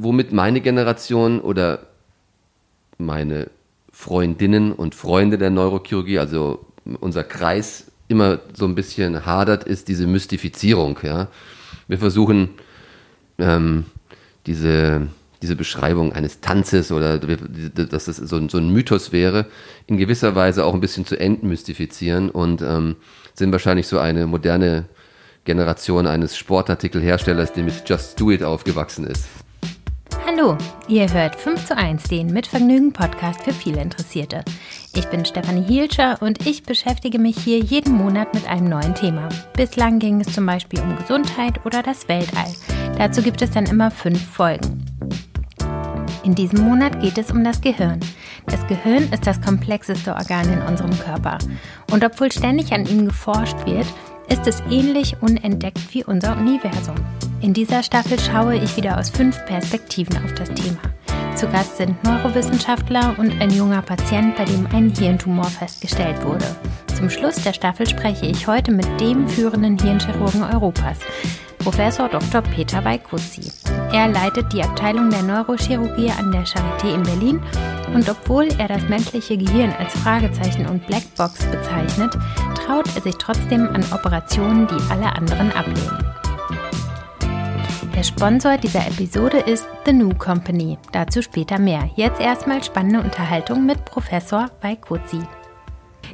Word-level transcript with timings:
womit 0.00 0.32
meine 0.32 0.60
Generation 0.60 1.40
oder 1.40 1.80
meine 2.98 3.50
Freundinnen 3.92 4.72
und 4.72 4.94
Freunde 4.94 5.38
der 5.38 5.50
Neurochirurgie, 5.50 6.18
also 6.18 6.64
unser 7.00 7.24
Kreis 7.24 7.86
immer 8.06 8.38
so 8.54 8.64
ein 8.64 8.74
bisschen 8.74 9.26
hadert, 9.26 9.64
ist 9.64 9.88
diese 9.88 10.06
Mystifizierung. 10.06 10.98
Ja? 11.02 11.28
Wir 11.88 11.98
versuchen 11.98 12.50
ähm, 13.38 13.86
diese, 14.46 15.08
diese 15.42 15.56
Beschreibung 15.56 16.12
eines 16.12 16.40
Tanzes 16.40 16.92
oder 16.92 17.18
dass 17.18 18.08
es 18.08 18.16
so, 18.16 18.36
ein, 18.36 18.48
so 18.48 18.58
ein 18.58 18.70
Mythos 18.70 19.12
wäre, 19.12 19.46
in 19.86 19.96
gewisser 19.96 20.34
Weise 20.34 20.64
auch 20.64 20.74
ein 20.74 20.80
bisschen 20.80 21.06
zu 21.06 21.18
entmystifizieren 21.18 22.30
und 22.30 22.62
ähm, 22.62 22.96
sind 23.34 23.52
wahrscheinlich 23.52 23.88
so 23.88 23.98
eine 23.98 24.26
moderne 24.26 24.86
Generation 25.44 26.06
eines 26.06 26.36
Sportartikelherstellers, 26.36 27.52
die 27.52 27.62
mit 27.62 27.88
Just 27.88 28.20
Do 28.20 28.30
It 28.30 28.42
aufgewachsen 28.42 29.06
ist. 29.06 29.26
Hallo, 30.30 30.58
ihr 30.88 31.10
hört 31.10 31.36
5 31.36 31.68
zu 31.68 31.74
1, 31.74 32.02
den 32.02 32.26
Mitvergnügen 32.26 32.92
Podcast 32.92 33.42
für 33.44 33.54
viele 33.54 33.80
Interessierte. 33.80 34.44
Ich 34.94 35.06
bin 35.06 35.24
Stefanie 35.24 35.64
Hielscher 35.64 36.20
und 36.20 36.46
ich 36.46 36.64
beschäftige 36.64 37.18
mich 37.18 37.38
hier 37.38 37.60
jeden 37.60 37.94
Monat 37.94 38.34
mit 38.34 38.46
einem 38.46 38.68
neuen 38.68 38.94
Thema. 38.94 39.30
Bislang 39.56 39.98
ging 39.98 40.20
es 40.20 40.30
zum 40.34 40.44
Beispiel 40.44 40.80
um 40.80 40.98
Gesundheit 40.98 41.64
oder 41.64 41.82
das 41.82 42.08
Weltall. 42.08 42.52
Dazu 42.98 43.22
gibt 43.22 43.40
es 43.40 43.52
dann 43.52 43.64
immer 43.64 43.90
fünf 43.90 44.22
Folgen. 44.22 44.84
In 46.24 46.34
diesem 46.34 46.60
Monat 46.60 47.00
geht 47.00 47.16
es 47.16 47.30
um 47.30 47.42
das 47.42 47.62
Gehirn. 47.62 48.00
Das 48.48 48.66
Gehirn 48.66 49.10
ist 49.10 49.26
das 49.26 49.40
komplexeste 49.40 50.14
Organ 50.14 50.52
in 50.52 50.60
unserem 50.60 50.96
Körper. 50.98 51.38
Und 51.90 52.04
obwohl 52.04 52.30
ständig 52.30 52.74
an 52.74 52.84
ihm 52.84 53.06
geforscht 53.06 53.64
wird, 53.64 53.86
ist 54.28 54.46
es 54.46 54.62
ähnlich 54.70 55.16
unentdeckt 55.22 55.94
wie 55.94 56.04
unser 56.04 56.36
Universum. 56.36 56.96
In 57.40 57.54
dieser 57.54 57.84
Staffel 57.84 58.18
schaue 58.18 58.56
ich 58.56 58.76
wieder 58.76 58.98
aus 58.98 59.10
fünf 59.10 59.44
Perspektiven 59.46 60.16
auf 60.24 60.34
das 60.34 60.48
Thema. 60.48 60.78
Zu 61.36 61.46
Gast 61.46 61.76
sind 61.76 62.02
Neurowissenschaftler 62.02 63.14
und 63.16 63.40
ein 63.40 63.50
junger 63.50 63.80
Patient, 63.80 64.34
bei 64.36 64.44
dem 64.44 64.66
ein 64.72 64.90
Hirntumor 64.90 65.44
festgestellt 65.44 66.24
wurde. 66.24 66.44
Zum 66.96 67.08
Schluss 67.08 67.36
der 67.36 67.52
Staffel 67.52 67.88
spreche 67.88 68.26
ich 68.26 68.48
heute 68.48 68.72
mit 68.72 68.86
dem 69.00 69.28
führenden 69.28 69.78
Hirnchirurgen 69.78 70.42
Europas, 70.42 70.98
Professor 71.58 72.08
Dr. 72.08 72.42
Peter 72.42 72.84
Weikuzzi. 72.84 73.52
Er 73.92 74.08
leitet 74.08 74.52
die 74.52 74.64
Abteilung 74.64 75.08
der 75.08 75.22
Neurochirurgie 75.22 76.10
an 76.10 76.32
der 76.32 76.44
Charité 76.44 76.92
in 76.92 77.04
Berlin 77.04 77.40
und 77.94 78.08
obwohl 78.10 78.48
er 78.58 78.66
das 78.66 78.82
menschliche 78.88 79.38
Gehirn 79.38 79.72
als 79.78 79.92
Fragezeichen 79.92 80.66
und 80.66 80.84
Blackbox 80.88 81.46
bezeichnet, 81.46 82.18
traut 82.56 82.88
er 82.96 83.02
sich 83.02 83.14
trotzdem 83.14 83.68
an 83.68 83.84
Operationen, 83.92 84.66
die 84.66 84.92
alle 84.92 85.14
anderen 85.14 85.52
ablehnen. 85.52 86.07
Der 87.98 88.04
Sponsor 88.04 88.56
dieser 88.58 88.86
Episode 88.86 89.38
ist 89.38 89.66
The 89.84 89.92
New 89.92 90.10
Company. 90.10 90.78
Dazu 90.92 91.20
später 91.20 91.58
mehr. 91.58 91.90
Jetzt 91.96 92.20
erstmal 92.20 92.62
spannende 92.62 93.00
Unterhaltung 93.00 93.66
mit 93.66 93.84
Professor 93.86 94.52
Weikozi. 94.62 95.18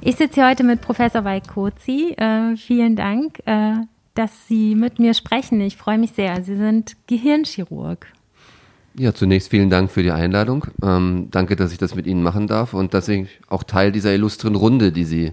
Ich 0.01 0.17
sitze 0.17 0.37
hier 0.37 0.49
heute 0.49 0.65
mit 0.65 0.81
Professor 0.81 1.25
Weikozi. 1.25 2.15
Äh, 2.17 2.57
vielen 2.57 2.97
Dank, 2.97 3.41
äh, 3.45 3.75
dass 4.15 4.49
Sie 4.49 4.75
mit 4.75 4.99
mir 4.99 5.12
sprechen. 5.12 5.61
Ich 5.61 5.77
freue 5.77 5.99
mich 5.99 6.12
sehr. 6.12 6.43
Sie 6.43 6.57
sind 6.57 6.97
Gehirnchirurg. 7.07 8.07
Ja, 8.95 9.12
zunächst 9.12 9.51
vielen 9.51 9.69
Dank 9.69 9.91
für 9.91 10.03
die 10.03 10.11
Einladung. 10.11 10.65
Ähm, 10.83 11.29
danke, 11.33 11.55
dass 11.55 11.71
ich 11.71 11.77
das 11.77 11.95
mit 11.95 12.07
Ihnen 12.07 12.23
machen 12.23 12.47
darf 12.47 12.73
und 12.73 12.95
dass 12.95 13.09
ich 13.09 13.29
auch 13.51 13.62
Teil 13.62 13.93
dieser 13.93 14.15
illustren 14.15 14.55
Runde, 14.55 14.91
die 14.91 15.05
Sie 15.05 15.33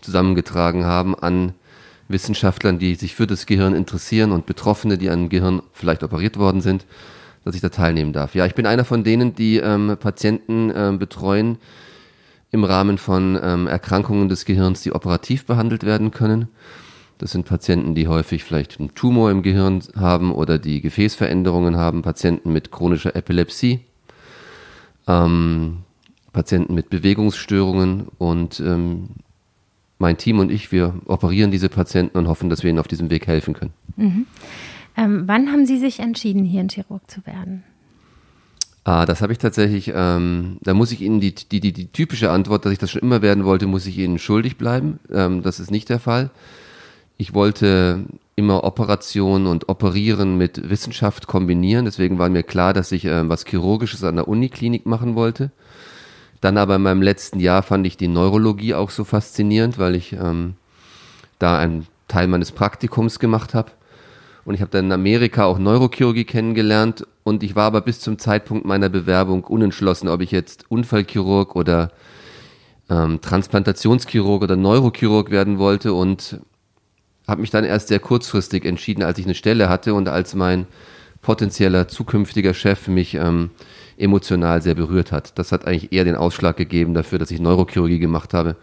zusammengetragen 0.00 0.86
haben, 0.86 1.14
an 1.14 1.52
Wissenschaftlern, 2.12 2.78
die 2.78 2.94
sich 2.94 3.14
für 3.14 3.26
das 3.26 3.46
Gehirn 3.46 3.74
interessieren 3.74 4.32
und 4.32 4.46
Betroffene, 4.46 4.98
die 4.98 5.10
an 5.10 5.28
Gehirn 5.28 5.62
vielleicht 5.72 6.02
operiert 6.02 6.38
worden 6.38 6.60
sind, 6.60 6.86
dass 7.44 7.54
ich 7.54 7.60
da 7.60 7.68
teilnehmen 7.68 8.12
darf. 8.12 8.34
Ja, 8.34 8.46
ich 8.46 8.54
bin 8.54 8.66
einer 8.66 8.84
von 8.84 9.04
denen, 9.04 9.34
die 9.34 9.56
ähm, 9.56 9.96
Patienten 9.98 10.72
ähm, 10.74 10.98
betreuen 10.98 11.58
im 12.52 12.64
Rahmen 12.64 12.98
von 12.98 13.38
ähm, 13.42 13.66
Erkrankungen 13.66 14.28
des 14.28 14.44
Gehirns, 14.44 14.82
die 14.82 14.92
operativ 14.92 15.46
behandelt 15.46 15.84
werden 15.84 16.10
können. 16.10 16.48
Das 17.18 17.32
sind 17.32 17.46
Patienten, 17.46 17.94
die 17.94 18.08
häufig 18.08 18.44
vielleicht 18.44 18.78
einen 18.78 18.94
Tumor 18.94 19.30
im 19.30 19.42
Gehirn 19.42 19.82
haben 19.96 20.32
oder 20.32 20.58
die 20.58 20.80
Gefäßveränderungen 20.80 21.76
haben, 21.76 22.02
Patienten 22.02 22.52
mit 22.52 22.70
chronischer 22.70 23.16
Epilepsie, 23.16 23.80
ähm, 25.06 25.78
Patienten 26.32 26.74
mit 26.74 26.90
Bewegungsstörungen 26.90 28.08
und 28.18 28.60
ähm, 28.60 29.10
mein 30.02 30.18
Team 30.18 30.38
und 30.40 30.50
ich, 30.50 30.70
wir 30.72 30.94
operieren 31.06 31.50
diese 31.50 31.70
Patienten 31.70 32.18
und 32.18 32.28
hoffen, 32.28 32.50
dass 32.50 32.62
wir 32.62 32.68
ihnen 32.68 32.78
auf 32.78 32.88
diesem 32.88 33.08
Weg 33.08 33.26
helfen 33.26 33.54
können. 33.54 33.72
Mhm. 33.96 34.26
Ähm, 34.98 35.22
wann 35.26 35.50
haben 35.50 35.64
Sie 35.64 35.78
sich 35.78 36.00
entschieden, 36.00 36.44
Hirnchirurg 36.44 37.10
zu 37.10 37.24
werden? 37.24 37.62
Ah, 38.84 39.06
das 39.06 39.22
habe 39.22 39.32
ich 39.32 39.38
tatsächlich, 39.38 39.92
ähm, 39.94 40.58
da 40.60 40.74
muss 40.74 40.90
ich 40.90 41.00
Ihnen 41.00 41.20
die, 41.20 41.34
die, 41.34 41.60
die, 41.60 41.72
die, 41.72 41.86
typische 41.86 42.30
Antwort, 42.30 42.64
dass 42.64 42.72
ich 42.72 42.78
das 42.78 42.90
schon 42.90 43.00
immer 43.00 43.22
werden 43.22 43.44
wollte, 43.44 43.66
muss 43.68 43.86
ich 43.86 43.96
Ihnen 43.96 44.18
schuldig 44.18 44.58
bleiben. 44.58 44.98
Ähm, 45.10 45.42
das 45.42 45.60
ist 45.60 45.70
nicht 45.70 45.88
der 45.88 46.00
Fall. 46.00 46.30
Ich 47.16 47.32
wollte 47.32 48.04
immer 48.34 48.64
Operation 48.64 49.46
und 49.46 49.68
Operieren 49.68 50.36
mit 50.36 50.68
Wissenschaft 50.68 51.28
kombinieren. 51.28 51.84
Deswegen 51.84 52.18
war 52.18 52.28
mir 52.28 52.42
klar, 52.42 52.72
dass 52.72 52.90
ich 52.90 53.04
äh, 53.04 53.28
was 53.28 53.44
Chirurgisches 53.44 54.02
an 54.02 54.16
der 54.16 54.26
Uniklinik 54.26 54.84
machen 54.84 55.14
wollte. 55.14 55.52
Dann 56.42 56.58
aber 56.58 56.74
in 56.74 56.82
meinem 56.82 57.02
letzten 57.02 57.38
Jahr 57.38 57.62
fand 57.62 57.86
ich 57.86 57.96
die 57.96 58.08
Neurologie 58.08 58.74
auch 58.74 58.90
so 58.90 59.04
faszinierend, 59.04 59.78
weil 59.78 59.94
ich 59.94 60.12
ähm, 60.12 60.54
da 61.38 61.56
einen 61.56 61.86
Teil 62.08 62.26
meines 62.26 62.50
Praktikums 62.50 63.20
gemacht 63.20 63.54
habe. 63.54 63.70
Und 64.44 64.54
ich 64.54 64.60
habe 64.60 64.72
dann 64.72 64.86
in 64.86 64.92
Amerika 64.92 65.44
auch 65.44 65.60
Neurochirurgie 65.60 66.24
kennengelernt. 66.24 67.06
Und 67.22 67.44
ich 67.44 67.54
war 67.54 67.66
aber 67.66 67.80
bis 67.80 68.00
zum 68.00 68.18
Zeitpunkt 68.18 68.66
meiner 68.66 68.88
Bewerbung 68.88 69.44
unentschlossen, 69.44 70.08
ob 70.08 70.20
ich 70.20 70.32
jetzt 70.32 70.64
Unfallchirurg 70.68 71.54
oder 71.54 71.92
ähm, 72.90 73.20
Transplantationschirurg 73.20 74.42
oder 74.42 74.56
Neurochirurg 74.56 75.30
werden 75.30 75.58
wollte. 75.58 75.94
Und 75.94 76.40
habe 77.28 77.40
mich 77.40 77.50
dann 77.50 77.62
erst 77.62 77.86
sehr 77.86 78.00
kurzfristig 78.00 78.64
entschieden, 78.64 79.04
als 79.04 79.16
ich 79.18 79.26
eine 79.26 79.36
Stelle 79.36 79.68
hatte 79.68 79.94
und 79.94 80.08
als 80.08 80.34
mein 80.34 80.66
potenzieller 81.20 81.86
zukünftiger 81.86 82.52
Chef 82.52 82.88
mich 82.88 83.14
ähm, 83.14 83.50
emotional 83.96 84.62
sehr 84.62 84.74
berührt 84.74 85.12
hat. 85.12 85.38
Das 85.38 85.52
hat 85.52 85.66
eigentlich 85.66 85.92
eher 85.92 86.04
den 86.04 86.16
Ausschlag 86.16 86.56
gegeben 86.56 86.94
dafür, 86.94 87.18
dass 87.18 87.30
ich 87.30 87.40
Neurochirurgie 87.40 87.98
gemacht 87.98 88.34
habe, 88.34 88.56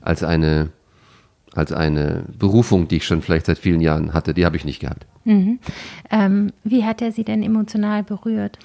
als 0.00 0.22
eine, 0.22 0.70
als 1.54 1.72
eine 1.72 2.24
Berufung, 2.38 2.88
die 2.88 2.96
ich 2.96 3.06
schon 3.06 3.22
vielleicht 3.22 3.46
seit 3.46 3.58
vielen 3.58 3.80
Jahren 3.80 4.12
hatte. 4.12 4.34
Die 4.34 4.44
habe 4.44 4.56
ich 4.56 4.64
nicht 4.64 4.80
gehabt. 4.80 5.06
Mhm. 5.24 5.58
Ähm, 6.10 6.52
wie 6.64 6.84
hat 6.84 7.02
er 7.02 7.12
Sie 7.12 7.24
denn 7.24 7.42
emotional 7.42 8.02
berührt? 8.02 8.58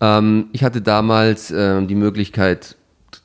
Ähm, 0.00 0.46
ich 0.52 0.64
hatte 0.64 0.80
damals 0.80 1.50
ähm, 1.50 1.88
die 1.88 1.94
Möglichkeit, 1.94 2.76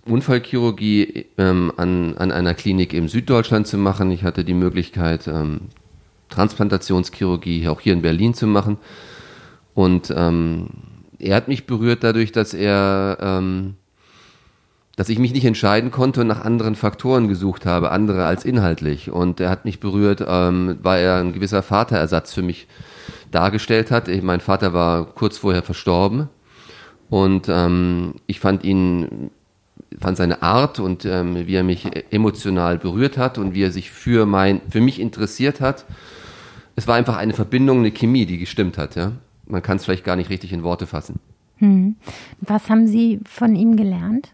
Unfallchirurgie 0.06 1.28
ähm, 1.38 1.72
an, 1.78 2.18
an 2.18 2.32
einer 2.32 2.54
Klinik 2.54 2.94
im 2.94 3.08
Süddeutschland 3.08 3.68
zu 3.68 3.78
machen. 3.78 4.12
Ich 4.12 4.24
hatte 4.24 4.44
die 4.44 4.54
Möglichkeit, 4.54 5.28
ähm, 5.28 5.62
Transplantationschirurgie 6.30 7.68
auch 7.68 7.80
hier 7.80 7.94
in 7.94 8.02
Berlin 8.02 8.34
zu 8.34 8.48
machen. 8.48 8.78
Und 9.74 10.14
ähm, 10.16 10.68
er 11.24 11.36
hat 11.36 11.48
mich 11.48 11.66
berührt 11.66 12.04
dadurch, 12.04 12.32
dass 12.32 12.54
er, 12.54 13.18
ähm, 13.22 13.76
dass 14.96 15.10
ich 15.10 15.20
mich 15.20 15.34
nicht 15.34 15.46
entscheiden 15.46 15.90
konnte 15.90 16.22
und 16.22 16.28
nach 16.28 16.44
anderen 16.44 16.76
Faktoren 16.76 17.28
gesucht 17.28 17.66
habe, 17.66 17.92
andere 17.92 18.26
als 18.26 18.46
inhaltlich. 18.46 19.10
Und 19.10 19.40
er 19.40 19.50
hat 19.50 19.66
mich 19.66 19.80
berührt, 19.80 20.24
ähm, 20.28 20.78
weil 20.84 21.04
er 21.04 21.18
ein 21.18 21.34
gewisser 21.34 21.64
Vaterersatz 21.64 22.34
für 22.34 22.44
mich 22.44 22.68
dargestellt 23.32 23.90
hat. 23.90 24.08
Ich, 24.08 24.22
mein 24.22 24.42
Vater 24.42 24.74
war 24.74 25.06
kurz 25.06 25.38
vorher 25.38 25.64
verstorben 25.64 26.30
und 27.10 27.48
ähm, 27.50 28.16
ich 28.28 28.40
fand 28.40 28.64
ihn 28.64 29.32
fand 30.00 30.18
seine 30.18 30.42
Art 30.42 30.80
und 30.80 31.06
ähm, 31.06 31.48
wie 31.48 31.56
er 31.56 31.64
mich 31.64 31.88
emotional 32.12 32.80
berührt 32.80 33.18
hat 33.18 33.38
und 33.38 33.54
wie 33.54 33.64
er 33.64 33.72
sich 33.72 33.92
für 33.92 34.26
mein, 34.26 34.62
für 34.70 34.82
mich 34.82 35.00
interessiert 35.00 35.62
hat. 35.62 35.86
Es 36.76 36.88
war 36.88 36.96
einfach 36.96 37.18
eine 37.18 37.34
Verbindung, 37.34 37.80
eine 37.80 37.92
Chemie, 37.92 38.26
die 38.26 38.40
gestimmt 38.40 38.80
hat, 38.80 38.96
ja. 38.96 39.12
Man 39.46 39.62
kann 39.62 39.78
es 39.78 39.86
vielleicht 39.86 40.04
gar 40.04 40.16
nicht 40.16 40.30
richtig 40.30 40.54
in 40.54 40.64
Worte 40.64 40.88
fassen. 40.88 41.20
Hm. 41.58 41.96
Was 42.40 42.70
haben 42.70 42.88
Sie 42.88 43.20
von 43.26 43.56
ihm 43.56 43.76
gelernt? 43.76 44.34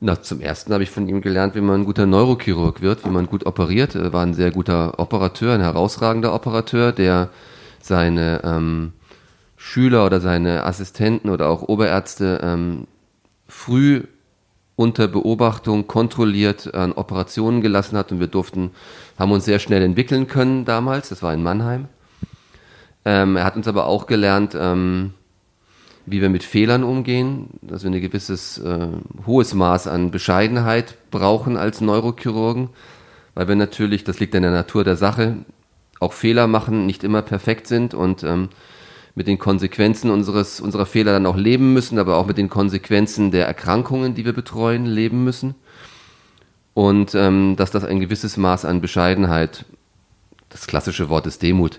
Na, 0.00 0.20
zum 0.20 0.40
ersten 0.40 0.72
habe 0.72 0.82
ich 0.82 0.90
von 0.90 1.08
ihm 1.08 1.22
gelernt, 1.22 1.54
wie 1.54 1.60
man 1.60 1.80
ein 1.80 1.84
guter 1.84 2.04
Neurochirurg 2.06 2.82
wird, 2.82 3.04
wie 3.04 3.10
man 3.10 3.26
gut 3.26 3.46
operiert. 3.46 3.94
Er 3.94 4.12
war 4.12 4.22
ein 4.22 4.34
sehr 4.34 4.50
guter 4.50 4.98
Operateur, 4.98 5.54
ein 5.54 5.62
herausragender 5.62 6.34
Operateur, 6.34 6.92
der 6.92 7.30
seine 7.80 8.42
ähm, 8.44 8.92
Schüler 9.56 10.04
oder 10.04 10.20
seine 10.20 10.64
Assistenten 10.64 11.30
oder 11.30 11.48
auch 11.48 11.62
Oberärzte 11.62 12.40
ähm, 12.42 12.86
früh 13.48 14.02
unter 14.76 15.08
Beobachtung 15.08 15.86
kontrolliert 15.86 16.74
an 16.74 16.92
Operationen 16.92 17.62
gelassen 17.62 17.96
hat 17.96 18.12
und 18.12 18.20
wir 18.20 18.26
durften, 18.26 18.72
haben 19.18 19.32
uns 19.32 19.46
sehr 19.46 19.58
schnell 19.58 19.82
entwickeln 19.82 20.26
können 20.26 20.66
damals. 20.66 21.08
Das 21.08 21.22
war 21.22 21.32
in 21.32 21.42
Mannheim. 21.42 21.88
Ähm, 23.06 23.36
er 23.36 23.44
hat 23.44 23.54
uns 23.54 23.68
aber 23.68 23.86
auch 23.86 24.08
gelernt, 24.08 24.56
ähm, 24.58 25.14
wie 26.06 26.20
wir 26.20 26.28
mit 26.28 26.42
Fehlern 26.42 26.82
umgehen, 26.82 27.50
dass 27.62 27.84
wir 27.84 27.90
ein 27.90 28.00
gewisses 28.00 28.58
äh, 28.58 28.88
hohes 29.24 29.54
Maß 29.54 29.86
an 29.86 30.10
Bescheidenheit 30.10 30.96
brauchen 31.12 31.56
als 31.56 31.80
Neurochirurgen, 31.80 32.68
weil 33.34 33.46
wir 33.46 33.54
natürlich, 33.54 34.02
das 34.02 34.18
liegt 34.18 34.34
in 34.34 34.42
der 34.42 34.50
Natur 34.50 34.82
der 34.82 34.96
Sache, 34.96 35.36
auch 36.00 36.12
Fehler 36.12 36.48
machen, 36.48 36.84
nicht 36.84 37.04
immer 37.04 37.22
perfekt 37.22 37.68
sind 37.68 37.94
und 37.94 38.24
ähm, 38.24 38.48
mit 39.14 39.28
den 39.28 39.38
Konsequenzen 39.38 40.10
unseres, 40.10 40.60
unserer 40.60 40.84
Fehler 40.84 41.12
dann 41.12 41.26
auch 41.26 41.36
leben 41.36 41.72
müssen, 41.72 42.00
aber 42.00 42.16
auch 42.16 42.26
mit 42.26 42.38
den 42.38 42.50
Konsequenzen 42.50 43.30
der 43.30 43.46
Erkrankungen, 43.46 44.16
die 44.16 44.24
wir 44.24 44.32
betreuen, 44.32 44.84
leben 44.84 45.22
müssen. 45.22 45.54
Und 46.74 47.14
ähm, 47.14 47.54
dass 47.56 47.70
das 47.70 47.84
ein 47.84 48.00
gewisses 48.00 48.36
Maß 48.36 48.64
an 48.64 48.80
Bescheidenheit, 48.80 49.64
das 50.48 50.66
klassische 50.66 51.08
Wort 51.08 51.28
ist 51.28 51.42
Demut, 51.42 51.78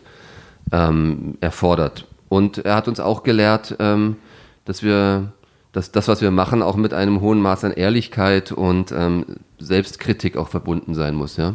ähm, 0.71 1.37
erfordert. 1.41 2.07
Und 2.29 2.59
er 2.59 2.75
hat 2.75 2.87
uns 2.87 2.99
auch 2.99 3.23
gelehrt, 3.23 3.75
ähm, 3.79 4.17
dass 4.65 4.83
wir 4.83 5.31
dass 5.77 5.91
das, 5.91 6.07
was 6.07 6.21
wir 6.21 6.31
machen, 6.31 6.63
auch 6.63 6.75
mit 6.75 6.93
einem 6.95 7.21
hohen 7.21 7.39
Maß 7.39 7.63
an 7.63 7.71
Ehrlichkeit 7.71 8.51
und 8.51 8.91
ähm, 8.91 9.25
Selbstkritik 9.59 10.35
auch 10.35 10.47
verbunden 10.47 10.95
sein 10.95 11.13
muss. 11.13 11.37
Ja? 11.37 11.53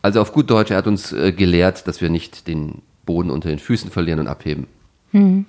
Also 0.00 0.22
auf 0.22 0.32
gut 0.32 0.48
Deutsch, 0.48 0.70
er 0.70 0.78
hat 0.78 0.86
uns 0.86 1.12
äh, 1.12 1.30
gelehrt, 1.30 1.86
dass 1.86 2.00
wir 2.00 2.08
nicht 2.08 2.46
den 2.46 2.80
Boden 3.04 3.30
unter 3.30 3.50
den 3.50 3.58
Füßen 3.58 3.90
verlieren 3.90 4.20
und 4.20 4.28
abheben. 4.28 4.66
Hm. 5.10 5.44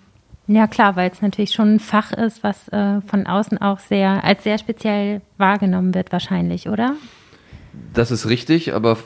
Ja 0.47 0.67
klar, 0.67 0.95
weil 0.95 1.09
es 1.09 1.21
natürlich 1.21 1.53
schon 1.53 1.75
ein 1.75 1.79
Fach 1.79 2.11
ist, 2.11 2.43
was 2.43 2.67
äh, 2.67 3.01
von 3.07 3.25
außen 3.25 3.59
auch 3.59 3.79
sehr 3.79 4.23
als 4.25 4.43
sehr 4.43 4.57
speziell 4.57 5.21
wahrgenommen 5.37 5.95
wird, 5.95 6.11
wahrscheinlich, 6.11 6.67
oder? 6.67 6.95
Das 7.93 8.11
ist 8.11 8.27
richtig, 8.27 8.73
aber 8.73 8.97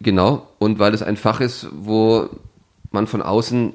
genau. 0.00 0.46
Und 0.58 0.78
weil 0.78 0.92
es 0.92 1.02
ein 1.02 1.16
Fach 1.16 1.40
ist, 1.40 1.66
wo 1.72 2.28
man 2.90 3.06
von 3.06 3.22
außen 3.22 3.74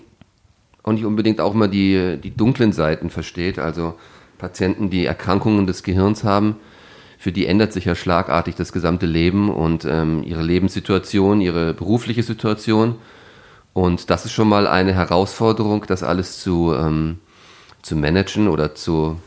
auch 0.83 0.91
nicht 0.91 1.05
unbedingt 1.05 1.39
auch 1.39 1.53
mal 1.53 1.69
die, 1.69 2.17
die 2.21 2.35
dunklen 2.35 2.73
Seiten 2.73 3.09
versteht. 3.09 3.57
Also 3.57 3.95
Patienten, 4.37 4.89
die 4.89 5.05
Erkrankungen 5.05 5.65
des 5.65 5.83
Gehirns 5.83 6.23
haben, 6.23 6.57
für 7.17 7.31
die 7.31 7.45
ändert 7.45 7.71
sich 7.71 7.85
ja 7.85 7.95
schlagartig 7.95 8.55
das 8.55 8.73
gesamte 8.73 9.05
Leben 9.05 9.49
und 9.49 9.85
ähm, 9.85 10.23
ihre 10.23 10.41
Lebenssituation, 10.41 11.39
ihre 11.39 11.73
berufliche 11.73 12.21
Situation. 12.21 12.95
Und 13.71 14.09
das 14.09 14.25
ist 14.25 14.33
schon 14.33 14.49
mal 14.49 14.67
eine 14.67 14.93
Herausforderung, 14.93 15.85
das 15.87 16.03
alles 16.03 16.41
zu, 16.41 16.73
ähm, 16.73 17.19
zu 17.81 17.95
managen 17.95 18.49
oder 18.49 18.75
zu, 18.75 19.17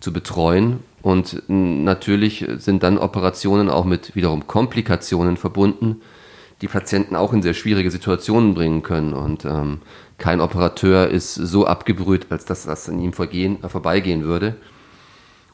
zu 0.00 0.14
betreuen. 0.14 0.78
Und 1.02 1.42
natürlich 1.48 2.46
sind 2.56 2.82
dann 2.84 2.96
Operationen 2.96 3.68
auch 3.68 3.84
mit 3.84 4.16
wiederum 4.16 4.46
Komplikationen 4.46 5.36
verbunden, 5.36 6.00
die 6.62 6.68
Patienten 6.68 7.16
auch 7.16 7.32
in 7.32 7.42
sehr 7.42 7.54
schwierige 7.54 7.90
Situationen 7.90 8.54
bringen 8.54 8.82
können. 8.82 9.12
Und 9.12 9.44
ähm, 9.44 9.80
kein 10.16 10.40
Operateur 10.40 11.08
ist 11.08 11.34
so 11.34 11.66
abgebrüht, 11.66 12.26
als 12.30 12.44
dass 12.44 12.64
das 12.64 12.88
an 12.88 13.00
ihm 13.00 13.12
vergehen, 13.12 13.62
äh, 13.62 13.68
vorbeigehen 13.68 14.22
würde. 14.22 14.54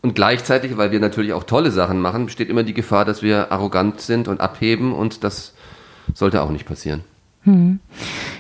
Und 0.01 0.15
gleichzeitig, 0.15 0.77
weil 0.77 0.93
wir 0.93 1.01
natürlich 1.01 1.33
auch 1.33 1.45
tolle 1.45 1.73
Sachen 1.73 2.01
machen, 2.01 2.27
besteht 2.27 2.51
immer 2.51 2.63
die 2.63 2.75
Gefahr, 2.75 3.05
dass 3.05 3.23
wir 3.23 3.51
arrogant 3.51 4.01
sind 4.01 4.29
und 4.29 4.41
abheben 4.41 4.93
und 4.93 5.25
das 5.25 5.55
sollte 6.15 6.43
auch 6.43 6.51
nicht 6.51 6.67
passieren. 6.67 7.03
Hm. 7.43 7.81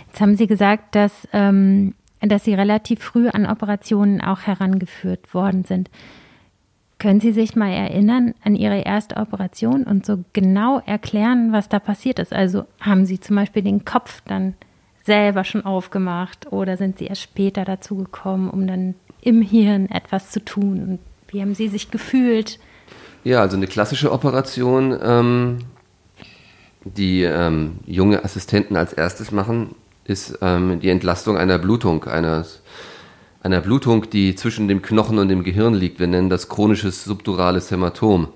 Jetzt 0.07 0.21
haben 0.21 0.37
Sie 0.37 0.47
gesagt, 0.47 0.95
dass, 0.95 1.13
ähm, 1.33 1.95
dass 2.21 2.45
Sie 2.45 2.55
relativ 2.55 3.01
früh 3.01 3.29
an 3.29 3.47
Operationen 3.47 4.21
auch 4.21 4.43
herangeführt 4.43 5.35
worden 5.35 5.65
sind. 5.65 5.91
Können 6.99 7.21
Sie 7.21 7.33
sich 7.33 7.55
mal 7.55 7.71
erinnern 7.71 8.35
an 8.43 8.57
Ihre 8.57 8.81
erste 8.81 9.19
Operation 9.19 9.85
und 9.85 10.05
so 10.05 10.25
genau 10.33 10.83
erklären, 10.85 11.53
was 11.53 11.69
da 11.69 11.79
passiert 11.79 12.19
ist? 12.19 12.33
Also 12.33 12.65
haben 12.81 13.07
Sie 13.07 13.21
zum 13.21 13.37
Beispiel 13.37 13.63
den 13.63 13.85
Kopf 13.85 14.21
dann 14.27 14.55
selber 15.05 15.45
schon 15.45 15.65
aufgemacht 15.65 16.51
oder 16.51 16.77
sind 16.77 16.99
Sie 16.99 17.07
erst 17.07 17.23
später 17.23 17.65
dazu 17.65 17.97
gekommen, 17.97 18.51
um 18.51 18.67
dann 18.67 18.95
im 19.21 19.43
Hirn 19.43 19.89
etwas 19.91 20.33
zu 20.33 20.45
tun? 20.45 20.83
Und 20.83 20.99
wie 21.29 21.41
haben 21.41 21.55
Sie 21.55 21.69
sich 21.69 21.93
gefühlt? 21.93 22.59
Ja, 23.23 23.43
also 23.43 23.57
eine 23.57 23.69
klassische 23.69 24.11
Operation, 24.11 24.99
ähm, 25.01 25.59
die 26.85 27.23
ähm, 27.23 27.79
junge 27.87 28.25
Assistenten 28.25 28.77
als 28.77 28.93
erstes 28.93 29.31
machen, 29.31 29.75
ist 30.05 30.39
ähm, 30.41 30.81
die 30.81 30.89
Entlastung 30.89 31.37
einer 31.37 31.59
Blutung, 31.59 32.05
eines 32.05 32.63
einer 33.43 33.61
Blutung, 33.61 34.11
die 34.11 34.35
zwischen 34.35 34.69
dem 34.69 34.83
Knochen 34.83 35.19
und 35.19 35.29
dem 35.29 35.45
Gehirn 35.45 35.75
liegt. 35.75 36.01
Wir 36.01 36.07
nennen 36.07 36.29
das 36.29 36.49
chronisches 36.49 37.05
subdurales 37.05 37.71
Hämatom. 37.71 38.29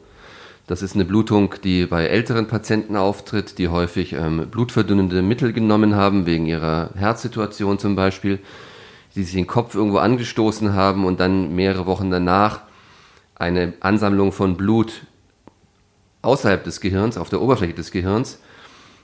Das 0.66 0.80
ist 0.80 0.94
eine 0.94 1.04
Blutung, 1.04 1.54
die 1.64 1.86
bei 1.86 2.06
älteren 2.06 2.46
Patienten 2.46 2.96
auftritt, 2.96 3.58
die 3.58 3.68
häufig 3.68 4.12
ähm, 4.12 4.46
blutverdünnende 4.48 5.20
Mittel 5.20 5.52
genommen 5.52 5.96
haben, 5.96 6.24
wegen 6.24 6.46
ihrer 6.46 6.90
Herzsituation 6.94 7.78
zum 7.78 7.96
Beispiel, 7.96 8.38
die 9.16 9.24
sich 9.24 9.34
den 9.34 9.48
Kopf 9.48 9.74
irgendwo 9.74 9.98
angestoßen 9.98 10.72
haben 10.72 11.04
und 11.04 11.18
dann 11.18 11.54
mehrere 11.54 11.86
Wochen 11.86 12.10
danach 12.10 12.60
eine 13.34 13.74
Ansammlung 13.80 14.30
von 14.30 14.56
Blut 14.56 15.02
außerhalb 16.22 16.62
des 16.62 16.80
Gehirns, 16.80 17.18
auf 17.18 17.28
der 17.28 17.42
Oberfläche 17.42 17.74
des 17.74 17.90
Gehirns 17.90 18.38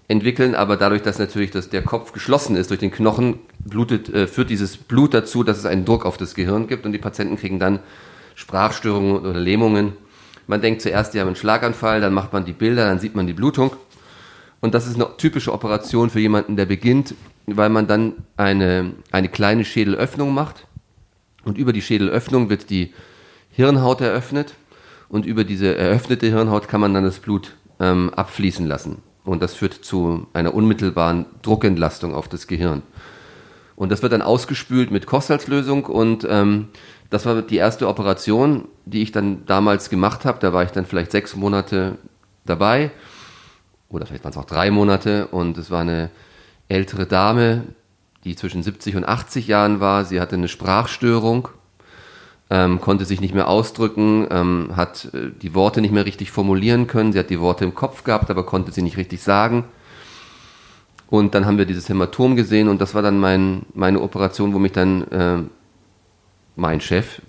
entwickeln, 0.09 0.55
aber 0.55 0.77
dadurch, 0.77 1.03
dass 1.03 1.19
natürlich 1.19 1.51
dass 1.51 1.69
der 1.69 1.83
Kopf 1.83 2.13
geschlossen 2.13 2.57
ist 2.57 2.71
durch 2.71 2.81
den 2.81 2.91
Knochen, 2.91 3.41
blutet, 3.65 4.09
äh, 4.09 4.27
führt 4.27 4.49
dieses 4.51 4.79
Blut 4.79 5.13
dazu, 5.13 5.45
dass 5.45 5.59
es 5.59 5.67
einen 5.67 5.85
Druck 5.85 6.07
auf 6.07 6.17
das 6.17 6.35
Gehirn 6.35 6.67
gibt 6.67 6.87
und 6.87 6.93
die 6.93 6.99
Patienten 6.99 7.37
kriegen 7.37 7.59
dann 7.59 7.81
Sprachstörungen 8.35 9.19
oder 9.19 9.35
Lähmungen. 9.35 9.93
Man 10.47 10.63
denkt 10.63 10.81
zuerst, 10.81 11.13
die 11.13 11.21
haben 11.21 11.27
einen 11.27 11.37
Schlaganfall, 11.37 12.01
dann 12.01 12.15
macht 12.15 12.33
man 12.33 12.47
die 12.47 12.55
Bilder, 12.55 12.87
dann 12.87 12.99
sieht 12.99 13.15
man 13.15 13.27
die 13.27 13.35
Blutung. 13.35 13.73
Und 14.61 14.75
das 14.75 14.87
ist 14.87 14.95
eine 14.95 15.17
typische 15.19 15.53
Operation 15.53 16.09
für 16.09 16.21
jemanden, 16.21 16.57
der 16.57 16.65
beginnt, 16.65 17.15
weil 17.47 17.69
man 17.69 17.87
dann 17.87 18.15
eine, 18.37 18.93
eine 19.13 19.29
kleine 19.29 19.65
Schädelöffnung 19.65 20.33
macht. 20.33 20.67
Und 21.45 21.59
über 21.59 21.73
die 21.73 21.83
Schädelöffnung 21.83 22.49
wird 22.49 22.71
die 22.71 22.95
Hirnhaut 23.51 24.01
eröffnet. 24.01 24.55
Und 25.09 25.27
über 25.27 25.45
diese 25.45 25.77
eröffnete 25.77 26.27
Hirnhaut 26.27 26.69
kann 26.69 26.81
man 26.81 26.95
dann 26.95 27.05
das 27.05 27.19
Blut 27.19 27.57
ähm, 27.79 28.11
abfließen 28.15 28.67
lassen. 28.67 29.03
Und 29.29 29.43
das 29.43 29.53
führt 29.53 29.75
zu 29.75 30.27
einer 30.33 30.55
unmittelbaren 30.55 31.27
Druckentlastung 31.43 32.15
auf 32.15 32.29
das 32.29 32.47
Gehirn. 32.47 32.81
Und 33.77 33.93
das 33.93 34.01
wird 34.01 34.15
dann 34.15 34.23
ausgespült 34.23 34.91
mit 34.91 35.05
Kochsalzlösung. 35.05 35.85
Und 35.85 36.27
ähm, 36.29 36.69
das 37.11 37.27
war 37.27 37.43
die 37.43 37.59
erste 37.59 37.89
Operation, 37.89 38.69
die 38.87 39.03
ich 39.03 39.13
dann 39.13 39.45
damals 39.45 39.91
gemacht 39.91 40.25
habe. 40.25 40.39
Da 40.41 40.55
war 40.55 40.63
ich 40.63 40.71
dann 40.71 40.87
vielleicht 40.87 41.13
sechs 41.13 41.37
Monate 41.37 41.99
dabei. 42.47 42.91
Oder 43.91 44.07
vielleicht 44.07 44.25
waren 44.25 44.33
es 44.33 44.39
auch 44.39 44.47
drei 44.47 44.71
Monate. 44.71 45.27
Und 45.27 45.59
es 45.59 45.71
war 45.71 45.83
eine 45.83 46.09
ältere 46.69 47.05
Dame, 47.05 47.65
die 48.25 48.35
zwischen 48.35 48.63
70 48.63 48.97
und 48.97 49.05
80 49.05 49.47
Jahren 49.47 49.79
war. 49.79 50.07
Sie 50.07 50.23
hatte 50.23 50.37
eine 50.37 50.49
Sprachstörung 50.49 51.49
ähm, 52.51 52.81
konnte 52.81 53.05
sich 53.05 53.21
nicht 53.21 53.35
mehr 53.35 53.49
ausdrücken, 53.49 54.27
ähm, 54.31 54.71
hat 54.75 55.11
äh, 55.13 55.31
die 55.43 55.55
Worte 55.55 55.81
nicht 55.81 55.93
mehr 55.93 56.07
richtig 56.07 56.31
formulieren 56.31 56.87
können. 56.87 57.13
Sie 57.13 57.19
hat 57.19 57.31
die 57.31 57.41
Worte 57.41 57.65
im 57.65 57.75
Kopf 57.75 58.05
gehabt, 58.05 58.31
aber 58.31 58.45
konnte 58.45 58.73
sie 58.73 58.83
nicht 58.83 58.97
richtig 58.97 59.23
sagen. 59.23 59.65
Und 61.11 61.35
dann 61.35 61.47
haben 61.47 61.59
wir 61.59 61.65
dieses 61.65 61.89
Hämatom 61.89 62.37
gesehen 62.37 62.69
und 62.69 62.81
das 62.81 62.95
war 62.95 63.03
dann 63.03 63.19
mein, 63.19 63.63
meine 63.75 64.01
Operation, 64.01 64.53
wo 64.53 64.59
mich 64.59 64.73
dann 64.73 65.03
äh, 65.09 65.39
mein 66.57 66.81
Chef 66.81 67.23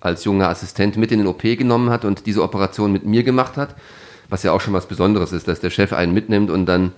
als 0.00 0.24
junger 0.24 0.48
Assistent 0.48 0.96
mit 0.96 1.12
in 1.12 1.18
den 1.18 1.26
OP 1.28 1.42
genommen 1.42 1.90
hat 1.90 2.04
und 2.04 2.26
diese 2.26 2.42
Operation 2.42 2.92
mit 2.92 3.04
mir 3.04 3.22
gemacht 3.22 3.56
hat, 3.56 3.74
was 4.28 4.42
ja 4.42 4.52
auch 4.52 4.60
schon 4.60 4.74
was 4.74 4.86
Besonderes 4.86 5.32
ist, 5.32 5.48
dass 5.48 5.60
der 5.60 5.70
Chef 5.70 5.92
einen 5.92 6.12
mitnimmt 6.14 6.50
und 6.50 6.66
dann 6.66 6.92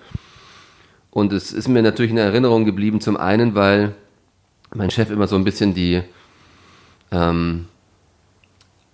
und 1.10 1.32
es 1.32 1.52
ist 1.52 1.68
mir 1.68 1.82
natürlich 1.82 2.12
in 2.12 2.18
Erinnerung 2.18 2.64
geblieben, 2.64 3.00
zum 3.00 3.16
einen, 3.16 3.54
weil 3.54 3.94
mein 4.72 4.90
Chef 4.90 5.10
immer 5.10 5.26
so 5.26 5.34
ein 5.34 5.44
bisschen 5.44 5.74
die, 5.74 6.02
ähm, 7.10 7.66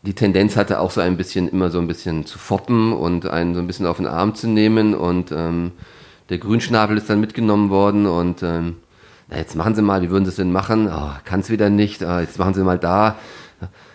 die 0.02 0.14
Tendenz 0.14 0.56
hatte 0.56 0.80
auch 0.80 0.90
so 0.90 1.00
ein 1.00 1.16
bisschen 1.16 1.48
immer 1.48 1.70
so 1.70 1.78
ein 1.80 1.88
bisschen 1.88 2.26
zu 2.26 2.38
foppen 2.38 2.92
und 2.92 3.26
einen 3.26 3.54
so 3.54 3.60
ein 3.60 3.66
bisschen 3.66 3.86
auf 3.86 3.96
den 3.96 4.06
Arm 4.06 4.34
zu 4.34 4.48
nehmen 4.48 4.94
und 4.94 5.32
ähm, 5.32 5.72
der 6.28 6.38
Grünschnabel 6.38 6.96
ist 6.96 7.10
dann 7.10 7.20
mitgenommen 7.20 7.70
worden 7.70 8.06
und 8.06 8.42
ähm, 8.42 8.76
na, 9.28 9.38
jetzt 9.38 9.56
machen 9.56 9.74
Sie 9.74 9.82
mal, 9.82 10.02
wie 10.02 10.10
würden 10.10 10.24
Sie 10.24 10.30
es 10.30 10.36
denn 10.36 10.52
machen? 10.52 10.88
Oh, 10.88 11.10
Kann 11.24 11.40
es 11.40 11.50
wieder 11.50 11.70
nicht, 11.70 12.02
oh, 12.02 12.18
jetzt 12.18 12.38
machen 12.38 12.54
Sie 12.54 12.62
mal 12.62 12.78
da. 12.78 13.16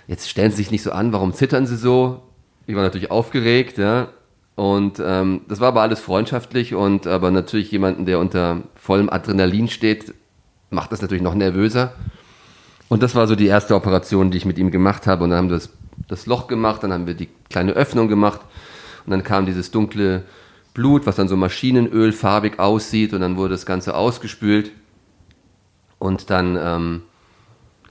Jetzt 0.08 0.30
stellen 0.30 0.52
Sie 0.52 0.58
sich 0.58 0.72
nicht 0.72 0.84
so 0.84 0.92
an, 0.92 1.14
warum 1.14 1.34
zittern 1.34 1.66
Sie 1.66 1.78
so? 1.78 2.24
Ich 2.68 2.76
war 2.76 2.84
natürlich 2.84 3.12
aufgeregt, 3.12 3.78
ja. 3.78 4.10
Und 4.56 5.02
ähm, 5.04 5.42
das 5.48 5.62
war 5.62 5.70
aber 5.70 5.82
alles 5.82 6.02
freundschaftlich 6.02 6.76
und 6.76 7.08
aber 7.08 7.32
natürlich 7.32 7.72
jemanden, 7.72 8.06
der 8.06 8.20
unter 8.20 8.64
vollem 8.76 9.10
Adrenalin 9.10 9.70
steht, 9.70 10.14
macht 10.70 10.92
das 10.92 11.02
natürlich 11.02 11.24
noch 11.24 11.34
nervöser. 11.34 11.94
Und 12.92 13.02
das 13.02 13.16
war 13.16 13.26
so 13.26 13.38
die 13.38 13.48
erste 13.48 13.74
Operation, 13.74 14.32
die 14.32 14.38
ich 14.38 14.46
mit 14.46 14.58
ihm 14.58 14.70
gemacht 14.70 15.08
habe. 15.08 15.24
Und 15.24 15.30
dann 15.30 15.38
haben 15.38 15.50
wir 15.50 15.56
das, 15.56 15.70
das 16.10 16.26
Loch 16.26 16.48
gemacht, 16.48 16.84
dann 16.84 16.92
haben 16.92 17.08
wir 17.08 17.14
die 17.14 17.30
kleine 17.50 17.72
Öffnung 17.72 18.10
gemacht. 18.10 18.42
Und 19.06 19.12
dann 19.12 19.24
kam 19.24 19.46
dieses 19.46 19.72
dunkle 19.72 20.24
Blut, 20.74 21.06
was 21.06 21.16
dann 21.16 21.30
so 21.30 21.38
maschinenölfarbig 21.38 22.60
aussieht. 22.60 23.14
Und 23.14 23.22
dann 23.22 23.38
wurde 23.38 23.54
das 23.54 23.66
Ganze 23.66 23.96
ausgespült. 23.96 24.72
Und 26.00 26.30
dann 26.30 26.60
ähm, 26.62 27.04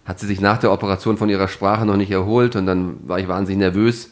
hat 0.05 0.21
sie 0.21 0.27
sich 0.27 0.43
nach 0.43 0.59
der 0.59 0.71
Operation 0.71 1.17
von 1.17 1.31
ihrer 1.31 1.49
Sprache 1.49 1.87
noch 1.87 1.97
nicht 1.97 2.11
erholt. 2.11 2.55
Und 2.55 2.67
dann 2.67 2.97
war 3.09 3.19
ich 3.19 3.27
wahnsinnig 3.27 3.61
nervös, 3.61 4.11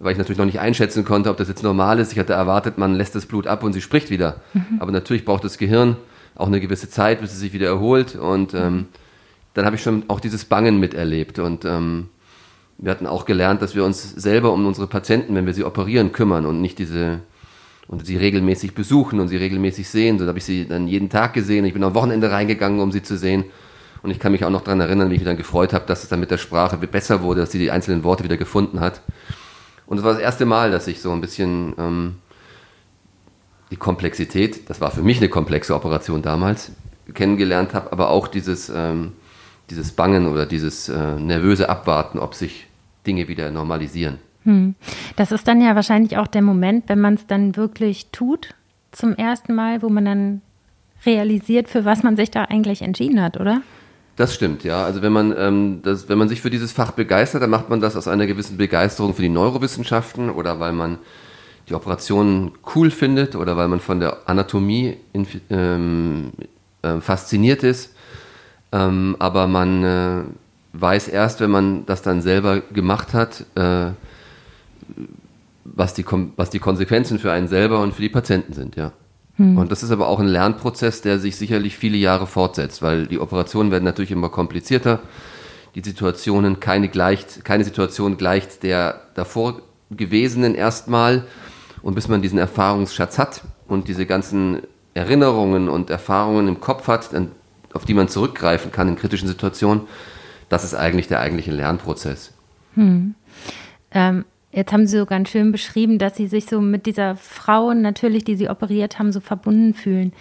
weil 0.00 0.10
ich 0.10 0.18
natürlich 0.18 0.38
noch 0.38 0.44
nicht 0.44 0.58
einschätzen 0.58 1.04
konnte, 1.04 1.30
ob 1.30 1.36
das 1.36 1.46
jetzt 1.46 1.62
normal 1.62 2.00
ist. 2.00 2.10
Ich 2.10 2.18
hatte 2.18 2.32
erwartet, 2.32 2.78
man 2.78 2.96
lässt 2.96 3.14
das 3.14 3.26
Blut 3.26 3.46
ab 3.46 3.62
und 3.62 3.74
sie 3.74 3.80
spricht 3.80 4.10
wieder. 4.10 4.40
Mhm. 4.54 4.78
Aber 4.80 4.90
natürlich 4.90 5.24
braucht 5.24 5.44
das 5.44 5.56
Gehirn 5.56 5.96
auch 6.34 6.48
eine 6.48 6.60
gewisse 6.60 6.90
Zeit, 6.90 7.20
bis 7.20 7.32
es 7.32 7.38
sich 7.38 7.52
wieder 7.52 7.68
erholt. 7.68 8.16
Und 8.16 8.54
ähm, 8.54 8.86
dann 9.56 9.64
habe 9.64 9.76
ich 9.76 9.82
schon 9.82 10.04
auch 10.08 10.20
dieses 10.20 10.44
Bangen 10.44 10.78
miterlebt. 10.78 11.38
Und 11.38 11.64
ähm, 11.64 12.10
wir 12.76 12.90
hatten 12.90 13.06
auch 13.06 13.24
gelernt, 13.24 13.62
dass 13.62 13.74
wir 13.74 13.86
uns 13.86 14.02
selber 14.02 14.52
um 14.52 14.66
unsere 14.66 14.86
Patienten, 14.86 15.34
wenn 15.34 15.46
wir 15.46 15.54
sie 15.54 15.64
operieren, 15.64 16.12
kümmern 16.12 16.44
und 16.44 16.60
nicht 16.60 16.78
diese 16.78 17.20
und 17.88 18.04
sie 18.04 18.16
regelmäßig 18.16 18.74
besuchen 18.74 19.18
und 19.18 19.28
sie 19.28 19.38
regelmäßig 19.38 19.88
sehen. 19.88 20.18
So 20.18 20.26
habe 20.26 20.36
ich 20.36 20.44
sie 20.44 20.68
dann 20.68 20.88
jeden 20.88 21.08
Tag 21.08 21.32
gesehen. 21.32 21.64
Ich 21.64 21.72
bin 21.72 21.82
am 21.84 21.94
Wochenende 21.94 22.30
reingegangen, 22.30 22.80
um 22.80 22.92
sie 22.92 23.02
zu 23.02 23.16
sehen. 23.16 23.44
Und 24.02 24.10
ich 24.10 24.18
kann 24.18 24.32
mich 24.32 24.44
auch 24.44 24.50
noch 24.50 24.60
daran 24.60 24.80
erinnern, 24.80 25.08
wie 25.08 25.14
ich 25.14 25.20
mich 25.20 25.26
dann 25.26 25.38
gefreut 25.38 25.72
habe, 25.72 25.86
dass 25.86 26.02
es 26.02 26.10
dann 26.10 26.20
mit 26.20 26.30
der 26.30 26.36
Sprache 26.36 26.76
besser 26.76 27.22
wurde, 27.22 27.40
dass 27.40 27.52
sie 27.52 27.58
die 27.58 27.70
einzelnen 27.70 28.04
Worte 28.04 28.24
wieder 28.24 28.36
gefunden 28.36 28.80
hat. 28.80 29.00
Und 29.86 29.96
es 29.96 30.04
war 30.04 30.12
das 30.12 30.20
erste 30.20 30.44
Mal, 30.44 30.70
dass 30.70 30.86
ich 30.86 31.00
so 31.00 31.12
ein 31.12 31.22
bisschen 31.22 31.72
ähm, 31.78 32.16
die 33.70 33.76
Komplexität, 33.76 34.68
das 34.68 34.82
war 34.82 34.90
für 34.90 35.02
mich 35.02 35.16
eine 35.16 35.30
komplexe 35.30 35.74
Operation 35.74 36.20
damals, 36.20 36.72
kennengelernt 37.14 37.72
habe, 37.72 37.90
aber 37.92 38.10
auch 38.10 38.28
dieses, 38.28 38.68
ähm, 38.68 39.12
dieses 39.70 39.92
Bangen 39.92 40.26
oder 40.26 40.46
dieses 40.46 40.88
äh, 40.88 41.14
nervöse 41.18 41.68
Abwarten, 41.68 42.18
ob 42.18 42.34
sich 42.34 42.66
Dinge 43.06 43.28
wieder 43.28 43.50
normalisieren. 43.50 44.18
Hm. 44.44 44.74
Das 45.16 45.32
ist 45.32 45.48
dann 45.48 45.60
ja 45.60 45.74
wahrscheinlich 45.74 46.16
auch 46.18 46.26
der 46.28 46.42
Moment, 46.42 46.88
wenn 46.88 47.00
man 47.00 47.14
es 47.14 47.26
dann 47.26 47.56
wirklich 47.56 48.10
tut, 48.12 48.54
zum 48.92 49.14
ersten 49.14 49.54
Mal, 49.54 49.82
wo 49.82 49.88
man 49.88 50.04
dann 50.04 50.42
realisiert, 51.04 51.68
für 51.68 51.84
was 51.84 52.02
man 52.02 52.16
sich 52.16 52.30
da 52.30 52.44
eigentlich 52.44 52.82
entschieden 52.82 53.20
hat, 53.20 53.38
oder? 53.38 53.62
Das 54.16 54.34
stimmt, 54.34 54.64
ja. 54.64 54.82
Also 54.84 55.02
wenn 55.02 55.12
man, 55.12 55.34
ähm, 55.36 55.80
das, 55.82 56.08
wenn 56.08 56.16
man 56.16 56.28
sich 56.28 56.40
für 56.40 56.48
dieses 56.48 56.72
Fach 56.72 56.92
begeistert, 56.92 57.42
dann 57.42 57.50
macht 57.50 57.68
man 57.68 57.80
das 57.80 57.96
aus 57.96 58.08
einer 58.08 58.26
gewissen 58.26 58.56
Begeisterung 58.56 59.14
für 59.14 59.22
die 59.22 59.28
Neurowissenschaften 59.28 60.30
oder 60.30 60.58
weil 60.58 60.72
man 60.72 60.98
die 61.68 61.74
Operationen 61.74 62.52
cool 62.74 62.90
findet 62.90 63.34
oder 63.36 63.56
weil 63.56 63.68
man 63.68 63.80
von 63.80 64.00
der 64.00 64.28
Anatomie 64.28 64.96
in, 65.12 65.26
ähm, 65.50 66.32
äh, 66.82 67.00
fasziniert 67.00 67.62
ist. 67.62 67.94
Ähm, 68.72 69.16
aber 69.18 69.46
man 69.46 69.84
äh, 69.84 70.22
weiß 70.72 71.08
erst, 71.08 71.40
wenn 71.40 71.50
man 71.50 71.86
das 71.86 72.02
dann 72.02 72.20
selber 72.22 72.60
gemacht 72.60 73.14
hat, 73.14 73.44
äh, 73.54 73.90
was, 75.64 75.94
die, 75.94 76.04
was 76.36 76.50
die 76.50 76.58
Konsequenzen 76.58 77.18
für 77.18 77.32
einen 77.32 77.48
selber 77.48 77.80
und 77.80 77.94
für 77.94 78.02
die 78.02 78.08
Patienten 78.08 78.52
sind, 78.52 78.76
ja. 78.76 78.92
Hm. 79.36 79.58
Und 79.58 79.70
das 79.70 79.82
ist 79.82 79.90
aber 79.90 80.08
auch 80.08 80.18
ein 80.18 80.28
Lernprozess, 80.28 81.02
der 81.02 81.18
sich 81.18 81.36
sicherlich 81.36 81.76
viele 81.76 81.98
Jahre 81.98 82.26
fortsetzt, 82.26 82.82
weil 82.82 83.06
die 83.06 83.18
Operationen 83.18 83.70
werden 83.70 83.84
natürlich 83.84 84.10
immer 84.10 84.30
komplizierter. 84.30 85.00
Die 85.74 85.82
Situationen, 85.82 86.58
keine, 86.58 86.88
gleicht, 86.88 87.44
keine 87.44 87.64
Situation 87.64 88.16
gleicht 88.16 88.62
der 88.62 89.02
davor 89.14 89.60
gewesenen 89.90 90.54
erstmal. 90.54 91.26
Und 91.82 91.94
bis 91.94 92.08
man 92.08 92.22
diesen 92.22 92.38
Erfahrungsschatz 92.38 93.18
hat 93.18 93.42
und 93.68 93.88
diese 93.88 94.06
ganzen 94.06 94.62
Erinnerungen 94.94 95.68
und 95.68 95.90
Erfahrungen 95.90 96.48
im 96.48 96.60
Kopf 96.60 96.88
hat, 96.88 97.10
auf 97.76 97.84
die 97.84 97.94
man 97.94 98.08
zurückgreifen 98.08 98.72
kann 98.72 98.88
in 98.88 98.96
kritischen 98.96 99.28
Situationen, 99.28 99.82
das 100.48 100.64
ist 100.64 100.74
eigentlich 100.74 101.08
der 101.08 101.20
eigentliche 101.20 101.52
Lernprozess. 101.52 102.32
Hm. 102.74 103.14
Ähm, 103.92 104.24
Jetzt 104.56 104.72
haben 104.72 104.86
Sie 104.86 104.96
so 104.96 105.04
ganz 105.04 105.28
schön 105.28 105.52
beschrieben, 105.52 105.98
dass 105.98 106.16
Sie 106.16 106.28
sich 106.28 106.46
so 106.46 106.62
mit 106.62 106.86
dieser 106.86 107.14
Frau 107.16 107.74
natürlich, 107.74 108.24
die 108.24 108.36
Sie 108.36 108.48
operiert 108.48 108.98
haben, 108.98 109.12
so 109.12 109.20
verbunden 109.20 109.74
fühlen. 109.74 110.14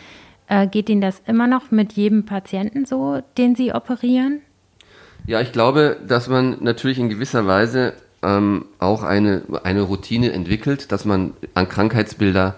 Äh, 0.50 0.68
geht 0.68 0.90
Ihnen 0.90 1.00
das 1.00 1.22
immer 1.26 1.48
noch 1.48 1.72
mit 1.72 1.94
jedem 1.94 2.26
Patienten 2.26 2.86
so, 2.86 3.22
den 3.38 3.56
Sie 3.56 3.74
operieren? 3.74 4.42
Ja, 5.26 5.40
ich 5.40 5.54
glaube, 5.54 5.98
dass 6.06 6.28
man 6.28 6.58
natürlich 6.60 7.00
in 7.00 7.08
gewisser 7.08 7.48
Weise 7.48 7.94
ähm, 8.24 8.66
auch 8.78 9.04
eine, 9.04 9.44
eine 9.64 9.84
Routine 9.84 10.34
entwickelt, 10.34 10.92
dass 10.92 11.06
man 11.06 11.32
an 11.54 11.70
Krankheitsbilder 11.70 12.56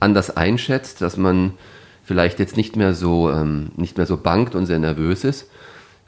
anders 0.00 0.36
einschätzt, 0.36 1.02
dass 1.02 1.16
man 1.16 1.52
vielleicht 2.02 2.38
jetzt 2.38 2.56
nicht 2.56 2.76
mehr 2.76 2.94
so, 2.94 3.30
ähm, 3.30 3.70
nicht 3.76 3.96
mehr 3.96 4.06
so 4.06 4.16
bangt 4.16 4.54
und 4.54 4.66
sehr 4.66 4.78
nervös 4.78 5.24
ist. 5.24 5.48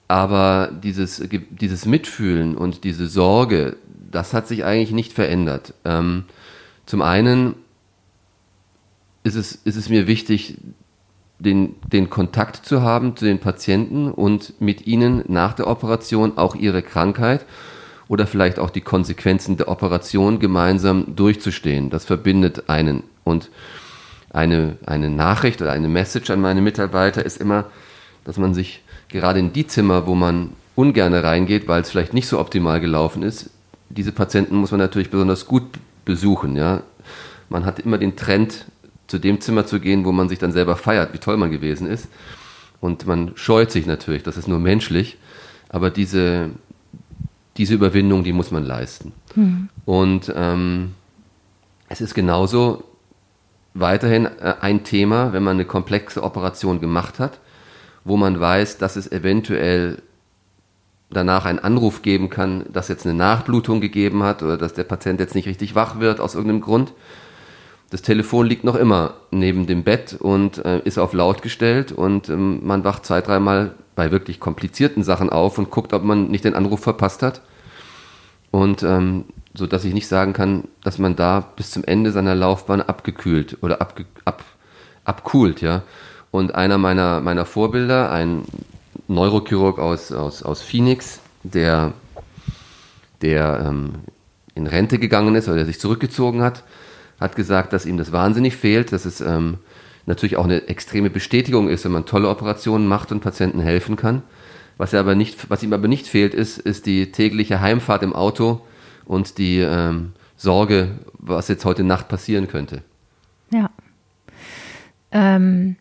Aber 0.09 0.71
dieses, 0.83 1.23
dieses 1.51 1.87
Mitfühlen 1.87 2.57
und 2.57 2.85
diese 2.85 3.07
Sorge, 3.07 3.77
das 4.11 4.33
hat 4.33 4.47
sich 4.47 4.65
eigentlich 4.65 4.93
nicht 4.93 5.13
verändert. 5.13 5.75
Ähm, 5.85 6.25
zum 6.87 7.03
einen 7.03 7.55
ist 9.23 9.37
es, 9.37 9.55
ist 9.55 9.77
es 9.77 9.89
mir 9.89 10.07
wichtig, 10.07 10.59
den, 11.39 11.75
den 11.91 12.11
Kontakt 12.11 12.65
zu 12.67 12.83
haben 12.83 13.17
zu 13.17 13.25
den 13.25 13.39
Patienten 13.39 14.11
und 14.11 14.61
mit 14.61 14.87
ihnen 14.87 15.25
nach 15.29 15.55
der 15.55 15.67
Operation 15.67 16.37
auch 16.37 16.55
ihre 16.55 16.83
Krankheit 16.83 17.45
oder 18.09 18.27
vielleicht 18.27 18.59
auch 18.59 18.71
die 18.71 18.83
Konsequenzen 18.83 19.57
der 19.57 19.69
Operation 19.69 20.39
gemeinsam 20.39 21.17
durchzustehen. 21.17 21.91
Das 21.91 22.05
verbindet 22.05 22.69
einen. 22.69 23.03
Und 23.25 23.51
eine, 24.35 24.77
eine 24.85 25.09
Nachricht 25.09 25.63
oder 25.63 25.73
eine 25.73 25.89
Message 25.89 26.29
an 26.31 26.41
meine 26.41 26.61
Mitarbeiter 26.61 27.25
ist 27.25 27.41
immer, 27.41 27.67
dass 28.25 28.37
man 28.37 28.53
sich 28.53 28.83
gerade 29.09 29.39
in 29.39 29.53
die 29.53 29.67
Zimmer, 29.67 30.07
wo 30.07 30.15
man 30.15 30.51
ungern 30.75 31.15
reingeht, 31.15 31.69
weil 31.69 31.83
es 31.83 31.91
vielleicht 31.91 32.15
nicht 32.15 32.27
so 32.27 32.41
optimal 32.41 32.81
gelaufen 32.81 33.23
ist, 33.23 33.51
diese 33.89 34.11
Patienten 34.11 34.57
muss 34.57 34.73
man 34.73 34.81
natürlich 34.81 35.11
besonders 35.11 35.47
gut 35.47 35.63
besuchen. 36.05 36.57
Ja? 36.57 36.83
Man 37.49 37.65
hat 37.65 37.79
immer 37.79 37.97
den 37.97 38.17
Trend, 38.17 38.67
zu 39.07 39.19
dem 39.19 39.41
Zimmer 39.41 39.67
zu 39.67 39.81
gehen, 39.81 40.05
wo 40.07 40.13
man 40.13 40.29
sich 40.29 40.39
dann 40.39 40.51
selber 40.51 40.77
feiert, 40.77 41.13
wie 41.13 41.19
toll 41.19 41.37
man 41.37 41.51
gewesen 41.51 41.87
ist. 41.87 42.09
Und 42.81 43.07
man 43.07 43.33
scheut 43.35 43.71
sich 43.71 43.87
natürlich, 43.87 44.23
das 44.23 44.39
ist 44.39 44.49
nur 44.49 44.59
menschlich. 44.59 45.19
Aber 45.69 45.91
diese, 45.91 46.51
diese 47.59 47.75
Überwindung, 47.75 48.25
die 48.25 48.33
muss 48.33 48.51
man 48.51 48.65
leisten. 48.65 49.13
Mhm. 49.37 49.69
Und 49.85 50.33
ähm, 50.35 50.95
es 51.89 52.01
ist 52.01 52.15
genauso 52.15 52.83
weiterhin 53.75 54.27
äh, 54.27 54.55
ein 54.61 54.85
Thema, 54.85 55.33
wenn 55.33 55.43
man 55.43 55.57
eine 55.57 55.65
komplexe 55.65 56.23
Operation 56.23 56.81
gemacht 56.81 57.19
hat, 57.19 57.41
wo 58.05 58.17
man 58.17 58.39
weiß, 58.41 58.79
dass 58.79 58.97
es 58.97 59.11
eventuell 59.11 60.03
danach 61.11 61.45
einen 61.45 61.59
Anruf 61.59 62.03
geben 62.03 62.31
kann, 62.31 62.65
dass 62.73 62.89
jetzt 62.89 63.07
eine 63.07 63.15
Nachblutung 63.15 63.81
gegeben 63.81 64.23
hat 64.23 64.43
oder 64.43 64.57
dass 64.57 64.75
der 64.75 64.85
Patient 64.85 65.21
jetzt 65.21 65.35
nicht 65.35 65.47
richtig 65.47 65.75
wach 65.75 66.01
wird 66.01 66.21
aus 66.21 66.35
irgendeinem 66.35 66.61
Grund. 66.61 66.93
Das 67.91 68.03
Telefon 68.03 68.47
liegt 68.47 68.65
noch 68.65 68.75
immer 68.75 69.15
neben 69.31 69.67
dem 69.67 69.85
Bett 69.85 70.17
und 70.19 70.65
äh, 70.65 70.81
ist 70.81 70.99
auf 70.99 71.13
laut 71.13 71.43
gestellt 71.43 71.93
und 71.93 72.29
ähm, 72.29 72.61
man 72.65 72.83
wacht 72.83 73.05
zwei, 73.07 73.21
dreimal 73.21 73.75
bei 73.95 74.11
wirklich 74.11 74.41
komplizierten 74.41 75.05
Sachen 75.05 75.31
auf 75.31 75.59
und 75.59 75.71
guckt, 75.71 75.93
ob 75.93 76.03
man 76.03 76.29
nicht 76.29 76.45
den 76.45 76.55
Anruf 76.55 76.81
verpasst 76.81 77.23
hat. 77.23 77.43
Und 78.51 78.83
ähm, 78.83 79.27
so 79.55 79.67
dass 79.67 79.85
ich 79.85 79.95
nicht 79.95 80.09
sagen 80.09 80.33
kann, 80.33 80.65
dass 80.83 80.99
man 80.99 81.15
da 81.15 81.41
bis 81.41 81.71
zum 81.71 81.85
Ende 81.85 82.11
seiner 82.11 82.35
Laufbahn 82.35 82.83
abgekühlt 82.83 83.59
oder 83.63 83.81
abge, 83.81 84.05
ab, 84.25 84.45
abkühlt, 85.05 85.61
ja. 85.61 85.83
Und 86.33 86.57
einer 86.57 86.79
meiner, 86.79 87.21
meiner 87.21 87.45
Vorbilder, 87.47 88.11
ein 88.11 88.43
Neurochirurg 89.07 89.79
aus, 89.79 90.11
aus, 90.11 90.43
aus 90.43 90.63
Phoenix, 90.63 91.21
der, 91.45 91.93
der 93.23 93.65
ähm, 93.69 93.95
in 94.57 94.67
Rente 94.67 94.99
gegangen 94.99 95.37
ist 95.37 95.47
oder 95.47 95.59
der 95.59 95.67
sich 95.67 95.79
zurückgezogen 95.79 96.43
hat, 96.43 96.65
hat 97.21 97.37
gesagt, 97.37 97.73
dass 97.73 97.87
ihm 97.87 97.97
das 97.97 98.11
wahnsinnig 98.11 98.57
fehlt, 98.57 98.91
dass 98.91 99.05
es 99.05 99.21
ähm, 99.21 99.59
natürlich 100.07 100.37
auch 100.37 100.45
eine 100.45 100.67
extreme 100.67 101.11
Bestätigung 101.11 101.69
ist, 101.69 101.85
wenn 101.85 101.93
man 101.93 102.07
tolle 102.07 102.29
Operationen 102.29 102.89
macht 102.89 103.13
und 103.13 103.21
Patienten 103.21 103.61
helfen 103.61 103.95
kann. 103.95 104.23
Was, 104.77 104.93
er 104.93 105.01
aber 105.01 105.15
nicht, 105.15 105.49
was 105.51 105.63
ihm 105.63 105.73
aber 105.73 105.87
nicht 105.87 106.09
fehlt, 106.09 106.35
ist, 106.35 106.59
ist 106.59 106.87
die 106.87 107.13
tägliche 107.13 107.61
Heimfahrt 107.61 108.03
im 108.03 108.13
Auto 108.13 108.61
und 109.07 109.39
die 109.39 109.59
ähm, 109.59 110.13
Sorge, 110.37 110.91
was 111.15 111.49
jetzt 111.49 111.65
heute 111.65 111.85
Nacht 111.85 112.09
passieren 112.09 112.49
könnte. 112.49 112.83
Ja. 113.53 113.71
Ähm, 115.13 115.77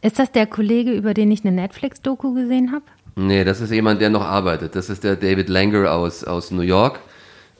ist 0.00 0.18
das 0.18 0.30
der 0.30 0.46
Kollege, 0.46 0.92
über 0.92 1.14
den 1.14 1.30
ich 1.30 1.44
eine 1.44 1.52
Netflix-Doku 1.52 2.34
gesehen 2.34 2.72
habe? 2.72 2.84
Nee, 3.16 3.42
das 3.42 3.60
ist 3.60 3.72
jemand, 3.72 4.00
der 4.00 4.10
noch 4.10 4.22
arbeitet. 4.22 4.76
Das 4.76 4.88
ist 4.90 5.02
der 5.02 5.16
David 5.16 5.48
Langer 5.48 5.90
aus, 5.92 6.22
aus 6.22 6.52
New 6.52 6.62
York. 6.62 7.00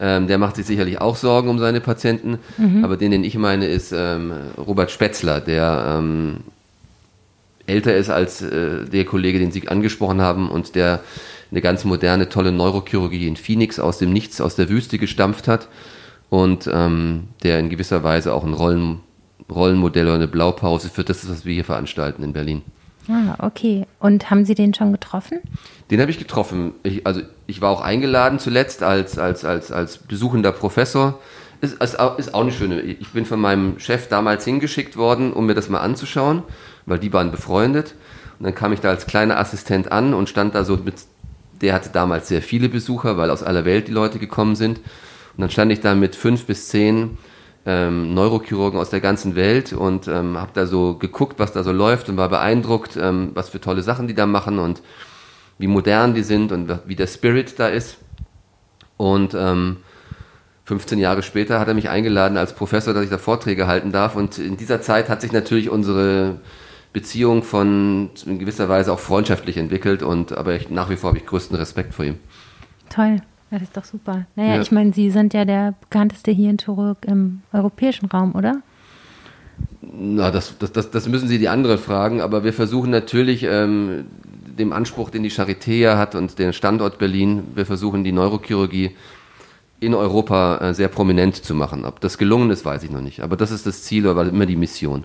Ähm, 0.01 0.29
der 0.29 0.39
macht 0.39 0.55
sich 0.55 0.67
sicherlich 0.67 1.01
auch 1.01 1.17
Sorgen 1.17 1.49
um 1.49 1.59
seine 1.59 1.81
Patienten. 1.81 2.39
Mhm. 2.57 2.85
Aber 2.85 2.97
den, 2.97 3.11
den 3.11 3.25
ich 3.25 3.37
meine, 3.37 3.67
ist 3.67 3.93
ähm, 3.93 4.33
Robert 4.57 4.93
Spetzler, 4.93 5.41
der 5.41 5.99
ähm, 5.99 6.39
älter 7.67 7.97
ist 7.97 8.09
als 8.09 8.41
äh, 8.41 8.85
der 8.85 9.05
Kollege, 9.05 9.41
den 9.41 9.51
Sie 9.51 9.67
angesprochen 9.67 10.21
haben 10.21 10.49
und 10.49 10.77
der 10.77 11.01
eine 11.51 11.61
ganz 11.61 11.85
moderne, 11.85 12.29
tolle 12.29 12.53
Neurochirurgie 12.53 13.27
in 13.27 13.37
Phoenix 13.37 13.79
aus 13.79 13.99
dem 13.99 14.13
Nichts, 14.13 14.41
aus 14.41 14.57
der 14.57 14.69
Wüste 14.69 14.99
gestampft 14.99 15.49
hat 15.49 15.69
und 16.31 16.69
ähm, 16.73 17.29
der 17.43 17.59
in 17.59 17.71
gewisser 17.71 18.03
Weise 18.03 18.33
auch 18.35 18.45
ein 18.45 18.53
Rollen, 18.53 19.01
Rollenmodell 19.51 20.07
oder 20.07 20.15
eine 20.17 20.29
Blaupause 20.29 20.91
für 20.91 21.05
das, 21.05 21.29
was 21.29 21.45
wir 21.45 21.55
hier 21.55 21.65
veranstalten 21.65 22.23
in 22.23 22.33
Berlin. 22.33 22.63
Ah, 23.09 23.37
okay. 23.39 23.87
Und 24.01 24.31
haben 24.31 24.45
Sie 24.45 24.55
den 24.55 24.75
schon 24.75 24.93
getroffen? 24.93 25.41
Den 25.91 26.01
habe 26.01 26.11
ich 26.11 26.19
getroffen. 26.19 26.75
Ich, 26.83 27.07
also 27.07 27.23
ich 27.47 27.63
war 27.63 27.71
auch 27.71 27.81
eingeladen 27.81 28.39
zuletzt 28.39 28.83
als, 28.83 29.19
als, 29.19 29.45
als, 29.47 29.73
als 29.73 29.99
besuchender 29.99 30.53
Professor. 30.53 31.19
Ist, 31.63 31.83
ist, 31.83 31.97
ist 32.19 32.35
auch 32.35 32.43
eine 32.43 32.53
schöne. 32.53 32.83
Ich 32.83 33.09
bin 33.09 33.25
von 33.25 33.41
meinem 33.41 33.79
Chef 33.81 34.09
damals 34.09 34.45
hingeschickt 34.45 34.97
worden, 34.97 35.33
um 35.33 35.47
mir 35.47 35.55
das 35.55 35.71
mal 35.71 35.81
anzuschauen, 35.81 36.43
weil 36.85 36.99
die 36.99 37.13
waren 37.13 37.31
befreundet. 37.31 37.95
Und 38.39 38.45
dann 38.45 38.55
kam 38.55 38.73
ich 38.73 38.81
da 38.81 38.91
als 38.91 39.07
kleiner 39.07 39.39
Assistent 39.39 39.91
an 39.91 40.13
und 40.13 40.29
stand 40.29 40.55
da 40.55 40.65
so 40.65 40.77
mit, 40.77 40.95
der 41.61 41.75
hatte 41.75 41.91
damals 41.91 42.29
sehr 42.29 42.43
viele 42.43 42.69
Besucher, 42.69 43.17
weil 43.17 43.31
aus 43.31 43.43
aller 43.43 43.65
Welt 43.65 43.89
die 43.89 43.93
Leute 43.93 44.19
gekommen 44.19 44.57
sind. 44.57 44.79
Und 44.79 45.43
dann 45.43 45.51
stand 45.51 45.73
ich 45.73 45.81
da 45.81 45.95
mit 45.95 46.17
fünf 46.17 46.47
bis 46.47 46.69
zehn 46.69 47.19
ähm, 47.67 48.15
Neurochirurgen 48.15 48.79
aus 48.79 48.91
der 48.91 49.01
ganzen 49.01 49.37
Welt 49.37 49.73
und 49.73 50.09
ähm, 50.09 50.39
habe 50.39 50.51
da 50.55 50.67
so 50.67 50.95
geguckt, 50.95 51.39
was 51.39 51.53
da 51.53 51.63
so 51.63 51.73
läuft 51.73 52.09
und 52.09 52.17
war 52.17 52.29
beeindruckt, 52.29 52.97
ähm, 52.97 53.33
was 53.35 53.51
für 53.51 53.61
tolle 53.61 53.83
Sachen 53.83 54.09
die 54.09 54.15
da 54.15 54.27
machen 54.27 54.59
und 54.59 54.83
wie 55.59 55.67
modern 55.67 56.15
die 56.15 56.23
sind 56.23 56.53
und 56.53 56.73
wie 56.87 56.97
der 56.97 57.07
Spirit 57.07 57.59
da 57.59 57.69
ist. 57.69 57.99
Und 58.97 59.35
ähm, 59.35 59.79
15 60.65 60.99
Jahre 60.99 61.23
später 61.23 61.61
hat 61.61 61.69
er 61.69 61.75
mich 61.75 61.89
eingeladen 61.89 62.37
als 62.37 62.53
Professor, 62.53 62.95
dass 62.95 63.05
ich 63.05 63.11
da 63.11 63.19
Vorträge 63.19 63.67
halten 63.67 63.91
darf. 63.91 64.17
Und 64.17 64.39
in 64.39 64.57
dieser 64.57 64.81
Zeit 64.81 65.09
hat 65.09 65.21
sich 65.21 65.33
natürlich 65.33 65.71
unsere 65.71 66.41
Beziehung 66.99 67.45
von 67.45 68.11
in 68.27 68.41
gewisser 68.41 68.69
Weise 68.69 68.93
auch 68.93 68.99
freundschaftlich 68.99 69.57
entwickelt 69.57 70.03
und 70.03 70.33
aber 70.33 70.57
ich, 70.57 70.69
nach 70.69 70.91
wie 70.91 70.97
vor 70.97 71.11
habe 71.11 71.19
ich 71.19 71.27
größten 71.27 71.57
Respekt 71.57 71.95
vor 71.95 72.05
ihm. 72.05 72.17
Toll. 72.91 73.21
Das 73.51 73.63
ist 73.63 73.77
doch 73.77 73.85
super. 73.85 74.27
Naja, 74.37 74.57
ja. 74.57 74.61
ich 74.61 74.73
meine, 74.73 74.93
Sie 74.93 75.11
sind 75.11 75.33
ja 75.33 75.45
der 75.45 75.75
bekannteste 75.81 76.33
Hirnchirurg 76.33 76.99
im 77.07 77.43
europäischen 77.53 78.07
Raum, 78.07 78.35
oder? 78.35 78.61
Na, 79.81 80.31
das, 80.31 80.59
das, 80.59 80.73
das, 80.73 80.91
das 80.91 81.09
müssen 81.09 81.29
Sie 81.29 81.39
die 81.39 81.49
anderen 81.49 81.79
fragen, 81.79 82.21
aber 82.21 82.45
wir 82.45 82.53
versuchen 82.53 82.91
natürlich 82.91 83.45
ähm, 83.45 84.05
dem 84.59 84.73
Anspruch, 84.73 85.11
den 85.11 85.23
die 85.23 85.31
Charité 85.31 85.73
ja 85.77 85.97
hat 85.97 86.15
und 86.15 86.39
den 86.39 86.53
Standort 86.53 86.99
Berlin, 86.99 87.45
wir 87.55 87.65
versuchen 87.65 88.05
die 88.05 88.13
Neurochirurgie 88.13 88.97
in 89.81 89.95
Europa 89.95 90.59
äh, 90.59 90.75
sehr 90.75 90.89
prominent 90.89 91.37
zu 91.37 91.55
machen. 91.55 91.85
Ob 91.85 92.01
das 92.01 92.19
gelungen 92.19 92.51
ist, 92.51 92.65
weiß 92.65 92.83
ich 92.83 92.91
noch 92.91 93.01
nicht. 93.01 93.21
Aber 93.21 93.37
das 93.37 93.51
ist 93.51 93.67
das 93.67 93.85
Ziel, 93.85 94.09
aber 94.09 94.27
immer 94.27 94.47
die 94.47 94.57
Mission. 94.57 95.05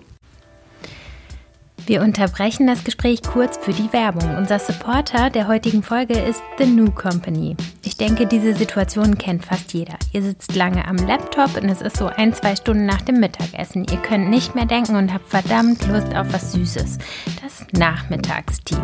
Wir 1.86 2.00
unterbrechen 2.00 2.66
das 2.66 2.82
Gespräch 2.82 3.20
kurz 3.22 3.58
für 3.58 3.74
die 3.74 3.92
Werbung. 3.92 4.36
Unser 4.38 4.58
Supporter 4.58 5.28
der 5.28 5.48
heutigen 5.48 5.82
Folge 5.82 6.18
ist 6.18 6.42
The 6.56 6.64
New 6.64 6.90
Company. 6.90 7.56
Ich 7.84 7.98
denke, 7.98 8.26
diese 8.26 8.54
Situation 8.54 9.18
kennt 9.18 9.44
fast 9.44 9.74
jeder. 9.74 9.98
Ihr 10.12 10.22
sitzt 10.22 10.54
lange 10.54 10.88
am 10.88 10.96
Laptop 10.96 11.60
und 11.62 11.68
es 11.68 11.82
ist 11.82 11.98
so 11.98 12.06
ein, 12.06 12.32
zwei 12.32 12.56
Stunden 12.56 12.86
nach 12.86 13.02
dem 13.02 13.20
Mittagessen. 13.20 13.84
Ihr 13.90 13.98
könnt 13.98 14.30
nicht 14.30 14.54
mehr 14.54 14.64
denken 14.64 14.96
und 14.96 15.12
habt 15.12 15.28
verdammt 15.28 15.86
Lust 15.88 16.14
auf 16.16 16.32
was 16.32 16.52
Süßes. 16.52 16.98
Das 17.42 17.66
Nachmittagstief. 17.72 18.78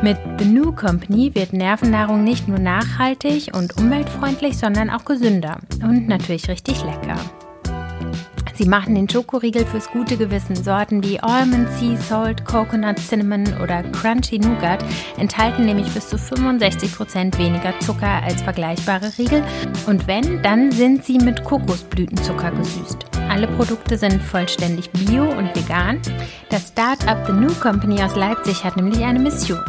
Mit 0.00 0.18
The 0.38 0.44
New 0.44 0.70
Company 0.72 1.34
wird 1.34 1.52
Nervennahrung 1.52 2.22
nicht 2.22 2.46
nur 2.46 2.60
nachhaltig 2.60 3.50
und 3.52 3.76
umweltfreundlich, 3.78 4.58
sondern 4.58 4.90
auch 4.90 5.04
gesünder 5.04 5.58
und 5.82 6.06
natürlich 6.06 6.48
richtig 6.48 6.84
lecker. 6.84 7.18
Sie 8.56 8.66
machen 8.66 8.94
den 8.94 9.08
Schokoriegel 9.08 9.66
fürs 9.66 9.90
gute 9.90 10.16
Gewissen. 10.16 10.56
Sorten 10.56 11.04
wie 11.04 11.20
Almond 11.20 11.68
Sea 11.72 11.96
Salt, 11.96 12.44
Coconut 12.46 12.98
Cinnamon 12.98 13.44
oder 13.62 13.82
Crunchy 13.82 14.38
Nougat 14.38 14.82
enthalten 15.18 15.66
nämlich 15.66 15.92
bis 15.92 16.08
zu 16.08 16.16
65% 16.16 17.36
weniger 17.36 17.78
Zucker 17.80 18.22
als 18.22 18.40
vergleichbare 18.40 19.12
Riegel. 19.18 19.44
Und 19.86 20.06
wenn, 20.06 20.42
dann 20.42 20.72
sind 20.72 21.04
sie 21.04 21.18
mit 21.18 21.44
Kokosblütenzucker 21.44 22.50
gesüßt. 22.52 23.04
Alle 23.28 23.46
Produkte 23.46 23.98
sind 23.98 24.22
vollständig 24.22 24.90
bio 24.90 25.24
und 25.24 25.54
vegan. 25.54 26.00
Das 26.48 26.68
Start-up 26.68 27.26
The 27.26 27.32
New 27.32 27.52
Company 27.60 28.02
aus 28.02 28.16
Leipzig 28.16 28.64
hat 28.64 28.76
nämlich 28.76 29.04
eine 29.04 29.18
Mission. 29.18 29.60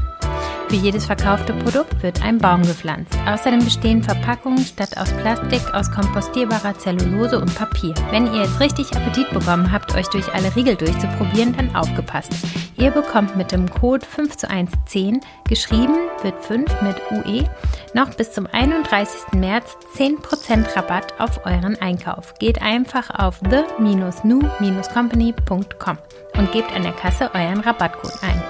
Für 0.69 0.75
jedes 0.75 1.05
verkaufte 1.05 1.53
Produkt 1.53 2.03
wird 2.03 2.21
ein 2.21 2.39
Baum 2.39 2.61
gepflanzt. 2.61 3.17
Außerdem 3.25 3.63
bestehen 3.63 4.03
Verpackungen 4.03 4.65
statt 4.65 4.97
aus 4.97 5.13
Plastik 5.13 5.61
aus 5.73 5.89
kompostierbarer 5.89 6.77
Zellulose 6.77 7.39
und 7.39 7.55
Papier. 7.55 7.93
Wenn 8.11 8.27
ihr 8.27 8.41
jetzt 8.41 8.59
richtig 8.59 8.93
Appetit 8.93 9.29
bekommen 9.29 9.71
habt, 9.71 9.95
euch 9.95 10.07
durch 10.07 10.27
alle 10.33 10.53
Riegel 10.57 10.75
durchzuprobieren, 10.75 11.55
dann 11.55 11.73
aufgepasst. 11.73 12.33
Ihr 12.75 12.91
bekommt 12.91 13.37
mit 13.37 13.53
dem 13.53 13.69
Code 13.69 14.05
5 14.05 14.35
zu 14.35 14.49
1 14.49 14.69
10, 14.87 15.21
geschrieben 15.47 15.95
wird 16.21 16.43
5 16.43 16.81
mit 16.81 16.97
UE, 17.11 17.45
noch 17.93 18.13
bis 18.15 18.33
zum 18.33 18.45
31. 18.51 19.35
März 19.35 19.77
10% 19.95 20.75
Rabatt 20.75 21.17
auf 21.17 21.45
euren 21.45 21.81
Einkauf. 21.81 22.33
Geht 22.39 22.61
einfach 22.61 23.09
auf 23.17 23.39
the-new-company.com 23.49 25.97
und 26.37 26.51
gebt 26.51 26.75
an 26.75 26.83
der 26.83 26.91
Kasse 26.91 27.31
euren 27.33 27.61
Rabattcode 27.61 28.21
ein. 28.21 28.43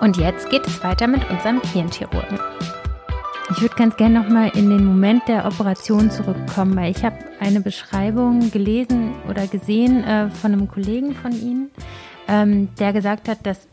Und 0.00 0.16
jetzt 0.16 0.50
geht 0.50 0.66
es 0.66 0.82
weiter 0.82 1.06
mit 1.06 1.28
unserem 1.30 1.60
Hirnchirurgen. 1.62 2.38
Ich 3.50 3.60
würde 3.60 3.74
ganz 3.76 3.96
gerne 3.96 4.20
nochmal 4.20 4.50
in 4.54 4.70
den 4.70 4.84
Moment 4.84 5.28
der 5.28 5.46
Operation 5.46 6.10
zurückkommen, 6.10 6.76
weil 6.76 6.90
ich 6.90 7.04
habe 7.04 7.16
eine 7.40 7.60
Beschreibung 7.60 8.50
gelesen 8.50 9.12
oder 9.28 9.46
gesehen 9.46 10.02
äh, 10.02 10.30
von 10.30 10.52
einem 10.52 10.68
Kollegen 10.68 11.14
von 11.14 11.32
Ihnen, 11.32 11.70
ähm, 12.26 12.68
der 12.78 12.92
gesagt 12.92 13.28
hat, 13.28 13.46
dass 13.46 13.68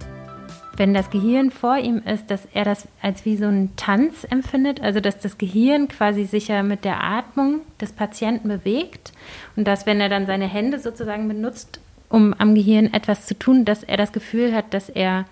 wenn 0.77 0.93
das 0.93 1.09
Gehirn 1.09 1.51
vor 1.51 1.77
ihm 1.77 2.01
ist, 2.05 2.31
dass 2.31 2.47
er 2.53 2.65
das 2.65 2.87
als 3.01 3.25
wie 3.25 3.37
so 3.37 3.45
einen 3.45 3.75
Tanz 3.75 4.25
empfindet, 4.29 4.81
also 4.81 4.99
dass 4.99 5.19
das 5.19 5.37
Gehirn 5.37 5.87
quasi 5.87 6.25
sich 6.25 6.47
ja 6.47 6.63
mit 6.63 6.85
der 6.85 7.03
Atmung 7.03 7.61
des 7.79 7.91
Patienten 7.91 8.47
bewegt 8.47 9.11
und 9.55 9.67
dass 9.67 9.85
wenn 9.85 10.01
er 10.01 10.09
dann 10.09 10.25
seine 10.25 10.47
Hände 10.47 10.79
sozusagen 10.79 11.27
benutzt, 11.27 11.79
um 12.09 12.33
am 12.37 12.55
Gehirn 12.55 12.93
etwas 12.93 13.25
zu 13.25 13.37
tun, 13.37 13.63
dass 13.63 13.83
er 13.83 13.97
das 13.97 14.11
Gefühl 14.11 14.55
hat, 14.55 14.73
dass 14.73 14.89
er 14.89 15.25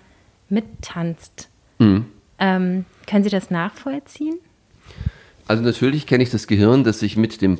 mittanzt. 0.50 1.48
Mhm. 1.78 2.06
Ähm, 2.38 2.84
können 3.06 3.24
Sie 3.24 3.30
das 3.30 3.50
nachvollziehen? 3.50 4.38
Also 5.46 5.62
natürlich 5.62 6.06
kenne 6.06 6.22
ich 6.22 6.30
das 6.30 6.46
Gehirn, 6.46 6.84
das 6.84 7.00
sich 7.00 7.16
mit 7.16 7.42
dem 7.42 7.58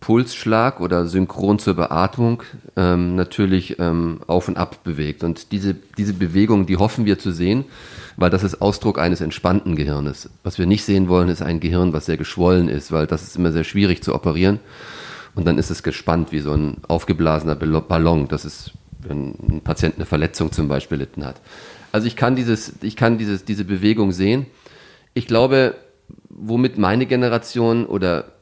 Pulsschlag 0.00 0.80
oder 0.80 1.06
synchron 1.06 1.58
zur 1.58 1.74
Beatmung 1.74 2.42
ähm, 2.76 3.16
natürlich 3.16 3.78
ähm, 3.78 4.20
auf 4.26 4.46
und 4.48 4.56
ab 4.56 4.84
bewegt. 4.84 5.24
Und 5.24 5.50
diese, 5.50 5.74
diese 5.96 6.14
Bewegung, 6.14 6.66
die 6.66 6.76
hoffen 6.76 7.04
wir 7.04 7.18
zu 7.18 7.32
sehen, 7.32 7.64
weil 8.16 8.30
das 8.30 8.44
ist 8.44 8.60
Ausdruck 8.60 8.98
eines 8.98 9.20
entspannten 9.20 9.74
Gehirnes. 9.74 10.30
Was 10.44 10.58
wir 10.58 10.66
nicht 10.66 10.84
sehen 10.84 11.08
wollen, 11.08 11.28
ist 11.28 11.42
ein 11.42 11.60
Gehirn, 11.60 11.92
was 11.92 12.06
sehr 12.06 12.16
geschwollen 12.16 12.68
ist, 12.68 12.92
weil 12.92 13.06
das 13.06 13.22
ist 13.22 13.36
immer 13.36 13.52
sehr 13.52 13.64
schwierig 13.64 14.02
zu 14.02 14.14
operieren. 14.14 14.60
Und 15.34 15.46
dann 15.46 15.58
ist 15.58 15.70
es 15.70 15.82
gespannt 15.82 16.32
wie 16.32 16.40
so 16.40 16.52
ein 16.52 16.78
aufgeblasener 16.86 17.54
Ballon. 17.56 18.28
Das 18.28 18.44
ist, 18.44 18.72
wenn 19.00 19.34
ein 19.48 19.60
Patient 19.62 19.96
eine 19.96 20.06
Verletzung 20.06 20.52
zum 20.52 20.68
Beispiel 20.68 20.98
litten 20.98 21.24
hat. 21.24 21.40
Also 21.92 22.06
ich 22.06 22.16
kann 22.16 22.36
dieses, 22.36 22.74
ich 22.82 22.96
kann 22.96 23.18
dieses, 23.18 23.44
diese 23.44 23.64
Bewegung 23.64 24.12
sehen. 24.12 24.46
Ich 25.14 25.26
glaube, 25.26 25.74
womit 26.28 26.78
meine 26.78 27.06
Generation 27.06 27.86
oder 27.86 28.32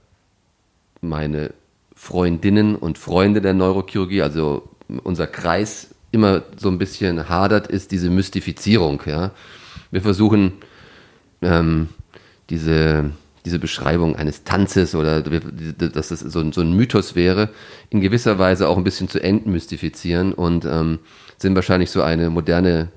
meine 1.01 1.53
Freundinnen 1.95 2.77
und 2.77 2.99
Freunde 2.99 3.41
der 3.41 3.55
Neurochirurgie, 3.55 4.23
also 4.23 4.69
unser 5.03 5.27
Kreis 5.27 5.95
immer 6.13 6.43
so 6.57 6.69
ein 6.69 6.79
bisschen 6.79 7.29
hadert, 7.29 7.67
ist 7.69 7.91
diese 7.93 8.11
Mystifizierung. 8.11 9.03
Ja? 9.07 9.31
Wir 9.91 10.03
versuchen 10.03 10.53
ähm, 11.43 11.89
diese, 12.51 13.11
diese 13.45 13.59
Beschreibung 13.59 14.17
eines 14.17 14.45
Tanzes 14.45 14.95
oder 14.95 15.23
dass 15.23 16.09
das 16.09 16.21
so 16.21 16.41
ein, 16.41 16.53
so 16.53 16.61
ein 16.61 16.73
Mythos 16.73 17.15
wäre, 17.15 17.51
in 17.91 18.01
gewisser 18.01 18.39
Weise 18.39 18.69
auch 18.69 18.77
ein 18.77 18.85
bisschen 18.85 19.09
zu 19.09 19.23
entmystifizieren 19.23 20.33
und 20.33 20.65
ähm, 20.65 20.99
sind 21.39 21.55
wahrscheinlich 21.55 21.91
so 21.91 22.03
eine 22.03 22.31
moderne 22.31 22.89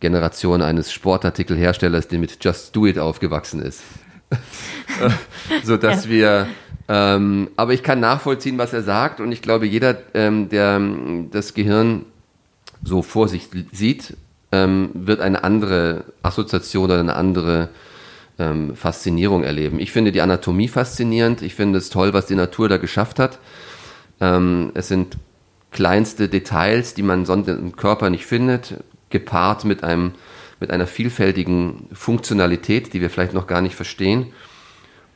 Generation 0.00 0.62
eines 0.62 0.92
Sportartikelherstellers, 0.92 2.08
der 2.08 2.18
mit 2.18 2.42
Just 2.42 2.74
Do 2.74 2.86
It 2.86 2.98
aufgewachsen 2.98 3.60
ist. 3.62 3.82
so 5.64 5.76
dass 5.76 6.04
ja. 6.04 6.10
wir, 6.10 6.46
ähm, 6.88 7.50
aber 7.56 7.72
ich 7.72 7.82
kann 7.82 8.00
nachvollziehen, 8.00 8.58
was 8.58 8.72
er 8.72 8.82
sagt 8.82 9.20
und 9.20 9.32
ich 9.32 9.42
glaube, 9.42 9.66
jeder, 9.66 9.96
ähm, 10.14 10.48
der 10.48 10.76
ähm, 10.76 11.28
das 11.32 11.54
Gehirn 11.54 12.04
so 12.82 13.02
vor 13.02 13.28
sich 13.28 13.48
sieht, 13.72 14.16
ähm, 14.52 14.90
wird 14.94 15.20
eine 15.20 15.44
andere 15.44 16.04
Assoziation 16.22 16.84
oder 16.84 17.00
eine 17.00 17.16
andere 17.16 17.70
ähm, 18.38 18.76
Faszinierung 18.76 19.42
erleben. 19.42 19.80
Ich 19.80 19.92
finde 19.92 20.12
die 20.12 20.20
Anatomie 20.20 20.68
faszinierend. 20.68 21.42
Ich 21.42 21.54
finde 21.54 21.78
es 21.78 21.90
toll, 21.90 22.12
was 22.12 22.26
die 22.26 22.34
Natur 22.34 22.68
da 22.68 22.76
geschafft 22.76 23.18
hat. 23.18 23.38
Ähm, 24.20 24.70
es 24.74 24.88
sind 24.88 25.16
kleinste 25.70 26.28
Details, 26.28 26.94
die 26.94 27.02
man 27.02 27.26
sonst 27.26 27.48
im 27.48 27.76
Körper 27.76 28.10
nicht 28.10 28.26
findet 28.26 28.76
gepaart 29.10 29.64
mit 29.64 29.84
einem 29.84 30.12
mit 30.60 30.70
einer 30.70 30.86
vielfältigen 30.86 31.88
Funktionalität, 31.92 32.92
die 32.92 33.00
wir 33.00 33.10
vielleicht 33.10 33.32
noch 33.32 33.46
gar 33.46 33.60
nicht 33.60 33.76
verstehen 33.76 34.32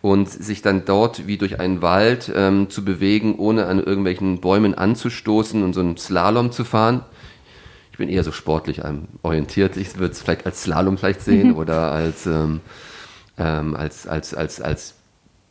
und 0.02 0.28
sich 0.28 0.62
dann 0.62 0.84
dort 0.84 1.26
wie 1.26 1.38
durch 1.38 1.60
einen 1.60 1.80
Wald 1.80 2.30
ähm, 2.34 2.68
zu 2.70 2.84
bewegen, 2.84 3.36
ohne 3.36 3.66
an 3.66 3.78
irgendwelchen 3.78 4.40
Bäumen 4.40 4.74
anzustoßen 4.74 5.62
und 5.62 5.72
so 5.72 5.80
einen 5.80 5.96
Slalom 5.96 6.50
zu 6.52 6.64
fahren. 6.64 7.02
Ich 7.92 7.98
bin 7.98 8.08
eher 8.08 8.24
so 8.24 8.32
sportlich 8.32 8.82
ähm, 8.84 9.04
orientiert. 9.22 9.76
Ich 9.76 9.96
würde 9.98 10.12
es 10.12 10.20
vielleicht 10.20 10.44
als 10.44 10.62
Slalom 10.62 10.98
vielleicht 10.98 11.22
sehen 11.22 11.50
mhm. 11.50 11.56
oder 11.56 11.92
als, 11.92 12.26
ähm, 12.26 12.60
ähm, 13.38 13.76
als, 13.76 14.08
als, 14.08 14.34
als, 14.34 14.60
als 14.60 14.94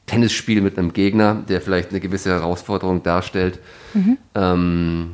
Tennisspiel 0.06 0.62
mit 0.62 0.77
einem 0.77 0.91
Gegner, 0.91 1.43
der 1.47 1.62
vielleicht 1.62 1.91
eine 1.91 2.01
gewisse 2.01 2.32
Herausforderung 2.32 3.04
darstellt. 3.04 3.60
Mhm. 3.93 4.17
Ähm, 4.36 5.13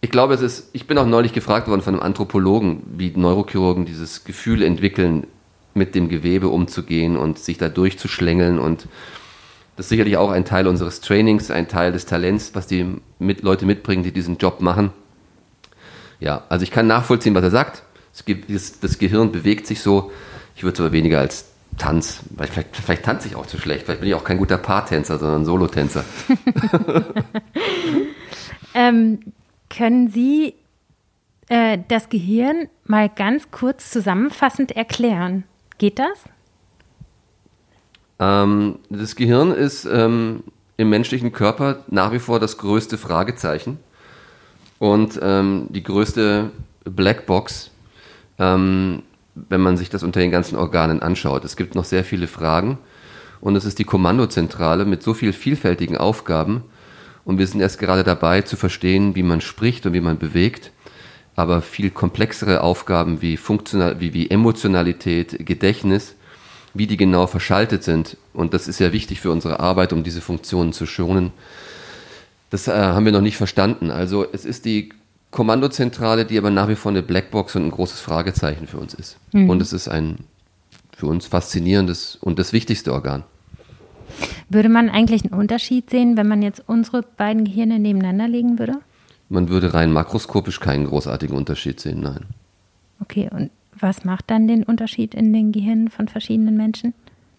ich 0.00 0.10
glaube, 0.10 0.34
es 0.34 0.40
ist, 0.40 0.70
ich 0.72 0.86
bin 0.86 0.98
auch 0.98 1.06
neulich 1.06 1.32
gefragt 1.32 1.68
worden 1.68 1.82
von 1.82 1.94
einem 1.94 2.02
Anthropologen, 2.02 2.82
wie 2.96 3.12
Neurochirurgen 3.14 3.86
dieses 3.86 4.24
Gefühl 4.24 4.62
entwickeln, 4.62 5.26
mit 5.74 5.94
dem 5.94 6.08
Gewebe 6.08 6.48
umzugehen 6.48 7.16
und 7.16 7.38
sich 7.38 7.58
da 7.58 7.68
durchzuschlängeln 7.68 8.58
und 8.58 8.88
das 9.76 9.86
ist 9.86 9.90
sicherlich 9.90 10.16
auch 10.16 10.30
ein 10.30 10.46
Teil 10.46 10.66
unseres 10.68 11.02
Trainings, 11.02 11.50
ein 11.50 11.68
Teil 11.68 11.92
des 11.92 12.06
Talents, 12.06 12.54
was 12.54 12.66
die 12.66 12.96
mit, 13.18 13.42
Leute 13.42 13.66
mitbringen, 13.66 14.02
die 14.02 14.10
diesen 14.10 14.38
Job 14.38 14.62
machen. 14.62 14.90
Ja, 16.18 16.44
also 16.48 16.62
ich 16.62 16.70
kann 16.70 16.86
nachvollziehen, 16.86 17.34
was 17.34 17.44
er 17.44 17.50
sagt. 17.50 17.82
Das, 18.80 18.98
Gehirn 18.98 19.32
bewegt 19.32 19.66
sich 19.66 19.82
so. 19.82 20.10
Ich 20.54 20.62
würde 20.62 20.72
es 20.72 20.80
aber 20.80 20.92
weniger 20.92 21.18
als 21.18 21.48
Tanz, 21.76 22.20
weil 22.30 22.46
vielleicht, 22.46 22.74
vielleicht 22.74 23.04
tanze 23.04 23.28
ich 23.28 23.36
auch 23.36 23.44
zu 23.44 23.58
schlecht. 23.58 23.84
Vielleicht 23.84 24.00
bin 24.00 24.08
ich 24.08 24.14
auch 24.14 24.24
kein 24.24 24.38
guter 24.38 24.56
Paartänzer, 24.56 25.18
sondern 25.18 25.44
Solotänzer. 25.44 26.06
ähm, 28.74 29.18
können 29.68 30.08
Sie 30.08 30.54
äh, 31.48 31.78
das 31.88 32.08
Gehirn 32.08 32.68
mal 32.84 33.08
ganz 33.08 33.50
kurz 33.50 33.90
zusammenfassend 33.90 34.72
erklären? 34.72 35.44
Geht 35.78 35.98
das? 35.98 36.24
Ähm, 38.18 38.78
das 38.88 39.16
Gehirn 39.16 39.52
ist 39.52 39.84
ähm, 39.84 40.42
im 40.76 40.90
menschlichen 40.90 41.32
Körper 41.32 41.84
nach 41.88 42.12
wie 42.12 42.18
vor 42.18 42.40
das 42.40 42.58
größte 42.58 42.98
Fragezeichen. 42.98 43.78
und 44.78 45.18
ähm, 45.22 45.66
die 45.70 45.82
größte 45.82 46.50
Blackbox, 46.84 47.70
ähm, 48.38 49.02
wenn 49.34 49.60
man 49.60 49.76
sich 49.76 49.88
das 49.88 50.02
unter 50.02 50.20
den 50.20 50.30
ganzen 50.30 50.56
Organen 50.56 51.00
anschaut. 51.02 51.44
Es 51.44 51.56
gibt 51.56 51.74
noch 51.74 51.84
sehr 51.84 52.04
viele 52.04 52.26
Fragen 52.26 52.78
und 53.40 53.56
es 53.56 53.64
ist 53.64 53.78
die 53.78 53.84
Kommandozentrale 53.84 54.84
mit 54.84 55.02
so 55.02 55.14
vielen 55.14 55.32
vielfältigen 55.32 55.96
Aufgaben 55.96 56.62
und 57.26 57.38
wir 57.38 57.46
sind 57.46 57.60
erst 57.60 57.80
gerade 57.80 58.04
dabei 58.04 58.42
zu 58.42 58.56
verstehen, 58.56 59.16
wie 59.16 59.24
man 59.24 59.40
spricht 59.40 59.84
und 59.84 59.92
wie 59.92 60.00
man 60.00 60.16
bewegt. 60.16 60.70
Aber 61.34 61.60
viel 61.60 61.90
komplexere 61.90 62.62
Aufgaben 62.62 63.20
wie, 63.20 63.36
Funktional, 63.36 64.00
wie, 64.00 64.14
wie 64.14 64.30
Emotionalität, 64.30 65.44
Gedächtnis, 65.44 66.14
wie 66.72 66.86
die 66.86 66.96
genau 66.96 67.26
verschaltet 67.26 67.82
sind. 67.82 68.16
Und 68.32 68.54
das 68.54 68.68
ist 68.68 68.78
ja 68.78 68.92
wichtig 68.92 69.20
für 69.20 69.32
unsere 69.32 69.58
Arbeit, 69.58 69.92
um 69.92 70.04
diese 70.04 70.20
Funktionen 70.20 70.72
zu 70.72 70.86
schonen. 70.86 71.32
Das 72.50 72.68
äh, 72.68 72.72
haben 72.72 73.04
wir 73.04 73.12
noch 73.12 73.20
nicht 73.20 73.36
verstanden. 73.36 73.90
Also 73.90 74.24
es 74.32 74.44
ist 74.44 74.64
die 74.64 74.90
Kommandozentrale, 75.32 76.26
die 76.26 76.38
aber 76.38 76.50
nach 76.50 76.68
wie 76.68 76.76
vor 76.76 76.92
eine 76.92 77.02
Blackbox 77.02 77.56
und 77.56 77.66
ein 77.66 77.70
großes 77.72 78.00
Fragezeichen 78.00 78.68
für 78.68 78.78
uns 78.78 78.94
ist. 78.94 79.16
Mhm. 79.32 79.50
Und 79.50 79.60
es 79.60 79.72
ist 79.72 79.88
ein 79.88 80.18
für 80.96 81.06
uns 81.06 81.26
faszinierendes 81.26 82.16
und 82.20 82.38
das 82.38 82.52
wichtigste 82.52 82.92
Organ. 82.92 83.24
Würde 84.48 84.68
man 84.68 84.88
eigentlich 84.88 85.24
einen 85.24 85.38
Unterschied 85.38 85.90
sehen, 85.90 86.16
wenn 86.16 86.28
man 86.28 86.42
jetzt 86.42 86.62
unsere 86.66 87.02
beiden 87.02 87.44
Gehirne 87.44 87.78
nebeneinander 87.78 88.28
legen 88.28 88.58
würde? 88.58 88.74
Man 89.28 89.48
würde 89.48 89.74
rein 89.74 89.92
makroskopisch 89.92 90.60
keinen 90.60 90.86
großartigen 90.86 91.36
Unterschied 91.36 91.80
sehen, 91.80 92.00
nein. 92.00 92.26
Okay, 93.00 93.28
und 93.32 93.50
was 93.78 94.04
macht 94.04 94.30
dann 94.30 94.48
den 94.48 94.62
Unterschied 94.62 95.14
in 95.14 95.32
den 95.32 95.52
Gehirnen 95.52 95.88
von 95.90 96.08
verschiedenen 96.08 96.56
Menschen? 96.56 96.94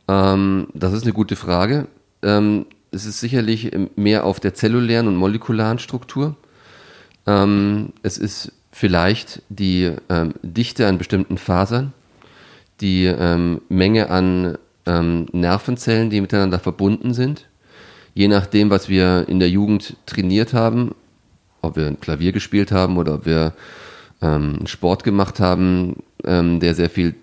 Ähm, 0.08 0.68
das 0.74 0.94
ist 0.94 1.04
eine 1.04 1.14
gute 1.14 1.36
Frage. 1.36 1.88
Ähm, 2.22 2.66
es 2.92 3.06
ist 3.06 3.20
sicherlich 3.20 3.72
mehr 3.96 4.26
auf 4.26 4.40
der 4.40 4.54
zellulären 4.54 5.08
und 5.08 5.16
molekularen 5.16 5.80
Struktur. 5.80 6.36
Ähm, 7.26 7.94
es 8.04 8.18
ist 8.18 8.54
vielleicht 8.72 9.42
die 9.50 9.92
ähm, 10.10 10.34
Dichte 10.44 10.88
an 10.88 10.98
bestimmten 10.98 11.38
Fasern, 11.38 11.94
die 12.80 13.06
ähm, 13.06 13.62
Menge 13.70 14.10
an 14.10 14.58
ähm, 14.88 15.28
Nervenzellen, 15.32 16.10
die 16.10 16.22
miteinander 16.22 16.60
verbunden 16.60 17.14
sind. 17.14 17.48
Je 18.14 18.28
nachdem, 18.28 18.72
was 18.72 18.90
wir 18.90 19.26
in 19.28 19.40
der 19.40 19.50
Jugend 19.50 19.96
trainiert 20.08 20.54
haben, 20.54 20.96
ob 21.62 21.76
wir 21.76 21.88
ein 21.88 22.00
Klavier 22.00 22.32
gespielt 22.32 22.72
haben 22.72 22.98
oder 22.98 23.16
ob 23.16 23.26
wir 23.26 23.54
ähm, 24.22 24.66
Sport 24.66 25.04
gemacht 25.04 25.40
haben, 25.40 25.98
ähm, 26.24 26.60
der 26.60 26.74
sehr 26.74 26.90
viel 26.90 27.16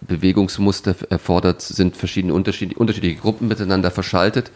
Bewegungsmuster 0.00 0.94
erfordert, 1.10 1.62
sind 1.62 1.96
verschiedene 1.96 2.34
unterschiedliche, 2.34 2.78
unterschiedliche 2.78 3.20
Gruppen 3.20 3.48
miteinander 3.48 3.90
verschaltet. 3.90 4.50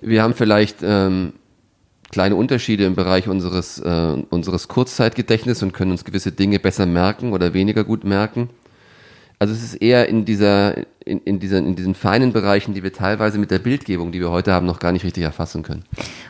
Wir 0.00 0.22
haben 0.22 0.34
vielleicht 0.34 0.78
ähm, 0.82 1.32
kleine 2.10 2.36
Unterschiede 2.36 2.84
im 2.84 2.94
Bereich 2.94 3.28
unseres, 3.28 3.78
äh, 3.80 4.16
unseres 4.30 4.68
Kurzzeitgedächtnisses 4.68 5.62
und 5.62 5.72
können 5.72 5.90
uns 5.90 6.04
gewisse 6.04 6.32
Dinge 6.32 6.58
besser 6.58 6.86
merken 6.86 7.32
oder 7.32 7.54
weniger 7.54 7.84
gut 7.84 8.04
merken. 8.04 8.50
Also 9.44 9.52
es 9.52 9.62
ist 9.62 9.74
eher 9.74 10.08
in 10.08 10.24
dieser, 10.24 10.74
in, 11.04 11.20
in, 11.20 11.38
dieser, 11.38 11.58
in 11.58 11.76
diesen 11.76 11.94
feinen 11.94 12.32
Bereichen, 12.32 12.72
die 12.72 12.82
wir 12.82 12.94
teilweise 12.94 13.36
mit 13.36 13.50
der 13.50 13.58
Bildgebung, 13.58 14.10
die 14.10 14.18
wir 14.18 14.30
heute 14.30 14.54
haben, 14.54 14.64
noch 14.64 14.80
gar 14.80 14.90
nicht 14.90 15.04
richtig 15.04 15.22
erfassen 15.22 15.62
können. 15.62 15.84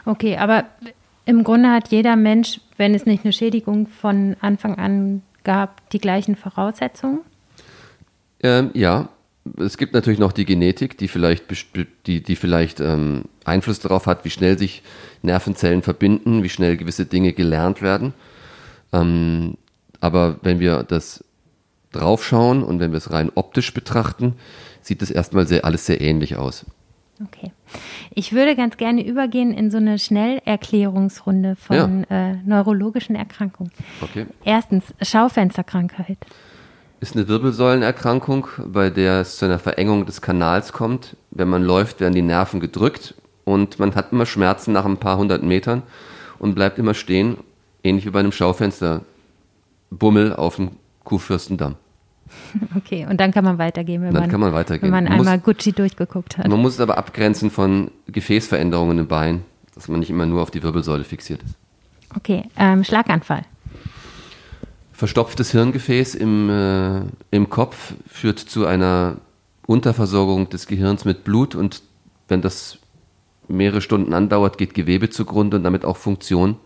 Okay, 0.04 0.36
aber 0.36 0.64
im 1.24 1.44
Grunde 1.44 1.70
hat 1.70 1.92
jeder 1.92 2.16
Mensch, 2.16 2.60
wenn 2.76 2.92
es 2.92 3.06
nicht 3.06 3.22
eine 3.22 3.32
Schädigung 3.32 3.86
von 3.86 4.34
Anfang 4.40 4.78
an 4.78 5.22
gab, 5.44 5.88
die 5.90 6.00
gleichen 6.00 6.34
Voraussetzungen? 6.34 7.20
Ähm, 8.42 8.70
ja, 8.74 9.10
es 9.58 9.78
gibt 9.78 9.94
natürlich 9.94 10.18
noch 10.18 10.32
die 10.32 10.44
Genetik, 10.44 10.98
die 10.98 11.06
vielleicht, 11.06 11.44
die, 12.08 12.20
die 12.20 12.34
vielleicht 12.34 12.80
ähm, 12.80 13.26
Einfluss 13.44 13.78
darauf 13.78 14.06
hat, 14.08 14.24
wie 14.24 14.30
schnell 14.30 14.58
sich 14.58 14.82
Nervenzellen 15.22 15.82
verbinden, 15.82 16.42
wie 16.42 16.48
schnell 16.48 16.76
gewisse 16.76 17.06
Dinge 17.06 17.32
gelernt 17.32 17.80
werden. 17.80 18.12
Ähm, 18.92 19.56
aber 20.00 20.40
wenn 20.42 20.58
wir 20.58 20.82
das 20.82 21.22
draufschauen 21.94 22.62
und 22.62 22.80
wenn 22.80 22.92
wir 22.92 22.98
es 22.98 23.12
rein 23.12 23.30
optisch 23.34 23.74
betrachten, 23.74 24.34
sieht 24.80 25.02
das 25.02 25.10
erstmal 25.10 25.46
sehr, 25.46 25.64
alles 25.64 25.86
sehr 25.86 26.00
ähnlich 26.00 26.36
aus. 26.36 26.64
Okay. 27.22 27.52
Ich 28.14 28.32
würde 28.32 28.56
ganz 28.56 28.76
gerne 28.76 29.06
übergehen 29.06 29.52
in 29.52 29.70
so 29.70 29.76
eine 29.76 29.98
Schnellerklärungsrunde 29.98 31.56
von 31.56 32.06
ja. 32.10 32.30
äh, 32.30 32.36
neurologischen 32.44 33.14
Erkrankungen. 33.14 33.72
Okay. 34.00 34.26
Erstens, 34.44 34.84
Schaufensterkrankheit 35.00 36.18
ist 37.00 37.16
eine 37.16 37.28
Wirbelsäulenerkrankung, 37.28 38.48
bei 38.66 38.88
der 38.88 39.20
es 39.20 39.36
zu 39.36 39.44
einer 39.44 39.58
Verengung 39.58 40.06
des 40.06 40.22
Kanals 40.22 40.72
kommt. 40.72 41.16
Wenn 41.30 41.48
man 41.48 41.62
läuft, 41.62 42.00
werden 42.00 42.14
die 42.14 42.22
Nerven 42.22 42.60
gedrückt 42.60 43.14
und 43.44 43.78
man 43.78 43.94
hat 43.94 44.12
immer 44.12 44.26
Schmerzen 44.26 44.72
nach 44.72 44.86
ein 44.86 44.96
paar 44.96 45.18
hundert 45.18 45.42
Metern 45.42 45.82
und 46.38 46.54
bleibt 46.54 46.78
immer 46.78 46.94
stehen, 46.94 47.36
ähnlich 47.82 48.06
wie 48.06 48.10
bei 48.10 48.20
einem 48.20 48.32
Schaufensterbummel 48.32 50.34
auf 50.34 50.56
dem 50.56 50.70
Kuhfürstendamm. 51.04 51.76
Okay, 52.76 53.06
und 53.08 53.18
dann 53.20 53.32
kann 53.32 53.44
man 53.44 53.58
weitergehen, 53.58 54.02
wenn, 54.02 54.12
dann 54.12 54.24
man, 54.24 54.30
kann 54.30 54.40
man, 54.40 54.52
weitergehen. 54.52 54.82
wenn 54.82 55.04
man, 55.04 55.12
einmal 55.12 55.36
muss, 55.36 55.44
Gucci 55.44 55.72
durchgeguckt 55.72 56.38
hat. 56.38 56.46
Man 56.46 56.60
muss 56.60 56.74
es 56.74 56.80
aber 56.80 56.98
abgrenzen 56.98 57.50
von 57.50 57.90
Gefäßveränderungen 58.06 58.98
im 58.98 59.08
Bein, 59.08 59.42
dass 59.74 59.88
man 59.88 60.00
nicht 60.00 60.10
immer 60.10 60.26
nur 60.26 60.42
auf 60.42 60.50
die 60.50 60.62
Wirbelsäule 60.62 61.04
fixiert 61.04 61.42
ist. 61.42 61.56
Okay, 62.16 62.44
ähm, 62.56 62.84
Schlaganfall. 62.84 63.42
Verstopftes 64.92 65.50
Hirngefäß 65.50 66.14
im, 66.14 66.48
äh, 66.48 67.00
im 67.32 67.50
Kopf 67.50 67.94
führt 68.06 68.38
zu 68.38 68.66
einer 68.66 69.16
Unterversorgung 69.66 70.48
des 70.48 70.66
Gehirns 70.66 71.04
mit 71.04 71.24
Blut 71.24 71.54
und 71.54 71.82
wenn 72.28 72.42
das 72.42 72.78
mehrere 73.48 73.80
Stunden 73.80 74.14
andauert, 74.14 74.58
geht 74.58 74.74
Gewebe 74.74 75.10
zugrunde 75.10 75.56
und 75.56 75.64
damit 75.64 75.84
auch 75.84 75.96
Funktion. 75.96 76.56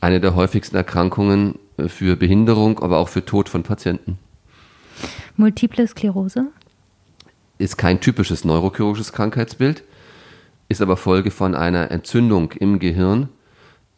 Eine 0.00 0.20
der 0.20 0.34
häufigsten 0.34 0.76
Erkrankungen 0.76 1.58
äh, 1.76 1.88
für 1.88 2.16
Behinderung, 2.16 2.80
aber 2.80 2.98
auch 2.98 3.08
für 3.08 3.24
Tod 3.24 3.48
von 3.48 3.62
Patienten. 3.62 4.18
Multiple 5.36 5.86
Sklerose? 5.86 6.46
Ist 7.58 7.76
kein 7.76 8.00
typisches 8.00 8.44
neurochirurgisches 8.44 9.12
Krankheitsbild, 9.12 9.82
ist 10.68 10.80
aber 10.80 10.96
Folge 10.96 11.30
von 11.30 11.54
einer 11.54 11.90
Entzündung 11.90 12.52
im 12.52 12.78
Gehirn. 12.78 13.28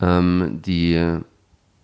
Ähm, 0.01 0.61
die 0.65 1.19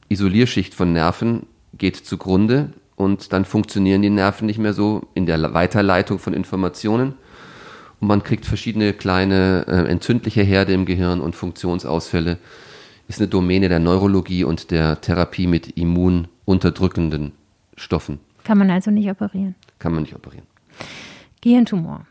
Isolierschicht 0.09 0.75
von 0.75 0.93
Nerven 0.93 1.47
geht 1.77 1.97
zugrunde 1.97 2.73
und 2.97 3.33
dann 3.33 3.45
funktionieren 3.45 4.03
die 4.03 4.11
Nerven 4.11 4.47
nicht 4.47 4.59
mehr 4.59 4.73
so 4.73 5.07
in 5.15 5.27
der 5.27 5.55
Weiterleitung 5.55 6.19
von 6.19 6.33
Informationen. 6.33 7.15
Und 8.01 8.09
man 8.09 8.23
kriegt 8.23 8.47
verschiedene 8.47 8.93
kleine 8.93 9.65
äh, 9.69 9.91
entzündliche 9.91 10.43
Herde 10.43 10.73
im 10.73 10.87
Gehirn 10.87 11.21
und 11.21 11.37
Funktionsausfälle. 11.37 12.39
Ist 13.09 13.21
eine 13.21 13.29
Domäne 13.29 13.69
der 13.69 13.79
Neurologie 13.79 14.45
und 14.45 14.71
der 14.71 15.01
Therapie 15.01 15.47
mit 15.47 15.77
immununterdrückenden 15.77 17.33
Stoffen. 17.77 18.19
Kann 18.47 18.59
man 18.59 18.71
also 18.71 18.91
nicht 18.91 19.11
operieren? 19.11 19.55
Kann 19.79 19.93
man 19.93 20.03
nicht 20.03 20.15
operieren. 20.15 20.47
Gehirntumor. 21.41 22.07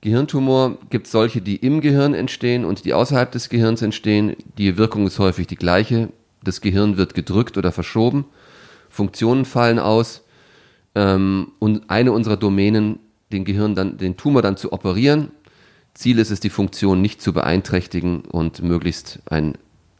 Gehirntumor 0.00 0.78
gibt 0.90 1.06
es 1.06 1.12
solche, 1.12 1.40
die 1.40 1.56
im 1.56 1.80
Gehirn 1.80 2.14
entstehen 2.14 2.64
und 2.64 2.84
die 2.84 2.92
außerhalb 2.92 3.30
des 3.32 3.48
Gehirns 3.48 3.82
entstehen. 3.82 4.36
Die 4.58 4.76
Wirkung 4.76 5.06
ist 5.06 5.18
häufig 5.18 5.46
die 5.46 5.56
gleiche 5.56 6.10
das 6.46 6.60
Gehirn 6.60 6.96
wird 6.96 7.14
gedrückt 7.14 7.58
oder 7.58 7.72
verschoben, 7.72 8.24
Funktionen 8.88 9.44
fallen 9.44 9.78
aus 9.78 10.22
ähm, 10.94 11.52
und 11.58 11.90
eine 11.90 12.12
unserer 12.12 12.36
Domänen, 12.36 13.00
den 13.32 13.44
Gehirn 13.44 13.74
dann, 13.74 13.98
den 13.98 14.16
Tumor 14.16 14.42
dann 14.42 14.56
zu 14.56 14.72
operieren. 14.72 15.30
Ziel 15.94 16.18
ist 16.18 16.30
es, 16.30 16.40
die 16.40 16.50
Funktion 16.50 17.00
nicht 17.00 17.20
zu 17.20 17.32
beeinträchtigen 17.32 18.20
und 18.22 18.62
möglichst 18.62 19.20
ein 19.26 19.54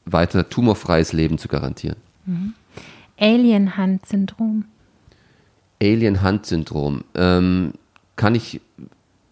weiter 0.04 0.48
tumorfreies 0.48 1.12
Leben 1.12 1.38
zu 1.38 1.48
garantieren. 1.48 1.96
Mhm. 2.26 2.54
Alien-Hand-Syndrom. 3.18 4.66
Alien-Hand-Syndrom. 5.82 7.04
Ähm, 7.14 7.72
kann 8.16 8.34
ich, 8.34 8.60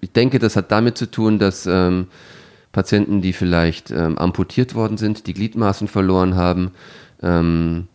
ich 0.00 0.12
denke, 0.12 0.38
das 0.38 0.56
hat 0.56 0.70
damit 0.70 0.98
zu 0.98 1.10
tun, 1.10 1.38
dass 1.38 1.66
ähm, 1.66 2.08
Patienten, 2.72 3.22
die 3.22 3.32
vielleicht 3.32 3.90
ähm, 3.90 4.18
amputiert 4.18 4.74
worden 4.74 4.98
sind, 4.98 5.26
die 5.26 5.34
Gliedmaßen 5.34 5.88
verloren 5.88 6.34
haben, 6.34 6.72
ähm, 7.22 7.88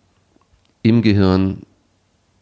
im 0.81 1.01
Gehirn 1.01 1.63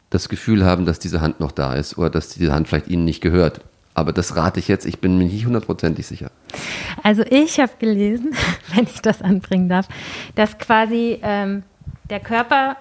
das 0.10 0.30
Gefühl 0.30 0.64
haben, 0.64 0.86
dass 0.86 1.00
diese 1.00 1.20
Hand 1.20 1.40
noch 1.40 1.52
da 1.52 1.74
ist 1.74 1.98
oder 1.98 2.10
dass 2.10 2.30
diese 2.30 2.54
Hand 2.54 2.68
vielleicht 2.68 2.88
ihnen 2.88 3.04
nicht 3.04 3.22
gehört. 3.22 3.62
Aber 3.94 4.14
das 4.14 4.36
rate 4.36 4.60
ich 4.60 4.68
jetzt, 4.68 4.86
ich 4.86 5.00
bin 5.00 5.18
mir 5.18 5.26
nicht 5.26 5.46
hundertprozentig 5.46 6.06
sicher. 6.06 6.30
Also 7.04 7.24
ich 7.24 7.60
habe 7.60 7.72
gelesen, 7.80 8.36
wenn 8.76 8.86
ich 8.86 9.02
das 9.02 9.22
anbringen 9.22 9.70
darf, 9.70 9.88
dass 10.36 10.58
quasi 10.60 11.20
ähm, 11.24 11.64
der 12.10 12.20
Körper 12.20 12.78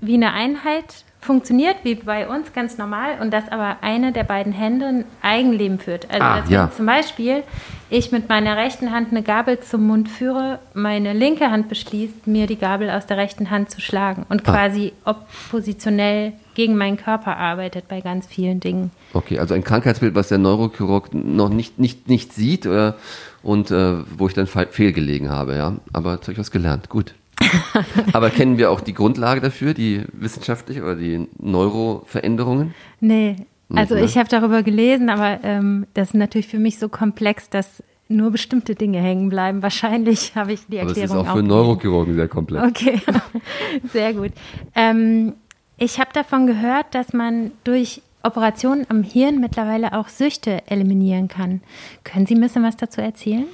wie 0.00 0.14
eine 0.14 0.32
Einheit 0.32 1.04
funktioniert 1.26 1.76
wie 1.82 1.96
bei 1.96 2.28
uns 2.28 2.52
ganz 2.52 2.78
normal 2.78 3.18
und 3.20 3.32
dass 3.32 3.50
aber 3.50 3.78
eine 3.82 4.12
der 4.12 4.24
beiden 4.24 4.52
Hände 4.52 4.86
ein 4.86 5.04
Eigenleben 5.20 5.78
führt. 5.78 6.10
Also 6.10 6.24
ah, 6.24 6.40
dass 6.40 6.50
ja. 6.50 6.62
wenn 6.64 6.72
zum 6.72 6.86
Beispiel 6.86 7.42
ich 7.90 8.12
mit 8.12 8.28
meiner 8.28 8.56
rechten 8.56 8.92
Hand 8.92 9.10
eine 9.10 9.22
Gabel 9.22 9.60
zum 9.60 9.86
Mund 9.86 10.08
führe, 10.08 10.58
meine 10.74 11.12
linke 11.12 11.50
Hand 11.50 11.68
beschließt, 11.68 12.26
mir 12.26 12.46
die 12.46 12.56
Gabel 12.56 12.90
aus 12.90 13.06
der 13.06 13.16
rechten 13.16 13.50
Hand 13.50 13.70
zu 13.70 13.80
schlagen 13.80 14.24
und 14.28 14.48
ah. 14.48 14.52
quasi 14.52 14.92
oppositionell 15.04 16.32
gegen 16.54 16.76
meinen 16.76 16.96
Körper 16.96 17.36
arbeitet 17.36 17.86
bei 17.86 18.00
ganz 18.00 18.26
vielen 18.26 18.60
Dingen. 18.60 18.90
Okay, 19.12 19.38
also 19.38 19.54
ein 19.54 19.62
Krankheitsbild, 19.62 20.14
was 20.14 20.28
der 20.28 20.38
Neurochirurg 20.38 21.12
noch 21.12 21.50
nicht, 21.50 21.78
nicht, 21.78 22.08
nicht 22.08 22.32
sieht 22.32 22.66
oder, 22.66 22.96
und 23.42 23.70
äh, 23.70 23.98
wo 24.16 24.26
ich 24.26 24.34
dann 24.34 24.46
fehlgelegen 24.46 25.28
habe, 25.28 25.54
ja. 25.56 25.74
Aber 25.92 26.14
jetzt 26.14 26.22
habe 26.22 26.32
ich 26.32 26.38
was 26.38 26.50
gelernt. 26.50 26.88
Gut. 26.88 27.14
Aber 28.12 28.30
kennen 28.30 28.58
wir 28.58 28.70
auch 28.70 28.80
die 28.80 28.94
Grundlage 28.94 29.40
dafür, 29.40 29.74
die 29.74 30.04
wissenschaftliche 30.12 30.82
oder 30.82 30.96
die 30.96 31.28
Neuroveränderungen? 31.38 32.74
Nee, 33.00 33.36
also 33.74 33.94
ne? 33.94 34.04
ich 34.04 34.16
habe 34.16 34.28
darüber 34.28 34.62
gelesen, 34.62 35.10
aber 35.10 35.40
ähm, 35.42 35.86
das 35.94 36.08
ist 36.08 36.14
natürlich 36.14 36.46
für 36.46 36.58
mich 36.58 36.78
so 36.78 36.88
komplex, 36.88 37.50
dass 37.50 37.82
nur 38.08 38.30
bestimmte 38.30 38.74
Dinge 38.74 39.00
hängen 39.00 39.28
bleiben. 39.28 39.62
Wahrscheinlich 39.62 40.34
habe 40.36 40.52
ich 40.52 40.60
die 40.68 40.76
Erklärung 40.76 41.10
auch. 41.10 41.22
Das 41.22 41.24
ist 41.24 41.30
auch 41.30 41.36
für 41.36 41.42
Neurochirurgen 41.42 42.14
sehr 42.14 42.28
komplex. 42.28 42.66
Okay, 42.66 43.00
sehr 43.92 44.14
gut. 44.14 44.32
Ähm, 44.74 45.34
ich 45.78 45.98
habe 45.98 46.10
davon 46.12 46.46
gehört, 46.46 46.94
dass 46.94 47.12
man 47.12 47.50
durch 47.64 48.02
Operationen 48.22 48.86
am 48.88 49.02
Hirn 49.02 49.40
mittlerweile 49.40 49.92
auch 49.92 50.08
Süchte 50.08 50.62
eliminieren 50.68 51.28
kann. 51.28 51.60
Können 52.04 52.26
Sie 52.26 52.34
ein 52.34 52.40
bisschen 52.40 52.62
was 52.62 52.76
dazu 52.76 53.00
erzählen? 53.00 53.46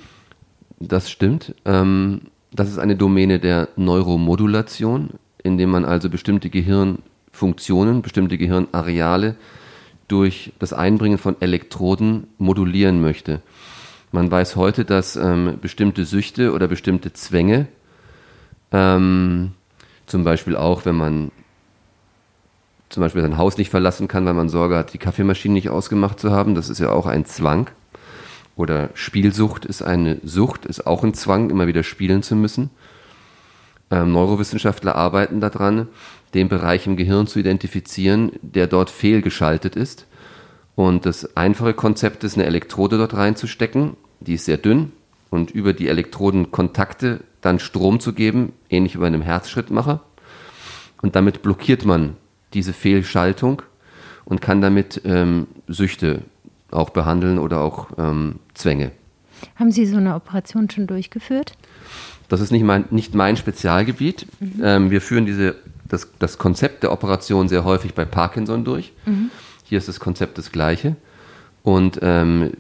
Das 0.79 1.11
stimmt. 1.11 1.55
Ähm, 1.64 2.23
das 2.53 2.69
ist 2.69 2.79
eine 2.79 2.97
Domäne 2.97 3.38
der 3.38 3.69
Neuromodulation, 3.77 5.11
indem 5.43 5.71
man 5.71 5.85
also 5.85 6.11
bestimmte 6.11 6.51
Gehirnfunktionen, 6.51 8.03
bestimmte 8.03 8.38
Gehirnareale 8.38 9.37
durch 10.07 10.53
das 10.59 10.73
Einbringen 10.73 11.19
von 11.19 11.37
Elektroden 11.41 12.27
modulieren 12.38 13.01
möchte. 13.01 13.41
Man 14.12 14.31
weiß 14.31 14.57
heute, 14.57 14.85
dass 14.85 15.17
ähm, 15.17 15.59
bestimmte 15.61 16.05
Süchte 16.05 16.53
oder 16.53 16.69
bestimmte 16.69 17.15
Zwänge, 17.15 17.69
ähm, 18.71 19.53
zum 20.07 20.25
Beispiel 20.25 20.55
auch, 20.55 20.85
wenn 20.85 20.97
man 20.97 21.31
zum 22.91 23.01
Beispiel 23.01 23.23
sein 23.23 23.38
Haus 23.38 23.57
nicht 23.57 23.71
verlassen 23.71 24.07
kann, 24.07 24.27
weil 24.27 24.35
man 24.35 24.51
Sorge 24.51 24.77
hat, 24.77 24.93
die 24.93 24.99
Kaffeemaschine 24.99 25.55
nicht 25.55 25.71
ausgemacht 25.71 26.21
zu 26.21 26.31
haben, 26.31 26.55
das 26.55 26.69
ist 26.69 26.79
ja 26.79 26.91
auch 26.91 27.07
ein 27.07 27.25
Zwang. 27.25 27.71
Oder 28.62 28.90
Spielsucht 28.94 29.64
ist 29.64 29.83
eine 29.83 30.20
Sucht, 30.22 30.66
ist 30.66 30.87
auch 30.87 31.03
ein 31.03 31.14
Zwang, 31.14 31.51
immer 31.51 31.66
wieder 31.66 31.83
spielen 31.83 32.22
zu 32.22 32.37
müssen. 32.37 32.70
Ähm, 33.90 34.12
Neurowissenschaftler 34.12 34.94
arbeiten 34.94 35.40
daran, 35.40 35.88
den 36.33 36.48
Bereich 36.48 36.87
im 36.87 36.96
Gehirn 36.96 37.27
zu 37.27 37.40
identifizieren, 37.40 38.31
der 38.40 38.68
dort 38.68 38.88
fehlgeschaltet 38.88 39.75
ist. 39.75 40.07
Und 40.77 41.07
das 41.07 41.37
einfache 41.37 41.75
Konzept 41.75 42.22
ist, 42.22 42.37
eine 42.37 42.46
Elektrode 42.46 42.98
dort 42.98 43.16
reinzustecken. 43.16 43.96
Die 44.20 44.35
ist 44.35 44.44
sehr 44.44 44.59
dünn 44.59 44.92
und 45.29 45.51
über 45.51 45.72
die 45.72 45.88
Elektrodenkontakte 45.88 47.25
dann 47.40 47.59
Strom 47.59 47.98
zu 47.98 48.12
geben, 48.12 48.53
ähnlich 48.70 48.94
wie 48.94 49.01
bei 49.01 49.09
einem 49.09 49.22
Herzschrittmacher. 49.22 50.05
Und 51.03 51.16
damit 51.16 51.42
blockiert 51.42 51.85
man 51.85 52.16
diese 52.55 52.72
Fehlschaltung 52.72 53.62
und 54.25 54.40
kann 54.40 54.61
damit 54.61 55.03
ähm, 55.05 55.48
Süchte 55.66 56.22
auch 56.72 56.90
behandeln 56.90 57.38
oder 57.38 57.61
auch 57.61 57.88
ähm, 57.98 58.37
Zwänge. 58.54 58.92
Haben 59.56 59.72
Sie 59.72 59.87
so 59.87 59.96
eine 59.96 60.14
Operation 60.14 60.70
schon 60.70 60.87
durchgeführt? 60.87 61.52
Das 62.28 62.40
ist 62.40 62.50
nicht 62.50 62.64
mein, 62.64 62.87
nicht 62.90 63.14
mein 63.14 63.37
Spezialgebiet. 63.37 64.26
Mhm. 64.40 64.61
Ähm, 64.62 64.90
wir 64.90 65.00
führen 65.00 65.26
diese, 65.26 65.56
das, 65.88 66.08
das 66.18 66.38
Konzept 66.38 66.82
der 66.82 66.92
Operation 66.92 67.48
sehr 67.48 67.64
häufig 67.64 67.94
bei 67.94 68.04
Parkinson 68.04 68.64
durch. 68.64 68.92
Mhm. 69.04 69.30
Hier 69.64 69.78
ist 69.78 69.88
das 69.88 70.00
Konzept 70.00 70.38
das 70.38 70.52
gleiche. 70.52 70.96
Und 71.62 71.98
ähm, 72.02 72.52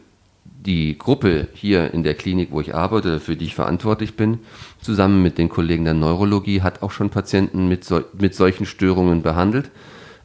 die 0.44 0.96
Gruppe 0.96 1.48
hier 1.54 1.92
in 1.92 2.02
der 2.02 2.14
Klinik, 2.14 2.48
wo 2.52 2.60
ich 2.60 2.74
arbeite, 2.74 3.18
für 3.18 3.36
die 3.36 3.46
ich 3.46 3.54
verantwortlich 3.54 4.14
bin, 4.16 4.38
zusammen 4.80 5.22
mit 5.22 5.38
den 5.38 5.48
Kollegen 5.48 5.84
der 5.84 5.94
Neurologie, 5.94 6.62
hat 6.62 6.82
auch 6.82 6.90
schon 6.90 7.10
Patienten 7.10 7.68
mit, 7.68 7.84
so, 7.84 8.02
mit 8.18 8.34
solchen 8.34 8.66
Störungen 8.66 9.22
behandelt. 9.22 9.70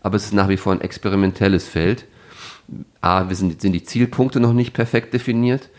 Aber 0.03 0.15
es 0.15 0.25
ist 0.25 0.33
nach 0.33 0.49
wie 0.49 0.57
vor 0.57 0.73
ein 0.73 0.81
experimentelles 0.81 1.67
Feld. 1.67 2.05
A, 3.01 3.33
sind, 3.33 3.61
sind 3.61 3.73
die 3.73 3.83
Zielpunkte 3.83 4.39
noch 4.39 4.53
nicht 4.53 4.73
perfekt 4.73 5.13
definiert. 5.13 5.69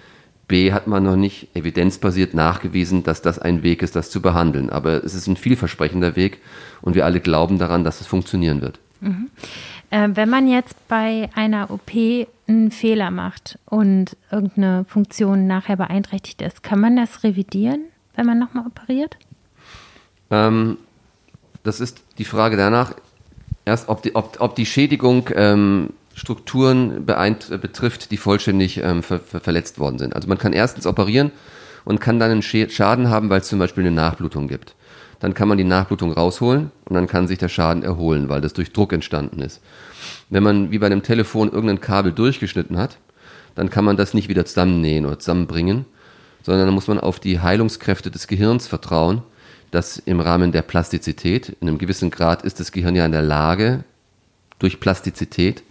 B, 0.47 0.73
hat 0.73 0.87
man 0.87 1.05
noch 1.05 1.17
nicht 1.17 1.55
evidenzbasiert 1.55 2.33
nachgewiesen, 2.33 3.05
dass 3.05 3.21
das 3.21 3.39
ein 3.39 3.63
Weg 3.63 3.83
ist, 3.83 3.95
das 3.95 4.11
zu 4.11 4.23
behandeln. 4.23 4.71
Aber 4.71 5.05
es 5.05 5.15
ist 5.15 5.27
ein 5.27 5.37
vielversprechender 5.37 6.17
Weg 6.17 6.41
und 6.81 6.95
wir 6.95 7.05
alle 7.05 7.21
glauben 7.21 7.59
daran, 7.59 7.85
dass 7.85 8.01
es 8.01 8.07
funktionieren 8.07 8.63
wird. 8.63 8.81
Mhm. 9.01 9.31
Äh, 9.91 10.09
wenn 10.15 10.31
man 10.31 10.49
jetzt 10.49 10.77
bei 10.89 11.29
einer 11.35 11.71
OP 11.71 11.91
einen 12.47 12.71
Fehler 12.71 13.11
macht 13.11 13.59
und 13.67 14.17
irgendeine 14.31 14.85
Funktion 14.87 15.47
nachher 15.47 15.77
beeinträchtigt 15.77 16.41
ist, 16.43 16.63
kann 16.63 16.81
man 16.81 16.97
das 16.97 17.23
revidieren, 17.25 17.85
wenn 18.17 18.27
man 18.27 18.39
nochmal 18.39 18.67
operiert? 18.67 19.17
Ähm, 20.31 20.79
das 21.63 21.81
ist 21.81 22.03
die 22.19 22.25
Frage 22.25 22.57
danach, 22.57 22.95
erst 23.65 23.89
ob 23.89 24.03
die, 24.03 24.15
ob, 24.15 24.41
ob 24.41 24.57
die 24.57 24.67
Schädigung 24.67 25.29
ähm, 25.35 25.91
Strukturen 26.19 27.07
beeint, 27.07 27.61
betrifft, 27.61 28.11
die 28.11 28.17
vollständig 28.17 28.79
ähm, 28.83 29.03
ver, 29.03 29.21
ver, 29.21 29.41
verletzt 29.41 29.79
worden 29.79 29.99
sind. 29.99 30.15
Also 30.15 30.29
man 30.29 30.39
kann 30.39 30.53
erstens 30.53 30.87
operieren 30.87 31.31
und 31.85 32.01
kann 32.01 32.19
dann 32.19 32.31
einen 32.31 32.43
Schaden 32.43 33.09
haben, 33.09 33.31
weil 33.31 33.41
es 33.41 33.49
zum 33.49 33.59
Beispiel 33.59 33.85
eine 33.85 33.95
Nachblutung 33.95 34.49
gibt 34.49 34.75
dann 35.21 35.35
kann 35.35 35.49
man 35.49 35.59
die 35.59 35.65
Nachblutung 35.65 36.13
rausholen 36.13 36.71
und 36.85 36.95
dann 36.95 37.07
kann 37.07 37.27
sich 37.27 37.39
der 37.39 37.49
Schaden 37.49 37.83
erholen, 37.83 38.29
weil 38.29 38.41
das 38.41 38.53
durch 38.53 38.73
Druck 38.73 38.93
entstanden 38.93 39.41
ist. 39.41 39.61
Wenn 40.31 40.43
man 40.43 40.71
wie 40.71 40.79
bei 40.79 40.87
einem 40.87 41.03
Telefon 41.03 41.51
irgendein 41.51 41.81
Kabel 41.81 42.13
durchgeschnitten 42.13 42.77
hat, 42.79 42.99
dann 43.55 43.71
kann 43.71 43.85
man 43.85 43.97
das 43.97 44.15
nicht 44.15 44.29
wieder 44.29 44.45
zusammennähen 44.45 45.07
oder 45.07 45.19
zusammenbringen, 45.19 45.87
sondern 46.43 46.67
dann 46.67 46.75
muss 46.75 46.87
man 46.87 47.01
auf 47.01 47.19
die 47.19 47.41
Heilungskräfte 47.41 48.11
des 48.11 48.29
Gehirns 48.29 48.69
vertrauen, 48.69 49.23
dass 49.71 49.99
im 49.99 50.21
Rahmen 50.21 50.53
der 50.53 50.63
Plastizität, 50.63 51.57
in 51.61 51.69
einem 51.69 51.79
gewissen 51.79 52.11
Grad 52.11 52.43
ist 52.43 52.61
das 52.61 52.73
Gehirn 52.73 52.95
ja 52.95 53.05
in 53.05 53.13
der 53.13 53.23
Lage, 53.23 53.85
durch 54.59 54.81
Plastizität 54.81 55.63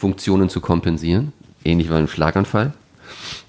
Funktionen 0.00 0.48
zu 0.48 0.62
kompensieren, 0.62 1.34
ähnlich 1.62 1.88
wie 1.88 1.92
beim 1.92 2.08
Schlaganfall. 2.08 2.72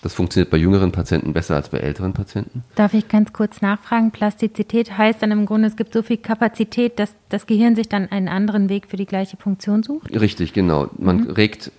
Das 0.01 0.13
funktioniert 0.13 0.49
bei 0.49 0.57
jüngeren 0.57 0.91
Patienten 0.91 1.31
besser 1.31 1.55
als 1.55 1.69
bei 1.69 1.77
älteren 1.77 2.11
Patienten. 2.11 2.63
Darf 2.75 2.93
ich 2.93 3.07
ganz 3.07 3.31
kurz 3.31 3.61
nachfragen? 3.61 4.11
Plastizität 4.11 4.97
heißt 4.97 5.21
dann 5.21 5.31
im 5.31 5.45
Grunde, 5.45 5.69
es 5.69 5.77
gibt 5.77 5.93
so 5.93 6.01
viel 6.01 6.17
Kapazität, 6.17 6.99
dass 6.99 7.15
das 7.29 7.45
Gehirn 7.45 7.75
sich 7.75 7.87
dann 7.87 8.11
einen 8.11 8.27
anderen 8.27 8.67
Weg 8.67 8.87
für 8.87 8.97
die 8.97 9.05
gleiche 9.05 9.37
Funktion 9.37 9.81
sucht? 9.81 10.11
Richtig, 10.19 10.51
genau. 10.51 10.89
Man, 10.97 11.21
mhm. 11.21 11.29
regt, 11.29 11.71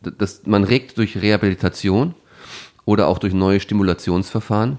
das, 0.00 0.46
man 0.46 0.64
regt 0.64 0.96
durch 0.96 1.20
Rehabilitation 1.20 2.14
oder 2.86 3.08
auch 3.08 3.18
durch 3.18 3.34
neue 3.34 3.60
Stimulationsverfahren 3.60 4.78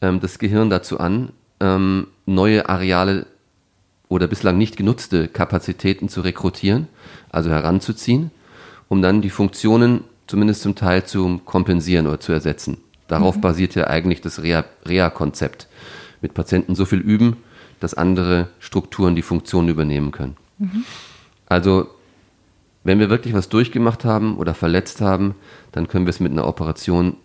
ähm, 0.00 0.20
das 0.20 0.38
Gehirn 0.38 0.70
dazu 0.70 0.98
an, 1.00 1.30
ähm, 1.60 2.06
neue 2.24 2.68
Areale 2.70 3.26
oder 4.08 4.26
bislang 4.26 4.56
nicht 4.56 4.78
genutzte 4.78 5.28
Kapazitäten 5.28 6.08
zu 6.08 6.22
rekrutieren, 6.22 6.88
also 7.30 7.50
heranzuziehen, 7.50 8.30
um 8.90 9.00
dann 9.00 9.22
die 9.22 9.30
Funktionen 9.30 10.04
zumindest 10.26 10.62
zum 10.62 10.74
Teil 10.74 11.06
zu 11.06 11.40
kompensieren 11.46 12.06
oder 12.06 12.20
zu 12.20 12.32
ersetzen. 12.32 12.78
Darauf 13.08 13.36
mhm. 13.36 13.40
basiert 13.40 13.74
ja 13.74 13.86
eigentlich 13.86 14.20
das 14.20 14.42
Reha-Konzept. 14.42 15.68
Mit 16.20 16.34
Patienten 16.34 16.74
so 16.74 16.84
viel 16.84 16.98
üben, 16.98 17.38
dass 17.78 17.94
andere 17.94 18.48
Strukturen 18.58 19.14
die 19.14 19.22
Funktion 19.22 19.68
übernehmen 19.68 20.10
können. 20.10 20.36
Mhm. 20.58 20.84
Also, 21.46 21.88
wenn 22.82 22.98
wir 22.98 23.10
wirklich 23.10 23.32
was 23.32 23.48
durchgemacht 23.48 24.04
haben 24.04 24.36
oder 24.36 24.54
verletzt 24.54 25.00
haben, 25.00 25.34
dann 25.72 25.88
können 25.88 26.06
wir 26.06 26.10
es 26.10 26.20
mit 26.20 26.32
einer 26.32 26.46
Operation 26.46 27.16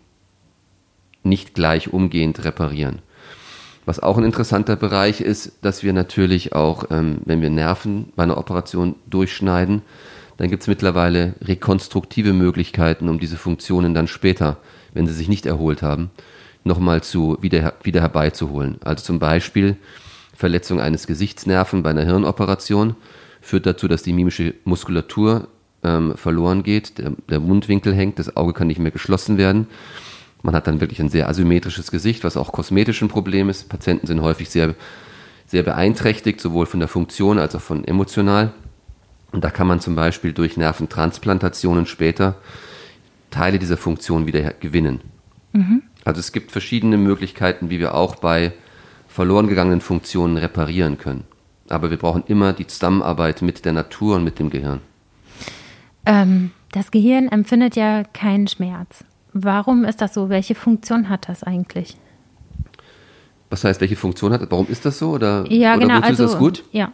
nicht 1.23 1.55
gleich 1.55 1.91
umgehend 1.91 2.45
reparieren. 2.45 2.99
Was 3.85 3.99
auch 3.99 4.17
ein 4.17 4.23
interessanter 4.23 4.75
Bereich 4.75 5.19
ist, 5.19 5.53
dass 5.61 5.83
wir 5.83 5.93
natürlich 5.93 6.53
auch, 6.53 6.85
ähm, 6.91 7.19
wenn 7.25 7.41
wir 7.41 7.49
Nerven 7.49 8.13
bei 8.15 8.23
einer 8.23 8.37
Operation 8.37 8.95
durchschneiden, 9.07 9.81
dann 10.37 10.49
gibt 10.49 10.63
es 10.63 10.67
mittlerweile 10.67 11.35
rekonstruktive 11.41 12.33
Möglichkeiten, 12.33 13.09
um 13.09 13.19
diese 13.19 13.37
Funktionen 13.37 13.93
dann 13.93 14.07
später, 14.07 14.57
wenn 14.93 15.07
sie 15.07 15.13
sich 15.13 15.29
nicht 15.29 15.45
erholt 15.45 15.81
haben, 15.81 16.11
nochmal 16.63 17.03
zu, 17.03 17.37
wieder, 17.41 17.73
wieder 17.83 18.01
herbeizuholen. 18.01 18.77
Also 18.83 19.03
zum 19.03 19.19
Beispiel 19.19 19.77
Verletzung 20.35 20.81
eines 20.81 21.07
Gesichtsnerven 21.07 21.83
bei 21.83 21.91
einer 21.91 22.03
Hirnoperation 22.03 22.95
führt 23.41 23.65
dazu, 23.65 23.87
dass 23.87 24.03
die 24.03 24.13
mimische 24.13 24.55
Muskulatur 24.65 25.47
ähm, 25.83 26.17
verloren 26.17 26.63
geht, 26.63 26.97
der, 26.97 27.11
der 27.29 27.39
Mundwinkel 27.39 27.93
hängt, 27.93 28.19
das 28.19 28.35
Auge 28.35 28.53
kann 28.53 28.67
nicht 28.67 28.79
mehr 28.79 28.91
geschlossen 28.91 29.37
werden. 29.37 29.67
Man 30.41 30.55
hat 30.55 30.67
dann 30.67 30.81
wirklich 30.81 30.99
ein 30.99 31.09
sehr 31.09 31.29
asymmetrisches 31.29 31.89
Gesicht, 31.91 32.23
was 32.23 32.37
auch 32.37 32.51
kosmetisch 32.51 33.01
ein 33.01 33.07
Problem 33.07 33.49
ist. 33.49 33.69
Patienten 33.69 34.07
sind 34.07 34.21
häufig 34.21 34.49
sehr, 34.49 34.75
sehr 35.47 35.63
beeinträchtigt, 35.63 36.41
sowohl 36.41 36.65
von 36.65 36.79
der 36.79 36.89
Funktion 36.89 37.39
als 37.39 37.55
auch 37.55 37.61
von 37.61 37.85
emotional. 37.85 38.53
Und 39.35 39.43
da 39.43 39.49
kann 39.49 39.67
man 39.67 39.81
zum 39.81 39.95
Beispiel 39.95 40.31
durch 40.31 40.55
Nerventransplantationen 40.55 41.87
später 41.87 42.35
Teile 43.31 43.59
dieser 43.59 43.75
Funktion 43.75 44.27
wieder 44.27 44.53
gewinnen. 44.53 45.01
Mhm. 45.51 45.83
Also 46.05 46.21
es 46.21 46.31
gibt 46.31 46.53
verschiedene 46.53 46.95
Möglichkeiten, 46.95 47.69
wie 47.69 47.81
wir 47.81 47.95
auch 47.95 48.15
bei 48.15 48.53
verloren 49.09 49.47
gegangenen 49.47 49.81
Funktionen 49.81 50.37
reparieren 50.37 50.97
können. 50.97 51.25
Aber 51.67 51.91
wir 51.91 51.97
brauchen 51.97 52.23
immer 52.27 52.53
die 52.53 52.65
Zusammenarbeit 52.65 53.41
mit 53.41 53.65
der 53.65 53.73
Natur 53.73 54.15
und 54.15 54.23
mit 54.23 54.39
dem 54.39 54.49
Gehirn. 54.49 54.79
Ähm, 56.05 56.51
das 56.71 56.89
Gehirn 56.91 57.27
empfindet 57.27 57.75
ja 57.75 58.05
keinen 58.05 58.47
Schmerz. 58.47 59.03
Warum 59.33 59.83
ist 59.83 59.99
das 59.99 60.13
so? 60.13 60.29
Welche 60.29 60.55
Funktion 60.55 61.09
hat 61.09 61.27
das 61.27 61.43
eigentlich? 61.43 61.97
Was 63.49 63.65
heißt, 63.65 63.81
welche 63.81 63.97
Funktion 63.97 64.31
hat 64.31 64.43
das? 64.43 64.49
Warum 64.49 64.67
ist 64.69 64.85
das 64.85 64.97
so? 64.97 65.09
Oder, 65.09 65.43
ja, 65.51 65.75
oder 65.75 65.87
genau. 65.87 65.99
Also, 65.99 66.23
ist 66.23 66.31
das 66.31 66.39
gut? 66.39 66.63
Ja. 66.71 66.93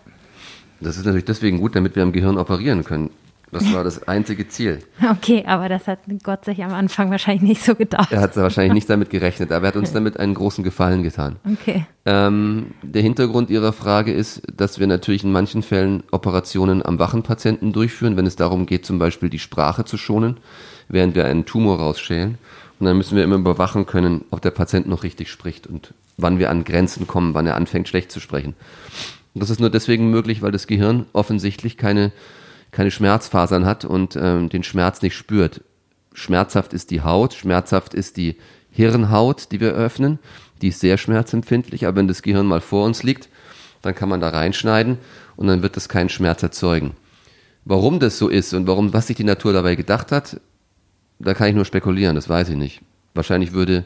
Das 0.81 0.97
ist 0.97 1.05
natürlich 1.05 1.25
deswegen 1.25 1.59
gut, 1.59 1.75
damit 1.75 1.95
wir 1.95 2.03
am 2.03 2.11
Gehirn 2.11 2.37
operieren 2.37 2.83
können. 2.83 3.11
Das 3.51 3.73
war 3.73 3.83
das 3.83 4.07
einzige 4.07 4.47
Ziel. 4.47 4.79
Okay, 5.11 5.43
aber 5.45 5.67
das 5.67 5.87
hat 5.87 5.99
Gott 6.23 6.45
sich 6.45 6.63
am 6.63 6.73
Anfang 6.73 7.11
wahrscheinlich 7.11 7.41
nicht 7.43 7.63
so 7.63 7.75
gedacht. 7.75 8.11
Er 8.11 8.21
hat 8.21 8.35
wahrscheinlich 8.37 8.73
nicht 8.73 8.89
damit 8.89 9.09
gerechnet, 9.09 9.51
aber 9.51 9.65
er 9.65 9.67
hat 9.69 9.75
uns 9.75 9.91
damit 9.91 10.17
einen 10.17 10.33
großen 10.33 10.63
Gefallen 10.63 11.03
getan. 11.03 11.35
Okay. 11.43 11.85
Ähm, 12.05 12.67
der 12.81 13.01
Hintergrund 13.01 13.49
Ihrer 13.49 13.73
Frage 13.73 14.13
ist, 14.13 14.41
dass 14.55 14.79
wir 14.79 14.87
natürlich 14.87 15.23
in 15.23 15.31
manchen 15.31 15.63
Fällen 15.63 16.03
Operationen 16.11 16.83
am 16.83 16.97
wachen 16.97 17.23
Patienten 17.23 17.73
durchführen, 17.73 18.15
wenn 18.15 18.25
es 18.25 18.35
darum 18.35 18.65
geht, 18.65 18.85
zum 18.85 18.99
Beispiel 18.99 19.29
die 19.29 19.39
Sprache 19.39 19.83
zu 19.83 19.97
schonen, 19.97 20.37
während 20.87 21.15
wir 21.15 21.25
einen 21.25 21.45
Tumor 21.45 21.79
rausschälen. 21.79 22.37
Und 22.79 22.85
dann 22.85 22.97
müssen 22.97 23.15
wir 23.15 23.23
immer 23.23 23.35
überwachen 23.35 23.85
können, 23.85 24.23
ob 24.31 24.41
der 24.41 24.51
Patient 24.51 24.87
noch 24.87 25.03
richtig 25.03 25.29
spricht 25.29 25.67
und 25.67 25.93
wann 26.17 26.39
wir 26.39 26.49
an 26.49 26.63
Grenzen 26.63 27.05
kommen, 27.05 27.33
wann 27.33 27.47
er 27.47 27.55
anfängt 27.55 27.87
schlecht 27.87 28.11
zu 28.11 28.19
sprechen. 28.19 28.55
Und 29.33 29.41
das 29.41 29.49
ist 29.49 29.59
nur 29.59 29.69
deswegen 29.69 30.09
möglich, 30.09 30.41
weil 30.41 30.51
das 30.51 30.67
Gehirn 30.67 31.05
offensichtlich 31.13 31.77
keine, 31.77 32.11
keine 32.71 32.91
Schmerzfasern 32.91 33.65
hat 33.65 33.85
und 33.85 34.15
ähm, 34.15 34.49
den 34.49 34.63
Schmerz 34.63 35.01
nicht 35.01 35.15
spürt. 35.15 35.61
Schmerzhaft 36.13 36.73
ist 36.73 36.91
die 36.91 37.01
Haut, 37.01 37.33
schmerzhaft 37.33 37.93
ist 37.93 38.17
die 38.17 38.37
Hirnhaut, 38.71 39.51
die 39.51 39.59
wir 39.59 39.71
öffnen. 39.71 40.19
Die 40.61 40.67
ist 40.67 40.79
sehr 40.79 40.97
schmerzempfindlich, 40.97 41.87
aber 41.87 41.97
wenn 41.97 42.07
das 42.07 42.21
Gehirn 42.21 42.45
mal 42.45 42.61
vor 42.61 42.85
uns 42.85 43.03
liegt, 43.03 43.29
dann 43.81 43.95
kann 43.95 44.09
man 44.09 44.21
da 44.21 44.29
reinschneiden 44.29 44.97
und 45.35 45.47
dann 45.47 45.63
wird 45.63 45.75
das 45.75 45.89
keinen 45.89 46.09
Schmerz 46.09 46.43
erzeugen. 46.43 46.91
Warum 47.65 47.99
das 47.99 48.17
so 48.17 48.27
ist 48.27 48.53
und 48.53 48.67
warum, 48.67 48.93
was 48.93 49.07
sich 49.07 49.17
die 49.17 49.23
Natur 49.23 49.53
dabei 49.53 49.75
gedacht 49.75 50.11
hat, 50.11 50.39
da 51.19 51.33
kann 51.33 51.49
ich 51.49 51.55
nur 51.55 51.65
spekulieren, 51.65 52.15
das 52.15 52.29
weiß 52.29 52.49
ich 52.49 52.55
nicht. 52.55 52.81
Wahrscheinlich 53.13 53.53
würde 53.53 53.85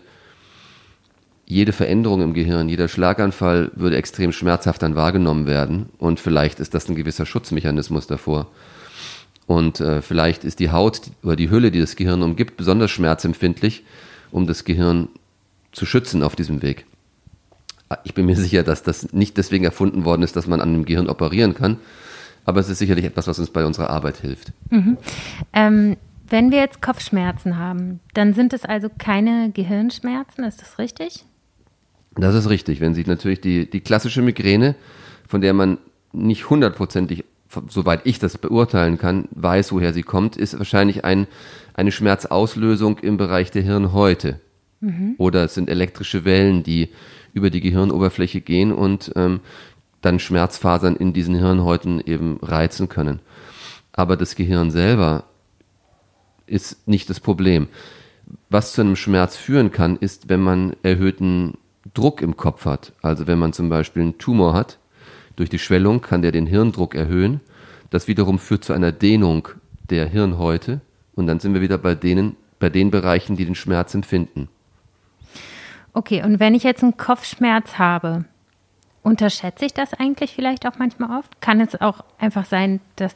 jede 1.45 1.73
Veränderung 1.73 2.21
im 2.21 2.33
Gehirn, 2.33 2.69
jeder 2.69 2.87
Schlaganfall 2.87 3.71
würde 3.75 3.97
extrem 3.97 4.31
schmerzhaft 4.31 4.81
dann 4.81 4.95
wahrgenommen 4.95 5.45
werden 5.45 5.89
und 5.99 6.19
vielleicht 6.19 6.59
ist 6.59 6.73
das 6.73 6.89
ein 6.89 6.95
gewisser 6.95 7.25
Schutzmechanismus 7.25 8.07
davor. 8.07 8.47
Und 9.47 9.79
äh, 9.79 10.01
vielleicht 10.01 10.43
ist 10.43 10.59
die 10.59 10.71
Haut 10.71 11.01
oder 11.21 11.35
die 11.35 11.51
Hülle, 11.51 11.69
die 11.69 11.79
das 11.79 11.95
Gehirn 11.95 12.23
umgibt, 12.23 12.57
besonders 12.57 12.89
schmerzempfindlich, 12.89 13.83
um 14.31 14.47
das 14.47 14.63
Gehirn 14.63 15.07
zu 15.71 15.85
schützen 15.85 16.23
auf 16.23 16.35
diesem 16.35 16.63
Weg. 16.63 16.87
Ich 18.03 18.15
bin 18.15 18.25
mir 18.25 18.35
sicher, 18.35 18.63
dass 18.63 18.81
das 18.81 19.13
nicht 19.13 19.37
deswegen 19.37 19.65
erfunden 19.65 20.03
worden 20.03 20.23
ist, 20.23 20.35
dass 20.35 20.47
man 20.47 20.61
an 20.61 20.73
dem 20.73 20.85
Gehirn 20.85 21.07
operieren 21.07 21.53
kann, 21.53 21.77
aber 22.43 22.59
es 22.59 22.69
ist 22.69 22.79
sicherlich 22.79 23.05
etwas, 23.05 23.27
was 23.27 23.37
uns 23.37 23.51
bei 23.51 23.65
unserer 23.65 23.91
Arbeit 23.91 24.17
hilft. 24.17 24.51
Mhm. 24.71 24.97
Ähm, 25.53 25.97
wenn 26.27 26.51
wir 26.51 26.57
jetzt 26.57 26.81
Kopfschmerzen 26.81 27.59
haben, 27.59 27.99
dann 28.15 28.33
sind 28.33 28.53
es 28.53 28.65
also 28.65 28.89
keine 28.97 29.51
Gehirnschmerzen, 29.51 30.43
ist 30.43 30.59
das 30.59 30.79
richtig? 30.79 31.23
Das 32.15 32.35
ist 32.35 32.49
richtig. 32.49 32.79
Wenn 32.81 32.95
Sie 32.95 33.03
natürlich 33.05 33.41
die, 33.41 33.69
die 33.69 33.81
klassische 33.81 34.21
Migräne, 34.21 34.75
von 35.27 35.41
der 35.41 35.53
man 35.53 35.77
nicht 36.13 36.49
hundertprozentig, 36.49 37.25
soweit 37.69 38.01
ich 38.05 38.19
das 38.19 38.37
beurteilen 38.37 38.97
kann, 38.97 39.27
weiß, 39.31 39.71
woher 39.71 39.93
sie 39.93 40.03
kommt, 40.03 40.37
ist 40.37 40.57
wahrscheinlich 40.57 41.05
ein, 41.05 41.27
eine 41.73 41.91
Schmerzauslösung 41.91 42.99
im 42.99 43.17
Bereich 43.17 43.51
der 43.51 43.61
Hirnhäute. 43.61 44.39
Mhm. 44.79 45.15
Oder 45.17 45.45
es 45.45 45.55
sind 45.55 45.69
elektrische 45.69 46.25
Wellen, 46.25 46.63
die 46.63 46.89
über 47.33 47.49
die 47.49 47.61
Gehirnoberfläche 47.61 48.41
gehen 48.41 48.71
und 48.71 49.11
ähm, 49.15 49.41
dann 50.01 50.19
Schmerzfasern 50.19 50.95
in 50.95 51.13
diesen 51.13 51.35
Hirnhäuten 51.35 52.01
eben 52.05 52.37
reizen 52.41 52.89
können. 52.89 53.19
Aber 53.91 54.17
das 54.17 54.35
Gehirn 54.35 54.71
selber 54.71 55.25
ist 56.47 56.87
nicht 56.87 57.09
das 57.09 57.19
Problem. 57.19 57.67
Was 58.49 58.73
zu 58.73 58.81
einem 58.81 58.95
Schmerz 58.95 59.35
führen 59.35 59.71
kann, 59.71 59.97
ist, 59.97 60.29
wenn 60.29 60.41
man 60.41 60.75
erhöhten 60.83 61.55
Druck 61.95 62.21
im 62.21 62.37
Kopf 62.37 62.65
hat. 62.65 62.93
Also 63.01 63.25
wenn 63.25 63.39
man 63.39 63.53
zum 63.53 63.69
Beispiel 63.69 64.03
einen 64.03 64.17
Tumor 64.19 64.53
hat, 64.53 64.77
durch 65.35 65.49
die 65.49 65.59
Schwellung 65.59 66.01
kann 66.01 66.21
der 66.21 66.31
den 66.31 66.45
Hirndruck 66.45 66.95
erhöhen. 66.95 67.41
Das 67.89 68.07
wiederum 68.07 68.39
führt 68.39 68.63
zu 68.63 68.73
einer 68.73 68.91
Dehnung 68.91 69.47
der 69.89 70.05
Hirnhäute. 70.05 70.81
Und 71.15 71.27
dann 71.27 71.39
sind 71.39 71.53
wir 71.53 71.61
wieder 71.61 71.77
bei 71.77 71.95
denen, 71.95 72.35
bei 72.59 72.69
den 72.69 72.91
Bereichen, 72.91 73.35
die 73.35 73.45
den 73.45 73.55
Schmerz 73.55 73.93
empfinden. 73.93 74.49
Okay, 75.93 76.23
und 76.23 76.39
wenn 76.39 76.55
ich 76.55 76.63
jetzt 76.63 76.83
einen 76.83 76.97
Kopfschmerz 76.97 77.77
habe, 77.77 78.25
unterschätze 79.01 79.65
ich 79.65 79.73
das 79.73 79.93
eigentlich 79.93 80.33
vielleicht 80.33 80.67
auch 80.67 80.77
manchmal 80.77 81.17
oft? 81.19 81.39
Kann 81.41 81.61
es 81.61 81.79
auch 81.79 82.03
einfach 82.17 82.45
sein, 82.45 82.81
dass 82.95 83.15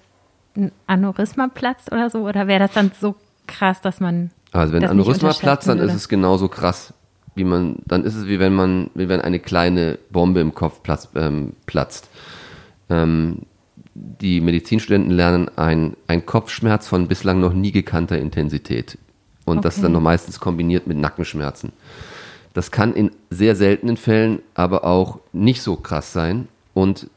ein 0.55 0.71
Aneurysma 0.87 1.47
platzt 1.47 1.91
oder 1.91 2.09
so? 2.09 2.27
Oder 2.27 2.47
wäre 2.47 2.59
das 2.59 2.71
dann 2.71 2.91
so 2.99 3.15
krass, 3.47 3.81
dass 3.81 3.99
man. 3.99 4.31
Also 4.51 4.73
wenn 4.73 4.83
ein 4.83 4.91
Aneurysma 4.91 5.33
platzt, 5.33 5.67
dann 5.67 5.79
ist 5.79 5.93
es 5.93 6.07
genauso 6.07 6.47
krass 6.47 6.93
wie 7.35 7.43
man, 7.43 7.77
dann 7.85 8.03
ist 8.03 8.15
es 8.15 8.27
wie 8.27 8.39
wenn 8.39 8.53
man, 8.53 8.89
wie 8.95 9.09
wenn 9.09 9.21
eine 9.21 9.39
kleine 9.39 9.97
Bombe 10.11 10.39
im 10.39 10.53
Kopf 10.53 10.83
platzt. 10.83 11.09
Ähm, 11.15 11.53
platzt. 11.65 12.09
Ähm, 12.89 13.43
die 13.93 14.41
Medizinstudenten 14.41 15.11
lernen 15.11 15.49
ein, 15.57 15.95
ein 16.07 16.25
Kopfschmerz 16.25 16.87
von 16.87 17.07
bislang 17.07 17.39
noch 17.39 17.53
nie 17.53 17.71
gekannter 17.71 18.17
Intensität. 18.17 18.97
Und 19.45 19.59
okay. 19.59 19.67
das 19.67 19.81
dann 19.81 19.91
noch 19.91 20.01
meistens 20.01 20.39
kombiniert 20.39 20.87
mit 20.87 20.97
Nackenschmerzen. 20.97 21.73
Das 22.53 22.71
kann 22.71 22.93
in 22.93 23.11
sehr 23.29 23.55
seltenen 23.55 23.97
Fällen 23.97 24.39
aber 24.53 24.83
auch 24.83 25.19
nicht 25.33 25.61
so 25.61 25.75
krass 25.75 26.13
sein. 26.13 26.47
Und 26.73 27.09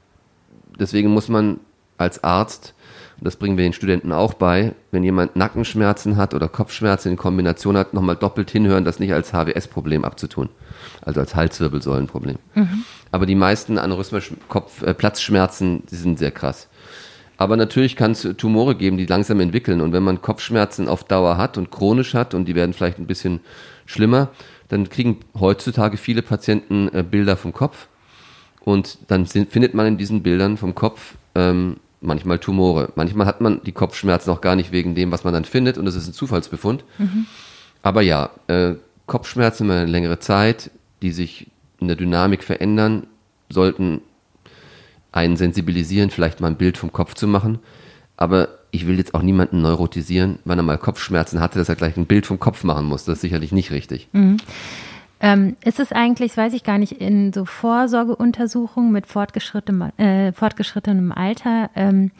deswegen 0.78 1.10
muss 1.10 1.28
man 1.28 1.60
als 1.98 2.22
Arzt 2.24 2.74
das 3.24 3.36
bringen 3.36 3.56
wir 3.56 3.64
den 3.64 3.72
Studenten 3.72 4.12
auch 4.12 4.34
bei, 4.34 4.74
wenn 4.90 5.04
jemand 5.04 5.36
Nackenschmerzen 5.36 6.16
hat 6.16 6.34
oder 6.34 6.48
Kopfschmerzen 6.48 7.12
in 7.12 7.16
Kombination 7.16 7.76
hat, 7.76 7.94
nochmal 7.94 8.16
doppelt 8.16 8.50
hinhören, 8.50 8.84
das 8.84 8.98
nicht 8.98 9.12
als 9.12 9.32
HWS-Problem 9.32 10.04
abzutun, 10.04 10.48
also 11.02 11.20
als 11.20 11.34
Halswirbelsäulenproblem. 11.34 12.38
Mhm. 12.54 12.84
Aber 13.10 13.26
die 13.26 13.34
meisten 13.34 13.78
Aneurysma-Platzschmerzen, 13.78 15.84
die 15.90 15.96
sind 15.96 16.18
sehr 16.18 16.32
krass. 16.32 16.68
Aber 17.36 17.56
natürlich 17.56 17.96
kann 17.96 18.12
es 18.12 18.28
Tumore 18.36 18.76
geben, 18.76 18.98
die 18.98 19.06
langsam 19.06 19.40
entwickeln. 19.40 19.80
Und 19.80 19.92
wenn 19.92 20.02
man 20.02 20.22
Kopfschmerzen 20.22 20.88
auf 20.88 21.04
Dauer 21.04 21.38
hat 21.38 21.58
und 21.58 21.70
chronisch 21.70 22.14
hat 22.14 22.34
und 22.34 22.46
die 22.46 22.54
werden 22.54 22.72
vielleicht 22.72 22.98
ein 22.98 23.06
bisschen 23.06 23.40
schlimmer, 23.86 24.28
dann 24.68 24.88
kriegen 24.88 25.20
heutzutage 25.38 25.96
viele 25.96 26.22
Patienten 26.22 26.88
äh, 26.92 27.02
Bilder 27.02 27.36
vom 27.36 27.52
Kopf. 27.52 27.88
Und 28.60 28.98
dann 29.08 29.26
sind, 29.26 29.50
findet 29.50 29.74
man 29.74 29.86
in 29.86 29.98
diesen 29.98 30.22
Bildern 30.22 30.56
vom 30.56 30.74
Kopf 30.74 31.14
ähm, 31.34 31.78
manchmal 32.02 32.38
Tumore. 32.38 32.92
Manchmal 32.96 33.26
hat 33.26 33.40
man 33.40 33.62
die 33.64 33.72
Kopfschmerzen 33.72 34.30
auch 34.30 34.40
gar 34.40 34.56
nicht 34.56 34.72
wegen 34.72 34.94
dem, 34.94 35.12
was 35.12 35.24
man 35.24 35.32
dann 35.32 35.44
findet 35.44 35.78
und 35.78 35.84
das 35.84 35.94
ist 35.94 36.08
ein 36.08 36.12
Zufallsbefund. 36.12 36.84
Mhm. 36.98 37.26
Aber 37.82 38.02
ja, 38.02 38.30
äh, 38.48 38.74
Kopfschmerzen 39.06 39.64
über 39.66 39.74
eine 39.74 39.90
längere 39.90 40.18
Zeit, 40.18 40.70
die 41.02 41.10
sich 41.10 41.48
in 41.80 41.88
der 41.88 41.96
Dynamik 41.96 42.44
verändern, 42.44 43.06
sollten 43.48 44.00
einen 45.10 45.36
sensibilisieren, 45.36 46.10
vielleicht 46.10 46.40
mal 46.40 46.48
ein 46.48 46.56
Bild 46.56 46.78
vom 46.78 46.92
Kopf 46.92 47.14
zu 47.14 47.26
machen. 47.26 47.58
Aber 48.16 48.48
ich 48.70 48.86
will 48.86 48.96
jetzt 48.96 49.14
auch 49.14 49.22
niemanden 49.22 49.60
neurotisieren, 49.60 50.38
wenn 50.44 50.58
er 50.58 50.62
mal 50.62 50.78
Kopfschmerzen 50.78 51.40
hatte, 51.40 51.58
dass 51.58 51.68
er 51.68 51.76
gleich 51.76 51.96
ein 51.96 52.06
Bild 52.06 52.24
vom 52.24 52.40
Kopf 52.40 52.64
machen 52.64 52.86
muss. 52.86 53.04
Das 53.04 53.16
ist 53.16 53.22
sicherlich 53.22 53.52
nicht 53.52 53.70
richtig. 53.70 54.08
Mhm. 54.12 54.38
Ähm, 55.24 55.56
ist 55.64 55.78
es 55.78 55.92
eigentlich, 55.92 56.36
weiß 56.36 56.52
ich 56.52 56.64
gar 56.64 56.78
nicht, 56.78 57.00
in 57.00 57.32
so 57.32 57.44
Vorsorgeuntersuchungen 57.44 58.90
mit 58.90 59.06
fortgeschrittenem, 59.06 59.92
äh, 59.96 60.32
fortgeschrittenem 60.32 61.12
Alter, 61.12 61.70
ähm, 61.76 62.10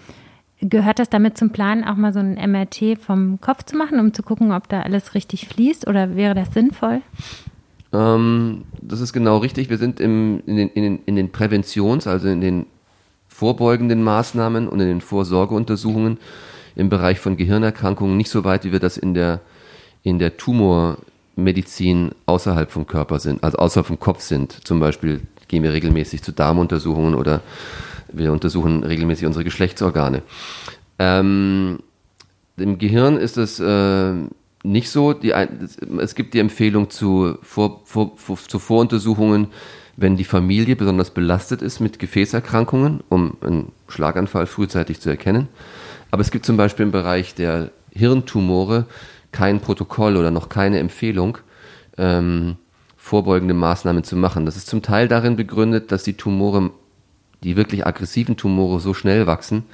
gehört 0.60 1.00
das 1.00 1.10
damit 1.10 1.36
zum 1.36 1.50
Plan, 1.50 1.82
auch 1.82 1.96
mal 1.96 2.12
so 2.12 2.20
ein 2.20 2.34
MRT 2.34 2.96
vom 2.96 3.40
Kopf 3.40 3.64
zu 3.64 3.76
machen, 3.76 3.98
um 3.98 4.14
zu 4.14 4.22
gucken, 4.22 4.52
ob 4.52 4.68
da 4.68 4.82
alles 4.82 5.14
richtig 5.14 5.48
fließt 5.48 5.88
oder 5.88 6.14
wäre 6.14 6.36
das 6.36 6.54
sinnvoll? 6.54 7.02
Ähm, 7.92 8.66
das 8.80 9.00
ist 9.00 9.12
genau 9.12 9.38
richtig. 9.38 9.68
Wir 9.68 9.78
sind 9.78 9.98
im, 9.98 10.40
in, 10.46 10.56
den, 10.56 10.68
in, 10.68 10.82
den, 10.84 10.98
in 11.04 11.16
den 11.16 11.32
Präventions-, 11.32 12.06
also 12.06 12.28
in 12.28 12.40
den 12.40 12.66
vorbeugenden 13.26 14.04
Maßnahmen 14.04 14.68
und 14.68 14.78
in 14.78 14.86
den 14.86 15.00
Vorsorgeuntersuchungen 15.00 16.18
im 16.76 16.88
Bereich 16.88 17.18
von 17.18 17.36
Gehirnerkrankungen 17.36 18.16
nicht 18.16 18.30
so 18.30 18.44
weit, 18.44 18.64
wie 18.64 18.70
wir 18.70 18.78
das 18.78 18.96
in 18.96 19.12
der, 19.14 19.40
in 20.04 20.20
der 20.20 20.36
Tumor- 20.36 20.98
Medizin 21.36 22.12
außerhalb 22.26 22.70
vom 22.70 22.86
Körper 22.86 23.18
sind, 23.18 23.42
also 23.42 23.58
außerhalb 23.58 23.86
vom 23.86 24.00
Kopf 24.00 24.20
sind. 24.20 24.52
Zum 24.66 24.80
Beispiel 24.80 25.22
gehen 25.48 25.62
wir 25.62 25.72
regelmäßig 25.72 26.22
zu 26.22 26.32
Darmuntersuchungen 26.32 27.14
oder 27.14 27.40
wir 28.12 28.32
untersuchen 28.32 28.84
regelmäßig 28.84 29.26
unsere 29.26 29.44
Geschlechtsorgane. 29.44 30.22
Ähm, 30.98 31.78
Im 32.56 32.78
Gehirn 32.78 33.16
ist 33.16 33.38
es 33.38 33.58
äh, 33.60 34.14
nicht 34.62 34.90
so. 34.90 35.12
Die, 35.12 35.32
es 36.00 36.14
gibt 36.14 36.34
die 36.34 36.38
Empfehlung 36.38 36.90
zu, 36.90 37.38
vor, 37.42 37.80
vor, 37.84 38.12
vor, 38.16 38.36
zu 38.36 38.58
Voruntersuchungen, 38.58 39.48
wenn 39.96 40.16
die 40.16 40.24
Familie 40.24 40.76
besonders 40.76 41.10
belastet 41.10 41.62
ist 41.62 41.80
mit 41.80 41.98
Gefäßerkrankungen, 41.98 43.02
um 43.08 43.36
einen 43.40 43.72
Schlaganfall 43.88 44.46
frühzeitig 44.46 45.00
zu 45.00 45.10
erkennen. 45.10 45.48
Aber 46.10 46.22
es 46.22 46.30
gibt 46.30 46.46
zum 46.46 46.56
Beispiel 46.56 46.84
im 46.86 46.92
Bereich 46.92 47.34
der 47.34 47.70
Hirntumore 47.90 48.86
kein 49.32 49.60
Protokoll 49.60 50.16
oder 50.16 50.30
noch 50.30 50.48
keine 50.48 50.78
Empfehlung, 50.78 51.38
ähm, 51.98 52.56
vorbeugende 52.96 53.54
Maßnahmen 53.54 54.04
zu 54.04 54.16
machen. 54.16 54.46
Das 54.46 54.56
ist 54.56 54.68
zum 54.68 54.82
Teil 54.82 55.08
darin 55.08 55.36
begründet, 55.36 55.90
dass 55.90 56.04
die 56.04 56.12
Tumore, 56.14 56.70
die 57.42 57.56
wirklich 57.56 57.86
aggressiven 57.86 58.36
Tumore 58.36 58.78
so 58.78 58.94
schnell 58.94 59.26
wachsen, 59.26 59.64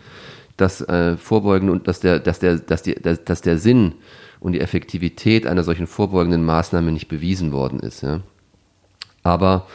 dass 0.56 0.80
äh, 0.80 1.16
vorbeugende 1.16 1.72
und 1.72 1.86
dass 1.86 2.00
der, 2.00 2.18
dass 2.18 2.38
der, 2.38 2.56
dass 2.56 2.82
die, 2.82 2.94
dass, 2.94 3.24
dass 3.24 3.42
der 3.42 3.58
Sinn 3.58 3.94
und 4.40 4.52
die 4.52 4.60
Effektivität 4.60 5.46
einer 5.46 5.64
solchen 5.64 5.86
vorbeugenden 5.86 6.44
Maßnahme 6.44 6.92
nicht 6.92 7.08
bewiesen 7.08 7.52
worden 7.52 7.80
ist. 7.80 8.02
Ja. 8.02 8.20
Aber 9.22 9.66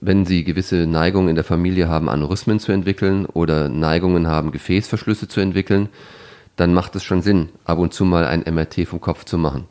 wenn 0.00 0.24
Sie 0.24 0.44
gewisse 0.44 0.86
Neigungen 0.86 1.28
in 1.28 1.34
der 1.34 1.44
Familie 1.44 1.88
haben, 1.88 2.08
Aneurysmen 2.08 2.58
zu 2.58 2.72
entwickeln 2.72 3.26
oder 3.26 3.68
Neigungen 3.68 4.26
haben, 4.26 4.50
Gefäßverschlüsse 4.50 5.28
zu 5.28 5.40
entwickeln, 5.40 5.90
dann 6.60 6.74
macht 6.74 6.94
es 6.94 7.02
schon 7.04 7.22
Sinn, 7.22 7.48
ab 7.64 7.78
und 7.78 7.94
zu 7.94 8.04
mal 8.04 8.26
ein 8.26 8.40
MRT 8.52 8.86
vom 8.86 9.00
Kopf 9.00 9.24
zu 9.24 9.38
machen. 9.38 9.64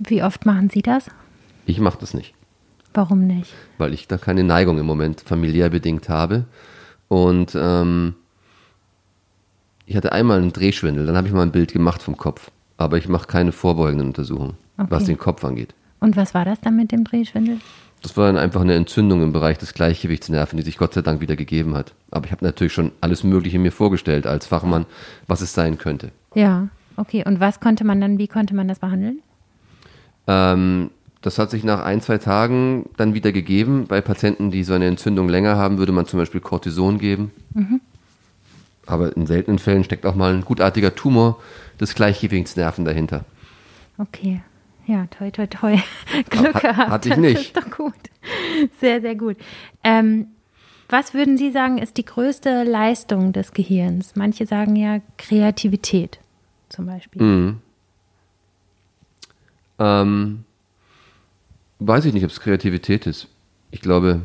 Wie 0.00 0.22
oft 0.22 0.44
machen 0.44 0.68
Sie 0.68 0.82
das? 0.82 1.06
Ich 1.64 1.78
mache 1.78 1.98
das 2.00 2.12
nicht. 2.12 2.34
Warum 2.92 3.26
nicht? 3.26 3.52
Weil 3.78 3.94
ich 3.94 4.08
da 4.08 4.18
keine 4.18 4.42
Neigung 4.42 4.78
im 4.78 4.86
Moment 4.86 5.20
familiär 5.20 5.70
bedingt 5.70 6.08
habe. 6.08 6.46
Und 7.06 7.52
ähm, 7.54 8.14
ich 9.86 9.94
hatte 9.96 10.10
einmal 10.10 10.38
einen 10.38 10.52
Drehschwindel, 10.52 11.06
dann 11.06 11.16
habe 11.16 11.28
ich 11.28 11.34
mal 11.34 11.42
ein 11.42 11.52
Bild 11.52 11.72
gemacht 11.72 12.02
vom 12.02 12.16
Kopf. 12.16 12.50
Aber 12.76 12.96
ich 12.98 13.08
mache 13.08 13.26
keine 13.28 13.52
vorbeugenden 13.52 14.08
Untersuchungen, 14.08 14.56
Okay. 14.76 14.90
was 14.90 15.04
den 15.04 15.18
Kopf 15.18 15.44
angeht. 15.44 15.74
Und 16.00 16.16
was 16.16 16.34
war 16.34 16.44
das 16.44 16.60
dann 16.60 16.74
mit 16.76 16.90
dem 16.90 17.04
Drehschwindel? 17.04 17.58
Das 18.02 18.16
war 18.16 18.26
dann 18.26 18.38
einfach 18.38 18.62
eine 18.62 18.74
Entzündung 18.74 19.22
im 19.22 19.32
Bereich 19.32 19.58
des 19.58 19.74
Gleichgewichtsnerven, 19.74 20.56
die 20.56 20.62
sich 20.62 20.78
Gott 20.78 20.94
sei 20.94 21.02
Dank 21.02 21.20
wieder 21.20 21.36
gegeben 21.36 21.76
hat. 21.76 21.92
Aber 22.10 22.24
ich 22.24 22.32
habe 22.32 22.44
natürlich 22.44 22.72
schon 22.72 22.92
alles 23.00 23.24
Mögliche 23.24 23.58
mir 23.58 23.72
vorgestellt 23.72 24.26
als 24.26 24.46
Fachmann, 24.46 24.86
was 25.26 25.42
es 25.42 25.52
sein 25.52 25.76
könnte. 25.76 26.10
Ja, 26.34 26.68
okay. 26.96 27.24
Und 27.26 27.40
was 27.40 27.60
konnte 27.60 27.84
man 27.84 28.00
dann, 28.00 28.18
wie 28.18 28.28
konnte 28.28 28.54
man 28.54 28.68
das 28.68 28.78
behandeln? 28.78 29.20
Ähm, 30.26 30.90
das 31.20 31.38
hat 31.38 31.50
sich 31.50 31.64
nach 31.64 31.84
ein, 31.84 32.00
zwei 32.00 32.16
Tagen 32.16 32.88
dann 32.96 33.12
wieder 33.12 33.32
gegeben. 33.32 33.86
Bei 33.86 34.00
Patienten, 34.00 34.50
die 34.50 34.64
so 34.64 34.72
eine 34.72 34.86
Entzündung 34.86 35.28
länger 35.28 35.56
haben, 35.56 35.76
würde 35.76 35.92
man 35.92 36.06
zum 36.06 36.18
Beispiel 36.18 36.40
Cortison 36.40 36.98
geben. 36.98 37.32
Aber 38.86 39.14
in 39.14 39.26
seltenen 39.26 39.58
Fällen 39.58 39.84
steckt 39.84 40.06
auch 40.06 40.14
mal 40.14 40.32
ein 40.32 40.44
gutartiger 40.44 40.94
Tumor 40.94 41.38
des 41.78 41.94
Gleichgewichtsnerven 41.94 42.86
dahinter. 42.86 43.24
Okay. 43.98 44.40
Ja, 44.86 45.06
toi, 45.06 45.30
toi, 45.30 45.46
toi. 45.46 45.76
Glück 46.30 46.54
Hat- 46.54 46.62
gehabt. 46.62 46.90
hatte 46.90 47.08
ich 47.08 47.14
Das 47.14 47.20
nicht. 47.22 47.40
ist 47.40 47.56
doch 47.56 47.70
gut. 47.70 47.94
Sehr, 48.80 49.00
sehr 49.00 49.14
gut. 49.14 49.36
Ähm, 49.84 50.26
was 50.88 51.14
würden 51.14 51.36
Sie 51.38 51.50
sagen, 51.52 51.78
ist 51.78 51.96
die 51.96 52.04
größte 52.04 52.64
Leistung 52.64 53.32
des 53.32 53.52
Gehirns? 53.52 54.16
Manche 54.16 54.46
sagen 54.46 54.74
ja 54.76 55.00
Kreativität 55.18 56.18
zum 56.68 56.86
Beispiel. 56.86 57.22
Mhm. 57.22 57.56
Ähm, 59.78 60.44
weiß 61.78 62.04
ich 62.06 62.12
nicht, 62.12 62.24
ob 62.24 62.30
es 62.30 62.40
Kreativität 62.40 63.06
ist. 63.06 63.28
Ich 63.70 63.80
glaube, 63.80 64.22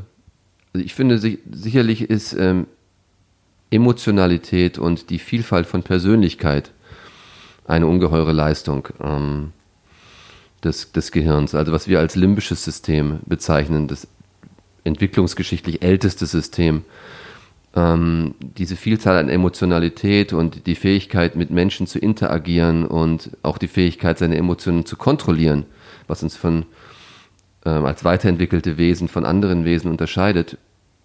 also 0.74 0.84
ich 0.86 0.94
finde, 0.94 1.18
sich, 1.20 1.40
sicherlich 1.52 2.10
ist 2.10 2.34
ähm, 2.34 2.68
Emotionalität 3.72 4.78
und 4.78 5.10
die 5.10 5.20
Vielfalt 5.20 5.68
von 5.68 5.84
Persönlichkeit 5.84 6.72
eine 7.68 7.88
ungeheure 7.88 8.32
Leistung 8.34 8.88
ähm, 9.02 9.54
des, 10.66 10.92
des 10.92 11.12
Gehirns. 11.12 11.56
Also 11.56 11.72
was 11.72 11.88
wir 11.88 12.00
als 12.00 12.16
limbisches 12.16 12.64
System 12.64 13.20
bezeichnen, 13.26 13.88
das 13.88 14.08
entwicklungsgeschichtlich 14.84 15.82
älteste 15.82 16.26
System, 16.26 16.84
ähm, 17.76 18.36
diese 18.40 18.76
Vielzahl 18.76 19.18
an 19.18 19.30
Emotionalität 19.30 20.34
und 20.34 20.66
die 20.68 20.76
Fähigkeit, 20.76 21.36
mit 21.36 21.52
Menschen 21.52 21.88
zu 21.88 22.00
interagieren 22.00 22.86
und 22.86 23.32
auch 23.44 23.58
die 23.58 23.68
Fähigkeit, 23.68 24.18
seine 24.18 24.38
Emotionen 24.38 24.86
zu 24.86 24.96
kontrollieren, 24.96 25.66
was 26.08 26.24
uns 26.24 26.36
von 26.36 26.66
ähm, 27.66 27.86
als 27.86 28.04
weiterentwickelte 28.04 28.78
Wesen 28.78 29.08
von 29.08 29.26
anderen 29.26 29.66
Wesen 29.66 29.90
unterscheidet, 29.90 30.58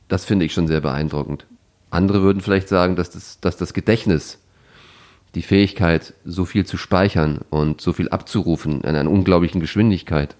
das 0.08 0.24
finde 0.24 0.44
ich 0.44 0.52
schon 0.52 0.66
sehr 0.68 0.80
beeindruckend. 0.80 1.46
Andere 1.90 2.22
würden 2.22 2.42
vielleicht 2.42 2.68
sagen, 2.68 2.96
dass 2.96 3.11
das, 3.11 3.40
dass 3.40 3.56
das 3.56 3.72
Gedächtnis, 3.74 4.38
die 5.34 5.42
Fähigkeit, 5.42 6.14
so 6.24 6.44
viel 6.44 6.66
zu 6.66 6.76
speichern 6.76 7.40
und 7.50 7.80
so 7.80 7.92
viel 7.92 8.08
abzurufen 8.08 8.80
in 8.80 8.96
einer 8.96 9.10
unglaublichen 9.10 9.60
Geschwindigkeit, 9.60 10.36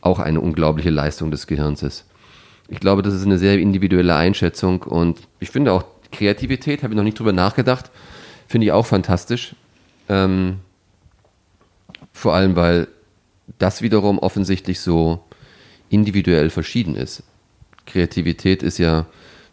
auch 0.00 0.18
eine 0.18 0.40
unglaubliche 0.40 0.90
Leistung 0.90 1.30
des 1.30 1.46
Gehirns 1.46 1.82
ist. 1.82 2.04
Ich 2.68 2.80
glaube, 2.80 3.02
das 3.02 3.14
ist 3.14 3.24
eine 3.24 3.38
sehr 3.38 3.58
individuelle 3.58 4.14
Einschätzung 4.14 4.82
und 4.82 5.20
ich 5.40 5.50
finde 5.50 5.72
auch 5.72 5.84
Kreativität, 6.12 6.82
habe 6.82 6.92
ich 6.92 6.96
noch 6.96 7.04
nicht 7.04 7.18
drüber 7.18 7.32
nachgedacht, 7.32 7.90
finde 8.46 8.66
ich 8.66 8.72
auch 8.72 8.86
fantastisch. 8.86 9.54
Ähm, 10.08 10.60
vor 12.12 12.34
allem, 12.34 12.56
weil 12.56 12.88
das 13.58 13.80
wiederum 13.80 14.18
offensichtlich 14.18 14.80
so 14.80 15.24
individuell 15.88 16.50
verschieden 16.50 16.94
ist. 16.94 17.22
Kreativität 17.86 18.62
ist 18.62 18.78
ja 18.78 19.06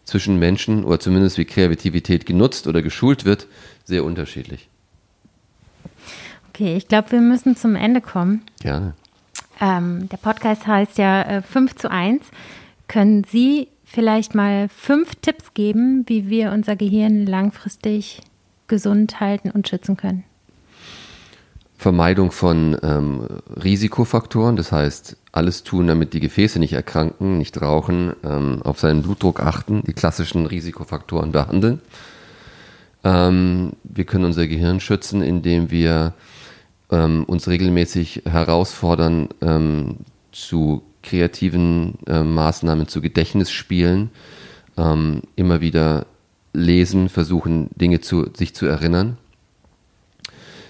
zwischen 0.06 0.38
Menschen 0.38 0.84
oder 0.84 0.98
zumindest 0.98 1.36
wie 1.36 1.44
Kreativität 1.44 2.24
genutzt 2.24 2.66
oder 2.66 2.80
geschult 2.80 3.26
wird, 3.26 3.46
sehr 3.84 4.04
unterschiedlich. 4.04 4.70
Okay, 6.48 6.76
ich 6.76 6.88
glaube, 6.88 7.12
wir 7.12 7.20
müssen 7.20 7.54
zum 7.56 7.76
Ende 7.76 8.00
kommen. 8.00 8.42
Gerne. 8.60 8.94
Ähm, 9.60 10.08
der 10.08 10.16
Podcast 10.16 10.66
heißt 10.66 10.96
ja 10.96 11.22
äh, 11.22 11.42
5 11.42 11.74
zu 11.74 11.90
1. 11.90 12.22
Können 12.88 13.24
Sie 13.24 13.68
vielleicht 13.84 14.34
mal 14.34 14.68
fünf 14.68 15.16
Tipps 15.16 15.54
geben, 15.54 16.04
wie 16.06 16.28
wir 16.28 16.52
unser 16.52 16.76
Gehirn 16.76 17.26
langfristig 17.26 18.22
gesund 18.68 19.20
halten 19.20 19.50
und 19.50 19.68
schützen 19.68 19.96
können? 19.96 20.24
Vermeidung 21.78 22.32
von 22.32 22.76
ähm, 22.82 23.26
Risikofaktoren, 23.62 24.56
das 24.56 24.72
heißt, 24.72 25.16
alles 25.32 25.62
tun, 25.62 25.86
damit 25.86 26.14
die 26.14 26.20
Gefäße 26.20 26.58
nicht 26.58 26.72
erkranken, 26.72 27.36
nicht 27.36 27.60
rauchen, 27.60 28.14
ähm, 28.24 28.62
auf 28.62 28.80
seinen 28.80 29.02
Blutdruck 29.02 29.40
achten, 29.40 29.82
die 29.86 29.92
klassischen 29.92 30.46
Risikofaktoren 30.46 31.32
behandeln. 31.32 31.80
Ähm, 33.04 33.72
wir 33.84 34.04
können 34.04 34.24
unser 34.24 34.46
Gehirn 34.46 34.80
schützen, 34.80 35.22
indem 35.22 35.70
wir 35.70 36.14
ähm, 36.90 37.24
uns 37.24 37.46
regelmäßig 37.46 38.22
herausfordern 38.24 39.28
ähm, 39.42 39.98
zu 40.32 40.82
kreativen 41.02 41.98
äh, 42.06 42.22
Maßnahmen, 42.22 42.88
zu 42.88 43.00
Gedächtnisspielen, 43.00 44.10
ähm, 44.76 45.22
immer 45.36 45.60
wieder 45.60 46.06
lesen, 46.52 47.08
versuchen, 47.08 47.68
Dinge 47.76 48.00
zu, 48.00 48.30
sich 48.34 48.54
zu 48.54 48.66
erinnern. 48.66 49.18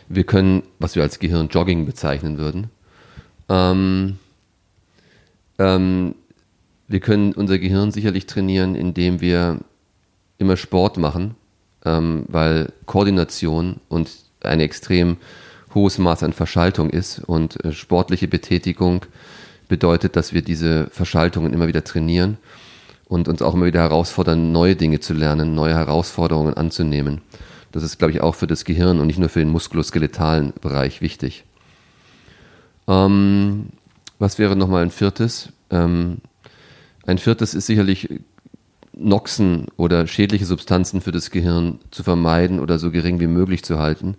Wir 0.08 0.24
können, 0.24 0.62
was 0.78 0.94
wir 0.94 1.02
als 1.02 1.18
Gehirnjogging 1.18 1.86
bezeichnen 1.86 2.38
würden, 2.38 2.70
ähm, 3.48 4.18
ähm, 5.58 6.14
wir 6.88 7.00
können 7.00 7.32
unser 7.32 7.58
Gehirn 7.58 7.90
sicherlich 7.90 8.26
trainieren, 8.26 8.74
indem 8.74 9.20
wir 9.20 9.58
immer 10.38 10.56
Sport 10.56 10.98
machen, 10.98 11.34
ähm, 11.84 12.24
weil 12.28 12.72
Koordination 12.84 13.80
und 13.88 14.10
ein 14.42 14.60
extrem 14.60 15.16
hohes 15.74 15.98
Maß 15.98 16.22
an 16.22 16.32
Verschaltung 16.32 16.90
ist 16.90 17.18
und 17.20 17.62
äh, 17.64 17.72
sportliche 17.72 18.28
Betätigung 18.28 19.04
bedeutet, 19.68 20.16
dass 20.16 20.32
wir 20.32 20.42
diese 20.42 20.86
Verschaltungen 20.90 21.52
immer 21.52 21.66
wieder 21.66 21.82
trainieren 21.82 22.38
und 23.06 23.28
uns 23.28 23.42
auch 23.42 23.54
immer 23.54 23.66
wieder 23.66 23.80
herausfordern, 23.80 24.52
neue 24.52 24.76
Dinge 24.76 25.00
zu 25.00 25.12
lernen, 25.12 25.54
neue 25.54 25.74
Herausforderungen 25.74 26.54
anzunehmen. 26.54 27.20
Das 27.72 27.82
ist, 27.82 27.98
glaube 27.98 28.12
ich, 28.12 28.20
auch 28.20 28.34
für 28.34 28.46
das 28.46 28.64
Gehirn 28.64 29.00
und 29.00 29.06
nicht 29.06 29.18
nur 29.18 29.28
für 29.28 29.40
den 29.40 29.50
muskuloskeletalen 29.50 30.52
Bereich 30.60 31.00
wichtig. 31.00 31.44
Ähm, 32.88 33.66
was 34.18 34.38
wäre 34.38 34.56
nochmal 34.56 34.82
ein 34.82 34.90
viertes? 34.90 35.50
Ähm, 35.70 36.18
ein 37.06 37.18
viertes 37.18 37.54
ist 37.54 37.66
sicherlich 37.66 38.08
Noxen 38.92 39.66
oder 39.76 40.06
schädliche 40.06 40.46
Substanzen 40.46 41.00
für 41.00 41.12
das 41.12 41.30
Gehirn 41.30 41.78
zu 41.90 42.02
vermeiden 42.02 42.60
oder 42.60 42.78
so 42.78 42.90
gering 42.90 43.20
wie 43.20 43.26
möglich 43.26 43.62
zu 43.62 43.78
halten. 43.78 44.16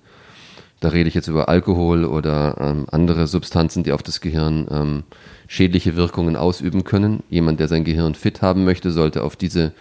Da 0.79 0.89
rede 0.89 1.07
ich 1.07 1.15
jetzt 1.15 1.27
über 1.27 1.49
Alkohol 1.49 2.05
oder 2.05 2.57
ähm, 2.59 2.85
andere 2.91 3.25
Substanzen, 3.25 3.83
die 3.83 3.91
auf 3.91 4.03
das 4.03 4.21
Gehirn 4.21 4.67
ähm, 4.69 5.03
schädliche 5.47 5.95
Wirkungen 5.95 6.35
ausüben 6.35 6.83
können. 6.83 7.23
Jemand, 7.29 7.59
der 7.59 7.67
sein 7.67 7.83
Gehirn 7.83 8.13
fit 8.13 8.43
haben 8.43 8.63
möchte, 8.63 8.91
sollte 8.91 9.23
auf 9.23 9.35
diese 9.35 9.71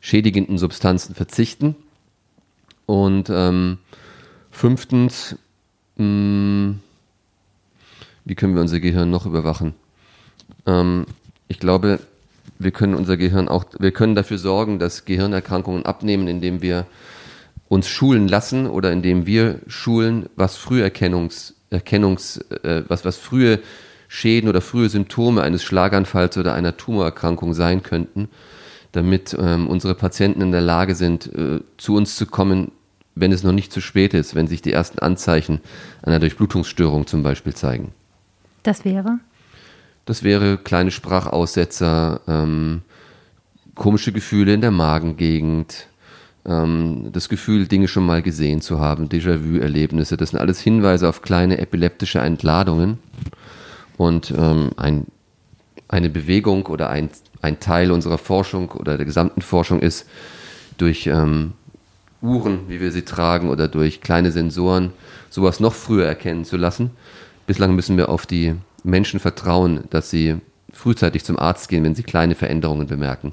schädigenden 0.00 0.58
Substanzen 0.58 1.14
verzichten. 1.14 1.76
Und 2.86 3.30
ähm, 3.30 3.78
fünftens, 4.50 5.36
mh, 5.96 6.74
wie 8.24 8.34
können 8.34 8.54
wir 8.54 8.62
unser 8.62 8.80
Gehirn 8.80 9.10
noch 9.10 9.26
überwachen? 9.26 9.74
Ähm, 10.66 11.06
ich 11.48 11.58
glaube, 11.58 12.00
wir 12.58 12.70
können 12.70 12.94
unser 12.94 13.16
Gehirn 13.16 13.48
auch, 13.48 13.64
wir 13.78 13.92
können 13.92 14.14
dafür 14.14 14.38
sorgen, 14.38 14.78
dass 14.78 15.04
Gehirnerkrankungen 15.04 15.86
abnehmen, 15.86 16.28
indem 16.28 16.62
wir 16.62 16.86
uns 17.68 17.88
schulen 17.88 18.28
lassen 18.28 18.66
oder 18.66 18.92
indem 18.92 19.26
wir 19.26 19.60
schulen, 19.66 20.26
was 20.36 20.56
Früherkennungs, 20.56 21.54
Erkennungs, 21.70 22.38
äh, 22.62 22.82
was, 22.86 23.04
was 23.04 23.16
frühe 23.16 23.60
Schäden 24.08 24.48
oder 24.48 24.60
frühe 24.60 24.88
Symptome 24.88 25.42
eines 25.42 25.64
Schlaganfalls 25.64 26.38
oder 26.38 26.54
einer 26.54 26.76
Tumorerkrankung 26.76 27.52
sein 27.52 27.82
könnten, 27.82 28.28
damit 28.94 29.36
ähm, 29.38 29.68
unsere 29.68 29.94
Patienten 29.94 30.40
in 30.40 30.52
der 30.52 30.60
Lage 30.60 30.94
sind, 30.94 31.26
äh, 31.34 31.60
zu 31.76 31.94
uns 31.94 32.16
zu 32.16 32.26
kommen, 32.26 32.70
wenn 33.14 33.32
es 33.32 33.42
noch 33.42 33.52
nicht 33.52 33.72
zu 33.72 33.80
spät 33.80 34.14
ist, 34.14 34.34
wenn 34.34 34.46
sich 34.46 34.62
die 34.62 34.72
ersten 34.72 34.98
Anzeichen 34.98 35.60
einer 36.02 36.18
Durchblutungsstörung 36.18 37.06
zum 37.06 37.22
Beispiel 37.22 37.54
zeigen. 37.54 37.92
Das 38.62 38.84
wäre? 38.84 39.18
Das 40.04 40.22
wäre 40.22 40.58
kleine 40.58 40.90
Sprachaussetzer, 40.90 42.20
ähm, 42.26 42.82
komische 43.74 44.12
Gefühle 44.12 44.54
in 44.54 44.60
der 44.60 44.70
Magengegend, 44.70 45.88
ähm, 46.46 47.08
das 47.12 47.28
Gefühl, 47.28 47.66
Dinge 47.66 47.88
schon 47.88 48.04
mal 48.06 48.22
gesehen 48.22 48.60
zu 48.60 48.78
haben, 48.80 49.08
Déjà-vu-Erlebnisse. 49.08 50.16
Das 50.16 50.30
sind 50.30 50.38
alles 50.38 50.60
Hinweise 50.60 51.08
auf 51.08 51.22
kleine 51.22 51.58
epileptische 51.58 52.18
Entladungen. 52.18 52.98
Und 53.96 54.34
ähm, 54.36 54.72
ein, 54.76 55.06
eine 55.88 56.10
Bewegung 56.10 56.66
oder 56.66 56.90
ein, 56.90 57.08
ein 57.44 57.60
Teil 57.60 57.92
unserer 57.92 58.18
Forschung 58.18 58.70
oder 58.72 58.96
der 58.96 59.06
gesamten 59.06 59.42
Forschung 59.42 59.80
ist, 59.80 60.08
durch 60.78 61.06
ähm, 61.06 61.52
Uhren, 62.20 62.68
wie 62.68 62.80
wir 62.80 62.90
sie 62.90 63.02
tragen, 63.02 63.50
oder 63.50 63.68
durch 63.68 64.00
kleine 64.00 64.32
Sensoren, 64.32 64.92
sowas 65.30 65.60
noch 65.60 65.74
früher 65.74 66.06
erkennen 66.06 66.44
zu 66.44 66.56
lassen. 66.56 66.90
Bislang 67.46 67.74
müssen 67.74 67.96
wir 67.96 68.08
auf 68.08 68.26
die 68.26 68.54
Menschen 68.82 69.20
vertrauen, 69.20 69.84
dass 69.90 70.10
sie 70.10 70.36
frühzeitig 70.72 71.24
zum 71.24 71.38
Arzt 71.38 71.68
gehen, 71.68 71.84
wenn 71.84 71.94
sie 71.94 72.02
kleine 72.02 72.34
Veränderungen 72.34 72.86
bemerken. 72.86 73.32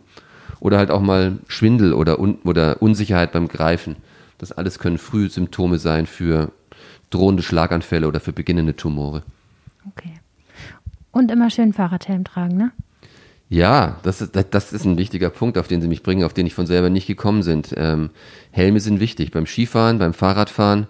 Oder 0.60 0.78
halt 0.78 0.92
auch 0.92 1.02
mal 1.02 1.40
Schwindel 1.48 1.94
oder, 1.94 2.20
Un 2.20 2.38
oder 2.44 2.82
Unsicherheit 2.82 3.32
beim 3.32 3.48
Greifen. 3.48 3.96
Das 4.38 4.52
alles 4.52 4.78
können 4.78 4.98
Frühsymptome 4.98 5.80
sein 5.80 6.06
für 6.06 6.52
drohende 7.10 7.44
Schlaganfälle 7.44 8.08
oder 8.08 8.20
für 8.20 8.34
beginnende 8.34 8.76
Tumore. 8.76 9.24
Okay. 9.90 10.14
Und 11.12 11.32
immer 11.32 11.50
schön 11.50 11.74
Fahrradhelm 11.74 12.24
tragen, 12.24 12.58
ne? 12.58 12.72
Ja, 13.52 14.00
das 14.04 14.22
ist, 14.22 14.32
das 14.52 14.72
ist 14.72 14.86
ein 14.86 14.98
wichtiger 14.98 15.30
Punkt, 15.30 15.58
auf 15.58 15.68
den 15.68 15.82
Sie 15.82 15.90
mich 15.90 16.04
bringen, 16.04 16.24
auf 16.24 16.34
den 16.34 16.48
ich 16.48 16.54
von 16.54 16.68
selber 16.68 16.90
nicht 16.90 17.06
gekommen 17.06 17.44
sind. 17.44 17.74
Ähm, 17.76 18.10
Helme 18.50 18.80
sind 18.80 19.02
wichtig 19.02 19.32
beim 19.32 19.46
Skifahren, 19.46 20.00
beim 20.00 20.14
Fahrradfahren. 20.14 20.88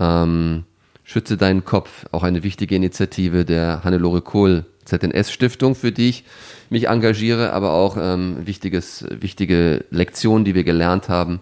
Ähm, 0.00 0.64
Schütze 1.04 1.36
deinen 1.36 1.66
Kopf, 1.66 2.06
auch 2.10 2.22
eine 2.22 2.42
wichtige 2.44 2.76
Initiative 2.76 3.44
der 3.44 3.84
Hannelore 3.84 4.22
Kohl 4.22 4.64
ZNS-Stiftung, 4.86 5.74
für 5.74 5.92
die 5.92 6.08
ich 6.08 6.24
mich 6.70 6.88
engagiere, 6.88 7.52
aber 7.52 7.72
auch 7.74 7.98
ähm, 8.00 8.38
wichtiges, 8.46 9.04
wichtige 9.10 9.84
Lektionen, 9.90 10.46
die 10.46 10.54
wir 10.54 10.64
gelernt 10.64 11.10
haben, 11.10 11.40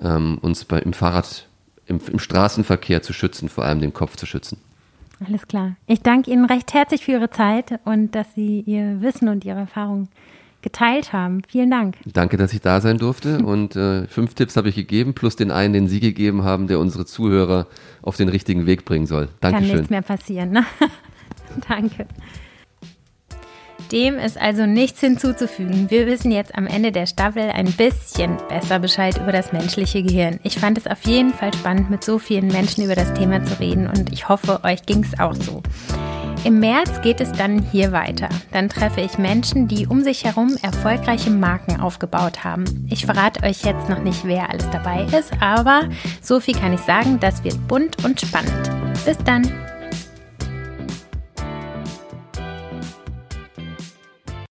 ähm, 0.00 0.38
uns 0.42 0.64
bei, 0.64 0.78
im 0.78 0.92
Fahrrad, 0.92 1.48
im, 1.86 2.00
im 2.06 2.20
Straßenverkehr 2.20 3.02
zu 3.02 3.12
schützen, 3.12 3.48
vor 3.48 3.64
allem 3.64 3.80
den 3.80 3.92
Kopf 3.92 4.14
zu 4.14 4.26
schützen. 4.26 4.58
Alles 5.26 5.46
klar. 5.46 5.76
Ich 5.86 6.02
danke 6.02 6.30
Ihnen 6.30 6.44
recht 6.44 6.74
herzlich 6.74 7.04
für 7.04 7.12
Ihre 7.12 7.30
Zeit 7.30 7.78
und 7.84 8.14
dass 8.14 8.34
Sie 8.34 8.60
Ihr 8.60 9.00
Wissen 9.00 9.28
und 9.28 9.44
Ihre 9.44 9.60
Erfahrungen 9.60 10.08
geteilt 10.62 11.12
haben. 11.12 11.42
Vielen 11.48 11.70
Dank. 11.70 11.96
Danke, 12.04 12.36
dass 12.36 12.52
ich 12.52 12.60
da 12.60 12.80
sein 12.80 12.98
durfte. 12.98 13.38
Und 13.44 13.74
äh, 13.74 14.06
fünf 14.06 14.34
Tipps 14.34 14.56
habe 14.56 14.68
ich 14.68 14.76
gegeben, 14.76 15.12
plus 15.12 15.34
den 15.34 15.50
einen, 15.50 15.74
den 15.74 15.88
Sie 15.88 15.98
gegeben 15.98 16.44
haben, 16.44 16.68
der 16.68 16.78
unsere 16.78 17.04
Zuhörer 17.04 17.66
auf 18.00 18.16
den 18.16 18.28
richtigen 18.28 18.64
Weg 18.64 18.84
bringen 18.84 19.06
soll. 19.06 19.28
Dankeschön. 19.40 19.68
Kann 19.68 19.76
nichts 19.76 19.90
mehr 19.90 20.02
passieren. 20.02 20.50
Ne? 20.52 20.64
Danke. 21.68 22.06
Dem 23.92 24.18
ist 24.18 24.40
also 24.40 24.64
nichts 24.64 25.00
hinzuzufügen. 25.00 25.90
Wir 25.90 26.06
wissen 26.06 26.32
jetzt 26.32 26.54
am 26.54 26.66
Ende 26.66 26.92
der 26.92 27.04
Staffel 27.04 27.50
ein 27.50 27.70
bisschen 27.72 28.38
besser 28.48 28.78
Bescheid 28.78 29.18
über 29.18 29.32
das 29.32 29.52
menschliche 29.52 30.02
Gehirn. 30.02 30.40
Ich 30.42 30.58
fand 30.58 30.78
es 30.78 30.86
auf 30.86 31.06
jeden 31.06 31.34
Fall 31.34 31.52
spannend, 31.52 31.90
mit 31.90 32.02
so 32.02 32.18
vielen 32.18 32.48
Menschen 32.48 32.84
über 32.84 32.94
das 32.94 33.12
Thema 33.12 33.44
zu 33.44 33.60
reden 33.60 33.86
und 33.86 34.10
ich 34.10 34.30
hoffe, 34.30 34.60
euch 34.64 34.86
ging 34.86 35.04
es 35.04 35.20
auch 35.20 35.34
so. 35.34 35.62
Im 36.44 36.58
März 36.58 37.02
geht 37.02 37.20
es 37.20 37.30
dann 37.32 37.62
hier 37.70 37.92
weiter. 37.92 38.30
Dann 38.50 38.70
treffe 38.70 39.02
ich 39.02 39.18
Menschen, 39.18 39.68
die 39.68 39.86
um 39.86 40.02
sich 40.02 40.24
herum 40.24 40.56
erfolgreiche 40.62 41.30
Marken 41.30 41.78
aufgebaut 41.78 42.42
haben. 42.42 42.64
Ich 42.90 43.04
verrate 43.04 43.44
euch 43.44 43.62
jetzt 43.62 43.90
noch 43.90 44.02
nicht, 44.02 44.24
wer 44.24 44.48
alles 44.48 44.68
dabei 44.70 45.04
ist, 45.16 45.30
aber 45.40 45.82
so 46.22 46.40
viel 46.40 46.54
kann 46.54 46.72
ich 46.72 46.80
sagen, 46.80 47.20
das 47.20 47.44
wird 47.44 47.68
bunt 47.68 48.02
und 48.04 48.20
spannend. 48.20 48.70
Bis 49.04 49.18
dann! 49.18 49.71